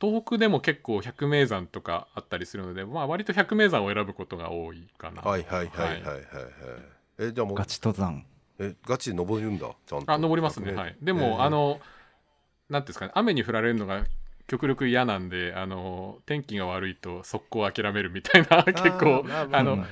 [0.00, 5.22] 東北でも結構百名山とかあったりするので、まあ、割と百名山を選ぶことが多いかな。
[5.22, 6.02] はいはいはいはいはい。
[6.02, 6.24] はい。
[7.18, 7.54] えじゃあもう。
[7.56, 8.24] ガチ登山。
[8.58, 10.12] えガチで登るんだちゃんと。
[10.12, 10.72] あ登りますね。
[10.72, 10.96] はい。
[11.02, 11.80] でも、あの
[12.68, 13.12] なんていうんですかね。
[13.14, 14.04] 雨に降られるのが
[14.46, 19.84] 極力嫌なんであの天気が悪いと速攻諦めるみたいな結構あの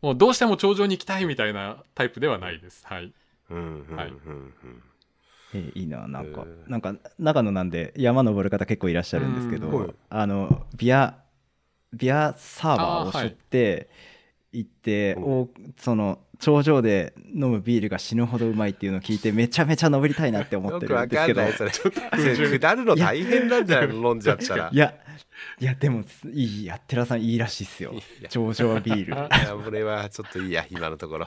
[0.00, 2.86] もうどうしても頂上に行きたいみたいなタイプではないです。
[2.86, 3.12] はい。
[5.54, 6.70] えーいいななんか、へー。
[6.70, 11.18] なんか長野なんで山登る方結構いらっしゃるんですけど、あのビア
[11.92, 13.28] ビアサーバーをあーはい。
[13.28, 13.90] 背負って
[14.52, 15.24] 行って、うん。
[15.24, 21.40] おその頂上で飲むビールが死ぬほどうまいっていうのを聞いてめちゃめちゃ登りたいなって思ってるんですけど。
[21.40, 21.88] かんないそれそ
[22.42, 23.88] れ下るの大変なんじゃない？
[23.88, 24.70] の飲んじゃったら。
[24.72, 24.92] いや
[25.60, 26.02] いやでも
[26.32, 27.94] いいや寺さんいいらしいっすよ。
[28.20, 28.28] や。
[28.28, 29.12] 頂上ビール。
[29.14, 31.26] いや俺はちょっといいや今のところ。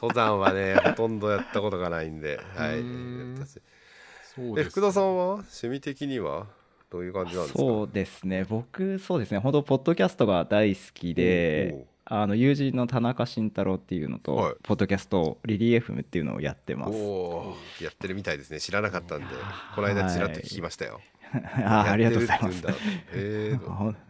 [0.00, 2.38] 登山はねほとんどやったことがないんで。
[2.54, 2.80] はい。
[4.36, 6.46] そうですえ福田さんは趣味的には
[6.90, 7.58] どういう感じなんですか？
[7.58, 8.44] そうですね。
[8.48, 9.38] 僕そうですね。
[9.38, 14.54] 本当ポッドキャストが大好きであの友人の田中慎太郎っていうのと、はい。
[14.62, 16.92] ポッドキャストリリー FM っていうのをやってます。
[17.82, 18.60] やってるみたいですね。
[18.60, 19.26] 知らなかったんで。
[19.74, 21.00] この間ちらっと聞きましたよ、
[21.32, 22.62] あーありがとうございます。
[23.12, 23.94] えー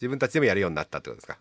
[0.00, 1.38] 自分たちでもやるようになったってことですか？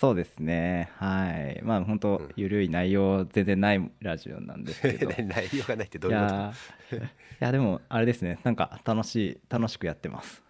[0.00, 0.90] そうですね。
[0.96, 1.60] はい。
[1.62, 5.10] まあ本当ゆるい内容全然ないラジオなんですけど。
[5.10, 6.98] い 内容がないってどういうこやー。
[7.04, 7.08] い
[7.40, 8.38] やでもあれですね。
[8.42, 10.42] なんか楽しい楽しくやってます。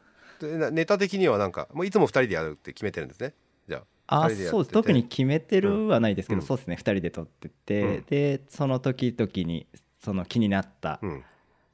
[0.70, 3.34] ネタ的にはなんかもういつも二人でやるって決めてるんですね。
[3.68, 4.72] じゃああそうです。
[4.72, 6.46] 特に決めてるはないですけど、うん。
[6.46, 6.74] そうですね。
[6.74, 8.04] 2人で撮ってて、うん。
[8.06, 9.68] でその時々に
[10.02, 11.24] その気になった、うん。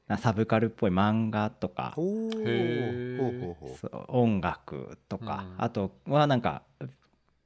[0.07, 1.95] なサブカルっぽい漫画とか
[4.07, 5.63] 音楽とか、うん。
[5.63, 6.61] あとはなんか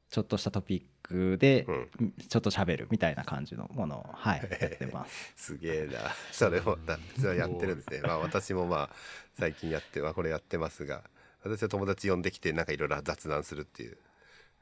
[0.10, 2.14] ちょっとしたトピックでうん。
[2.28, 5.34] ちょっと喋るみたいな感じのものを、はい、やってます。
[5.38, 6.00] すげえな。
[6.34, 8.02] それもだそれやってるんですね。
[8.04, 8.96] まあ私もまあ
[9.40, 11.04] 最近やってまあこれやってますが
[11.44, 13.98] 私は友達呼んできてなんかいろいろ雑談するっていう、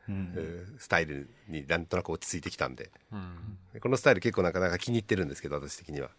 [0.10, 0.34] うん。
[0.36, 2.91] えースタイルになんとなく落ち着いてきたんで。
[3.11, 3.57] うん。
[3.73, 6.10] でこのスタイル結構なかなか気に入ってるんですけど私的には、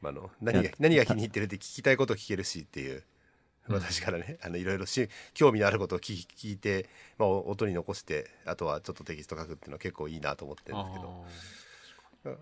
[0.00, 3.02] まあ、あの何が何が気に入ってるって聞きたいことを聞けるしっていう
[3.68, 6.88] 私からね あのいろいろし興味のあることを聞聞いて、
[7.18, 11.26] まあ、お音に残してあとはちょっとテキスト書くっていうのは結構いいなと思ってるんですけど。
[12.32, 12.36] あ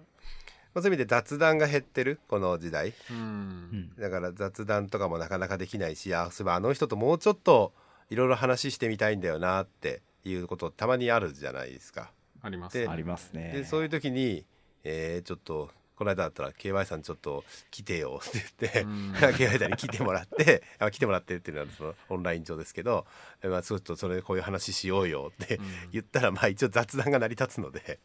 [0.75, 2.89] まあ、そういう意味で雑談が減ってるこの時代。
[2.89, 3.95] ーうん。
[3.97, 7.73] だから雑談とかもなかなかできないしあそういえばあの人ともうちょっと
[8.11, 12.13] いろいろ話してみたいんだよなっていうことたまにあるじゃないですか。
[12.43, 12.79] あります。
[12.79, 13.53] でありますね。
[13.53, 14.45] でそういう時に、
[14.85, 19.13] えーちょっとこの間だったら KY さんちょっと来てよって言って、うん。
[19.15, 23.07] KY さんに来てもらって あ来てもらってっていうのはそのオンライン上ですけど、
[23.43, 25.61] えまあ、ちょっとそれこういう話しようよって
[25.93, 28.01] 言ったら、まあ一応雑談が成り立つので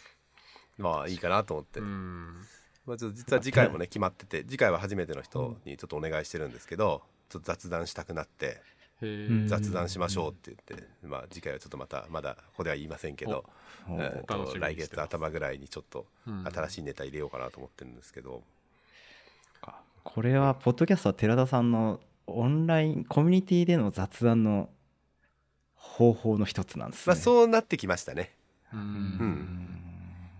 [0.78, 2.46] まあいいかなと思って、うん。
[2.86, 8.62] まあ、ちょっと実は次回もね決まってて次回は初めての人にちょっとお願いしてるんですけどちょっと雑談したくなって
[9.46, 13.44] 雑談しましょうって言って、まあ、次回はちょっとまたまだここでは言いませんけど、
[13.88, 16.44] おえー来月頭ぐらいにちょっとうん。
[16.46, 18.42] 新しいネタ入れようかなと思ってるんですけど、
[20.02, 24.68] これはポッドキャストは寺田さんのオンラインコミュニティでの雑談の
[25.74, 27.04] 方法の一つなんですね。
[27.06, 28.32] まあ、そうなってきましたね。
[28.72, 29.79] ううんん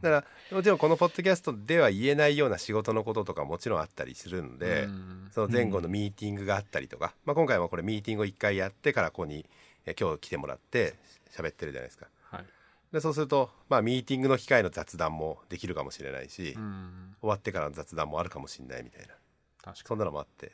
[0.03, 5.29] だからもちろんこのポッドキャストでは言えないような仕事のこととかもちろんあったりするんで、うん。
[5.33, 9.47] その前後のミーティングがあったりとか、まあ、今回もこれミーティングを1回やってからここに
[9.87, 10.95] え今日来てもらって
[11.31, 12.07] 喋ってるじゃないですか。
[12.25, 12.45] はい。
[12.93, 17.15] でそうすると、まあ、ミーティングの機会の雑談もできるかもしれないし、うん。
[17.21, 19.15] 終わってからの雑談もあるかもしれないみたいな。
[19.63, 20.53] 確かそんなのもあって、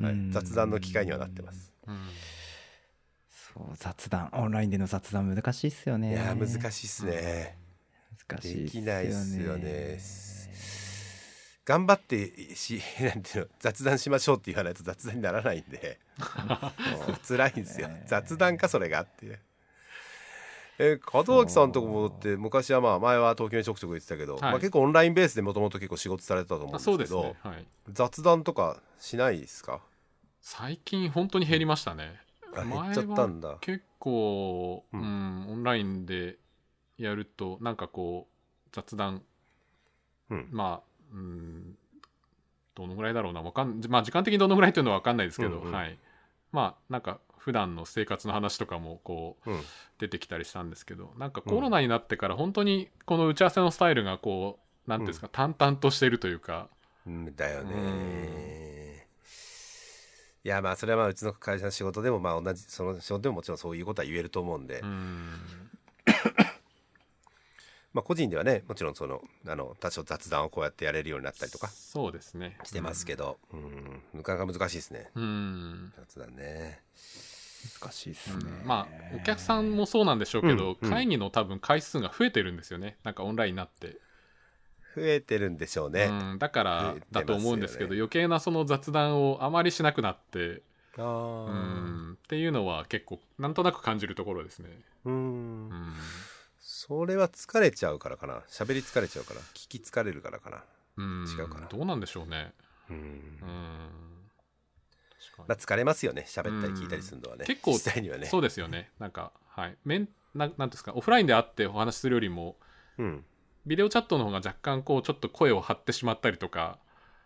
[0.00, 0.12] はい。
[0.12, 1.72] うん雑談の機会にはなってます。
[1.86, 2.00] にうん。
[3.54, 4.30] そう雑談。
[4.32, 6.10] オンラインでの雑談難しいっすよね。
[6.10, 7.56] いやー難しいっすね、
[8.28, 8.64] 難しい。
[8.64, 9.98] できないっすよね。
[11.64, 15.98] 頑張ってし なんていうの雑談しましょうって言わないと雑談にならないんで。
[17.26, 19.26] 辛いんですよ雑談かそれがって。
[19.26, 19.40] いう。
[20.78, 24.42] え門脇さんとこもだって昔はまあ前は東京にちょくちょく行ってたけど、はい。
[24.42, 27.36] まあ、結構オンラインベースでもともと結構仕事されてたと思うんですけどね。
[27.42, 27.66] はい。
[27.92, 29.80] 雑談とかしないですか？
[30.42, 32.20] 最近本当に減りましたね。
[32.56, 33.56] あ減っちゃったんだ。
[33.60, 35.02] 結構、ううん
[35.46, 36.36] んオンラインで
[36.98, 39.22] やるとなんかこう雑談。
[40.30, 40.48] うん。
[40.50, 41.76] まあうん
[42.74, 43.42] どのぐらいだろうな。
[43.42, 45.72] わかん、まあ、時間的にどのぐらいというのは分かんないですけど、うんうん。
[45.72, 45.98] はい。
[46.52, 49.60] まあなんか普段の生活の話とかもこううん。
[49.98, 56.68] 出てきたりしたんですけどなんかコロナになってから本当にこの打ち合わせのスタイルがこうなんていうんですか、淡々としているというか。
[57.06, 59.06] うんだよね。
[60.44, 65.40] いやまあそれはまあうちの会社の仕事でもまあ同じその仕事でももちろんそういうことは言えると思うんで、うん
[67.94, 72.58] まあ個人ではねもちろんそのあの多少雑談をこうやってやれるようになったりとかそうですね。
[72.64, 75.10] してますけど、うん、なかなか難しいですね。
[75.14, 76.80] うん雑談ね。
[77.80, 78.44] 難しいっすね。
[78.64, 80.86] まあお客さんもそうなんでしょうけど、うん。
[80.86, 80.90] うん。
[80.90, 82.98] 会議の多分回数が増えてるんですよね。
[83.04, 83.96] なんかオンラインになって。
[84.96, 90.62] 増えてるんでしょうね、うん、だからだと思うんですけど、余計なその雑談をあまりしなくなって
[90.96, 91.50] あうー
[92.12, 92.18] ん。
[92.22, 94.68] っていうのは結構なんとなく感じるところですね。
[95.04, 95.68] うん。
[95.68, 95.94] うん
[96.86, 98.42] それは疲れちゃうからかな。
[98.50, 99.40] 喋り疲れちゃうから。
[99.54, 100.64] 聞き疲れるからかな。
[100.98, 101.24] うん。
[101.26, 101.66] 違うかな。
[101.66, 102.52] どうなんでしょうね。
[102.90, 102.96] うん。
[102.96, 103.88] うん。
[105.48, 106.26] まあ疲れますよね。
[106.28, 107.46] 喋ったり聞いたりするのはね。
[107.46, 108.26] 結構実際にはね。
[108.26, 108.90] そうですよね。
[108.98, 109.78] なんか、はい。
[109.86, 112.58] めんななんですか、オフラインで会ってお話しするよりも、
[112.98, 113.24] うん。
[113.64, 116.78] ビデオチャットの方が若干こう、ちょっと声を張ってしまったりとか、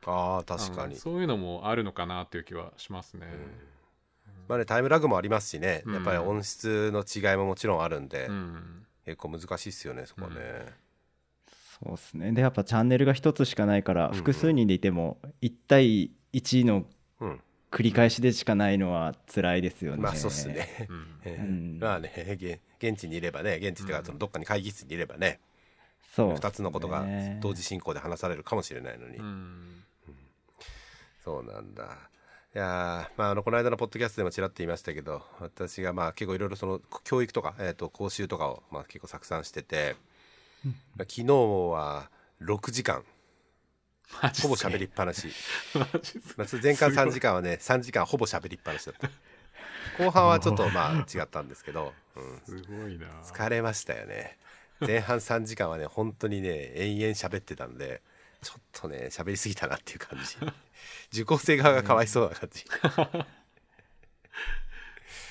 [0.07, 0.95] ああ確かに。
[0.95, 1.01] うん。
[1.01, 3.27] そういうのもあるのかなという気はしますね。
[4.47, 5.83] まあねタイムラグもありますしね。
[5.85, 5.95] うん。
[5.95, 8.85] やっぱり音質の違いももちろんあるんで、うん。
[9.09, 10.37] 結構難しいっすよねそこはね、
[11.81, 12.33] そうですね。
[12.33, 16.85] でやっぱチャンネルが一つしかないからうん複数人でいても1対1の
[17.21, 17.41] うん。
[17.71, 19.99] 繰り返しでしかないのは辛いですよね。
[20.03, 21.79] まあそうっすね、うん。
[21.79, 22.11] まあね
[22.41, 25.39] げ現地にいればね現地っていうかそのどっかに会議室にいればね、
[26.15, 29.85] そう2つのことがね同時進行で話されるかもしれないのに、うん。
[31.23, 31.99] そうなんだ
[32.55, 39.97] いやーまあ、あのこの間のポッドキャストでもちらっと言いましたけど私がまあ結構いろいろその教育とか、えー、と講習とかをまあ結構作産してて、
[40.99, 42.11] 昨日は
[42.43, 43.05] 6時間。
[44.43, 45.29] ほぼ喋りっぱなし、
[46.63, 50.03] 前回3時間はね3時間ほぼ喋りっぱなしだった。
[50.03, 53.09] 後半はちょっと まあ違ったんですけど、うん、すごいな。
[53.23, 54.39] 疲れましたよね。
[54.81, 58.01] 前半3時間はね本当にね延々喋ってたんで
[58.43, 60.37] ちょっとね喋りすぎたなっていう感じ
[61.13, 62.65] 受講生側がかわいそうな感じ、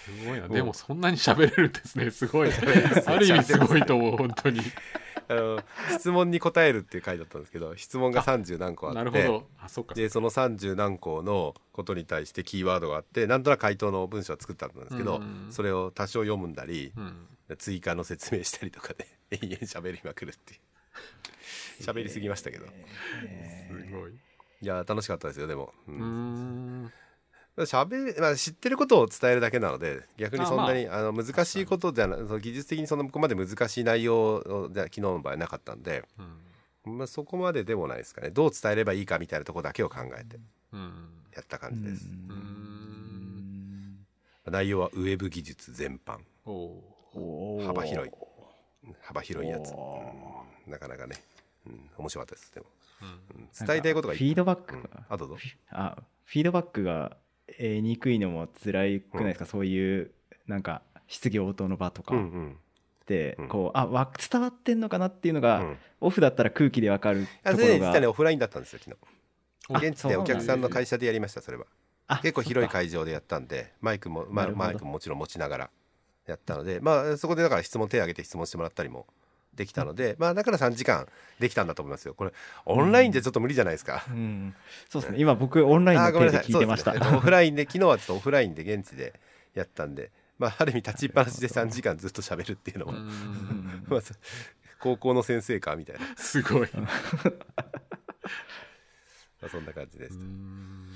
[0.07, 0.47] すごいな。
[0.47, 2.09] でもそんなに喋れるんですね。
[2.11, 2.49] すごい。
[3.05, 4.61] ある意味すごいと思う、本当に。
[5.29, 5.59] あの
[5.91, 9.47] 質問に答えるっていう回だったんですけど質問が30何個あってなるほど。
[9.59, 9.93] あ、そっか。
[9.93, 17.27] でその30何個のことに対してキーワードがあってなんとなく回答の文章は作ったんですけど、うんそれを多少読むんだり、うん。
[17.57, 20.59] 追加の説明したりとかで 延々喋りまくるっていう
[21.81, 22.71] 喋りすぎましたけど、す
[23.91, 24.11] ごい。
[24.61, 26.91] いや楽しかったですよでも、ううん。
[27.57, 31.01] 喋まあ、知ってることを伝えるだけなので逆にそんなにあ、あ。
[31.11, 36.03] の難しいことじゃなその技術的にそんなここまで難しい内容をじゃ昨日の場合なかったんで、
[36.85, 36.97] うん。
[36.97, 38.29] まあ、そこまででもないですかね。
[38.29, 40.39] どう伝えればいいかみたいなところだけを考えて
[40.71, 41.09] うん。
[41.35, 44.05] やった感じです、うーん。
[44.45, 46.19] 内容はウェブ技術全般。
[47.65, 48.11] 幅広い。
[49.01, 49.73] 幅広いやつ、
[50.67, 51.15] なかなかね、
[51.67, 53.05] うん、面白かったですでも、ー。
[53.05, 53.41] うん。
[53.41, 53.49] うん。
[53.67, 54.19] 伝えたいことがいい。
[54.19, 54.83] フィードバックうん。
[54.83, 55.27] が、あどう？
[55.29, 55.37] ぞ
[55.71, 57.17] あフィードバックが
[57.47, 60.11] 得にくいのも辛くないですか、そういう
[60.47, 62.15] なんか質疑応答の場とか。
[62.15, 62.57] うんうん。
[63.05, 63.47] で、うん。
[63.47, 65.77] こうあわ伝わってんのかなっていうのが、うん。
[66.01, 67.87] オフだったら空気でわかるあそところが。
[67.87, 68.97] 実はねオフラインだったんですよ昨
[69.69, 71.65] あ日現地でお客さんの会社でやりましたそれは。
[72.07, 74.65] あ結構広い会場でやったんでマイクも、まなるほど。
[74.67, 75.69] マイクももちろん持ちながら
[76.25, 79.07] やったのでまあそこでだから質問手を挙げて質問してもらったりも
[79.57, 81.07] できたので、まあだから3時間
[81.39, 82.13] できたんだと思いますよ。
[82.13, 82.31] これ
[82.65, 84.55] オンラインじゃちょっと無理じゃないですか、うん、
[84.87, 85.19] そうですね。
[85.19, 86.47] 今僕オンラインの手であーごめんなさい。
[86.47, 86.99] 聞いてました、ね。
[87.03, 89.19] えっとオフラインで昨日はちょっとオフラインで現地で
[89.55, 92.93] やったんでまあある意味立ちっぱなしで3時間ずっと喋るっていうのも、
[94.79, 96.69] 高校の先生かみたいな、すごい。
[99.39, 100.86] まあ、そんな感じでした、うん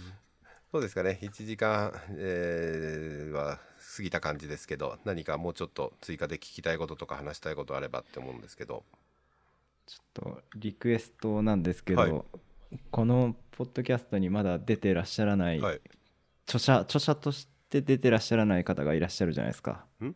[0.71, 1.19] そうですかね。
[1.21, 3.59] 1時間、えーは
[3.97, 8.83] 過ぎた感じですけど何かもうちょっと追加で聞きたいこととか話したいことあればって思うんですけど。
[9.85, 12.13] ちょっとリクエストなんですけど、はい。
[12.89, 15.81] このポッドキャストにまだ出てらっしゃらない、はい。
[16.47, 19.83] 著者著者として出てらっしゃらない方がいらっしゃるじゃないですか。
[20.01, 20.07] ん？
[20.07, 20.13] い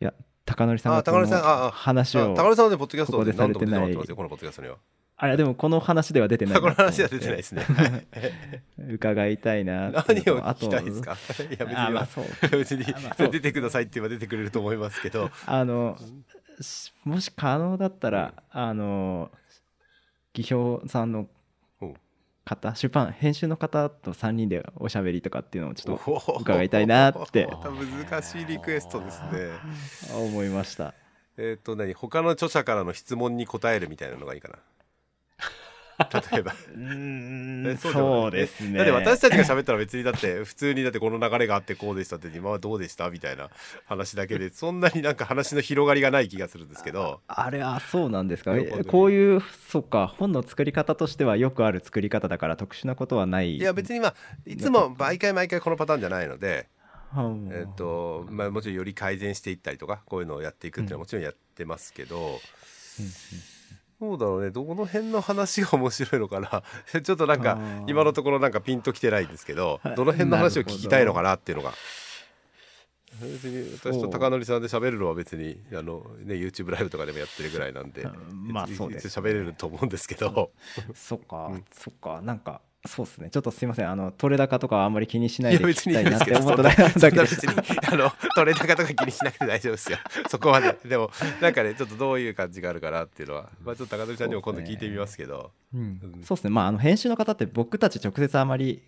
[0.00, 0.14] や
[0.46, 4.76] 高則さんあがこの話をあ高野さんはねポッドキャストここでさ何度もれてない
[5.18, 7.64] あれでもこの話では出てないこの話は出てないですね。
[8.90, 11.16] 伺いたいな何を聞きたいですか？
[11.44, 12.06] いや別にあまは
[12.42, 12.84] あ 別に
[13.30, 15.30] 出てくださいって言えば出てくれると思いますけど。
[15.46, 15.96] あの
[16.60, 19.30] しもし可能だったら、あの
[20.34, 21.28] 技評さんの
[21.80, 21.86] う。
[21.86, 21.94] ん
[22.44, 27.48] 方出版編集の方と3人でおしゃべりとかっていうのをちょっと伺いたいなって。
[28.10, 29.50] 難しいリクエストですね。
[30.14, 30.94] 思いました。
[31.38, 31.92] えっと何？
[31.94, 34.58] 他の著者からの質問に答えるみたいなのがいいかな
[36.12, 36.54] 例えば。
[36.74, 38.78] うん そうですね。
[38.78, 43.10] だって私たちが喋ったら別にだって普通にだってこの流れがあってこうでしたって今はどうでした？
[43.10, 43.50] みたいな
[43.86, 47.20] 話だけで そんなになんか話の広がりがない気がするんですけど。
[47.26, 48.52] あれあそうなんですか？
[48.86, 53.56] こういうそうか本の作り方としてはよくある作り方だから特殊なことはない。
[53.56, 54.14] いや別にまあ
[54.46, 56.68] いつも毎回毎回このパターンじゃないので。
[57.16, 62.40] うんえっとまあもちろんより改善していったりとかこういうのをやっていくっていうのはもちろんやってますけど
[63.98, 64.50] そうだろうね。
[64.50, 66.62] どの辺の話が面白いのかな。
[67.00, 71.72] ちょっとなんか今のところなんかピンときてないんですけどどの辺の話を聞きたいのかなっていうのが。
[73.20, 80.52] 別に私と高則さんで喋るのは別にあの、ね、YouTube ライブとかでもやってるぐらいなんで、 まあそうです喋れると思うんですけど、
[80.94, 82.20] そっか、そっか。
[82.20, 83.30] なんかそうですね。
[83.30, 83.90] ちょっとすいません。
[83.90, 86.38] あの取れ高とかはあんまり気にしないいでや別聞きたいなっにいいですけど。
[86.38, 87.52] て思った別に
[87.92, 89.98] あの取れ高とか気にしなくて大丈夫ですよ。
[90.28, 90.76] そこまで。
[90.84, 91.10] でも
[91.40, 95.52] なんかねちょっとどういう感じがあるかなっていうのは、まあ、ちょっと高則さんにも今度聞いてみますけど。
[95.74, 96.00] うん。
[96.24, 96.50] そうですね。
[96.50, 98.82] まああの編集の方って僕たち直接あまり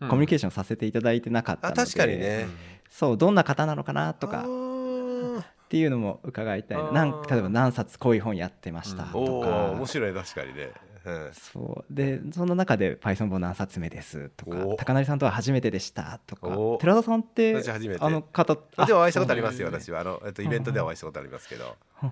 [0.00, 2.46] コミュニケーションさせていただいてなかったので、あ確かにね、
[2.88, 5.40] そうどんな方なのかなとあかー。
[5.42, 6.78] っていうのも伺いたい。
[6.78, 10.72] ななん例えば何冊こういう本やってましたうんとおおか、面白い確かにね、
[11.04, 11.94] うん、そう。
[11.94, 14.76] でその中で Python 本何冊目ですとかお。
[14.76, 16.78] 高成さんとは初めてでしたとかお。
[16.78, 18.04] 寺田さんって私初めて。
[18.04, 20.00] あの方あでもお会いしたことありりますよ私は。
[20.00, 22.10] あの、えっと、イベントではお会いしたことありますけど、 うん。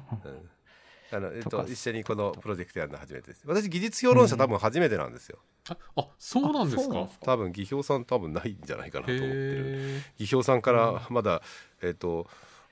[1.10, 3.42] あのえっと、一緒にこのプロジェクトやるの初めてです。
[3.46, 5.38] 私技術評論者多分初めてなんですよ、
[5.70, 7.08] ああそうなんですか？
[7.22, 11.40] 多分技評さん多分ないんじゃないかなと思ってるへ技評さんからまだ、
[11.82, 12.26] えっと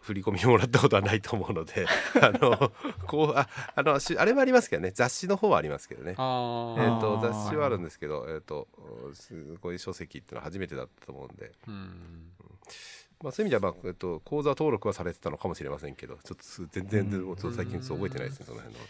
[0.07, 1.87] 振り込みをもらったことはないと思うので
[2.23, 2.73] あの
[3.07, 4.93] こうああのしあれもありますけどね。
[4.93, 6.13] 雑誌の方はありますけどね。
[6.13, 6.99] えー。
[6.99, 8.69] っと雑誌はあるんですけど、えっと
[9.15, 12.33] すこういう書籍っていうのは初めてだったと思うんで、うん。
[13.23, 18.87] まあ、そういう意味では、まあえっと、口座登録はされてたのかもしれませんけどちょっとす全然、ちょっと最近そう覚えてないですねその辺のこ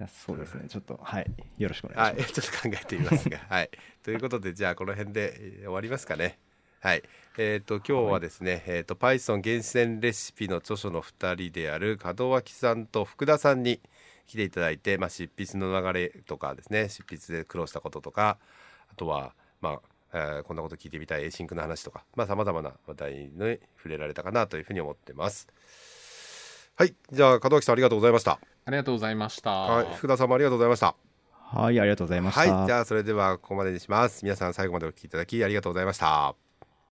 [0.00, 0.68] いやそうですね。
[0.68, 1.32] ちょっとはい。
[1.56, 1.94] よろしくおと。
[1.94, 3.38] 願しはいい、ちょっと考えてみますが。
[3.48, 3.70] はい、
[4.02, 6.40] ということでじゃあこの辺でえー終わりますかね。
[6.84, 7.02] はい、
[7.38, 13.80] えっ、と今日はですね、えっ、と Python 実践レシピの著者の2人である門脇さんと福田さんに
[14.26, 18.36] 来ていただいて、まあ、執筆の流れとかですね執筆で苦労したこととか
[18.92, 19.32] あとは
[19.62, 19.80] まあ
[20.12, 23.30] えーこんなこと聞いてみたい async の話とかさまざ、まな話題に
[23.78, 25.48] 触れられたかなというふうに思ってます。
[26.76, 28.32] はい、じゃあ門脇さんありがとうございました。
[28.66, 29.50] ありがとうございました。
[29.50, 30.94] はい、福田さんもありがとうございました。
[31.30, 34.22] はいありがとうございました、はい、じゃあそれではここまでにします。
[34.22, 36.34] 皆さん最後までお聞きいただきありがとうございました。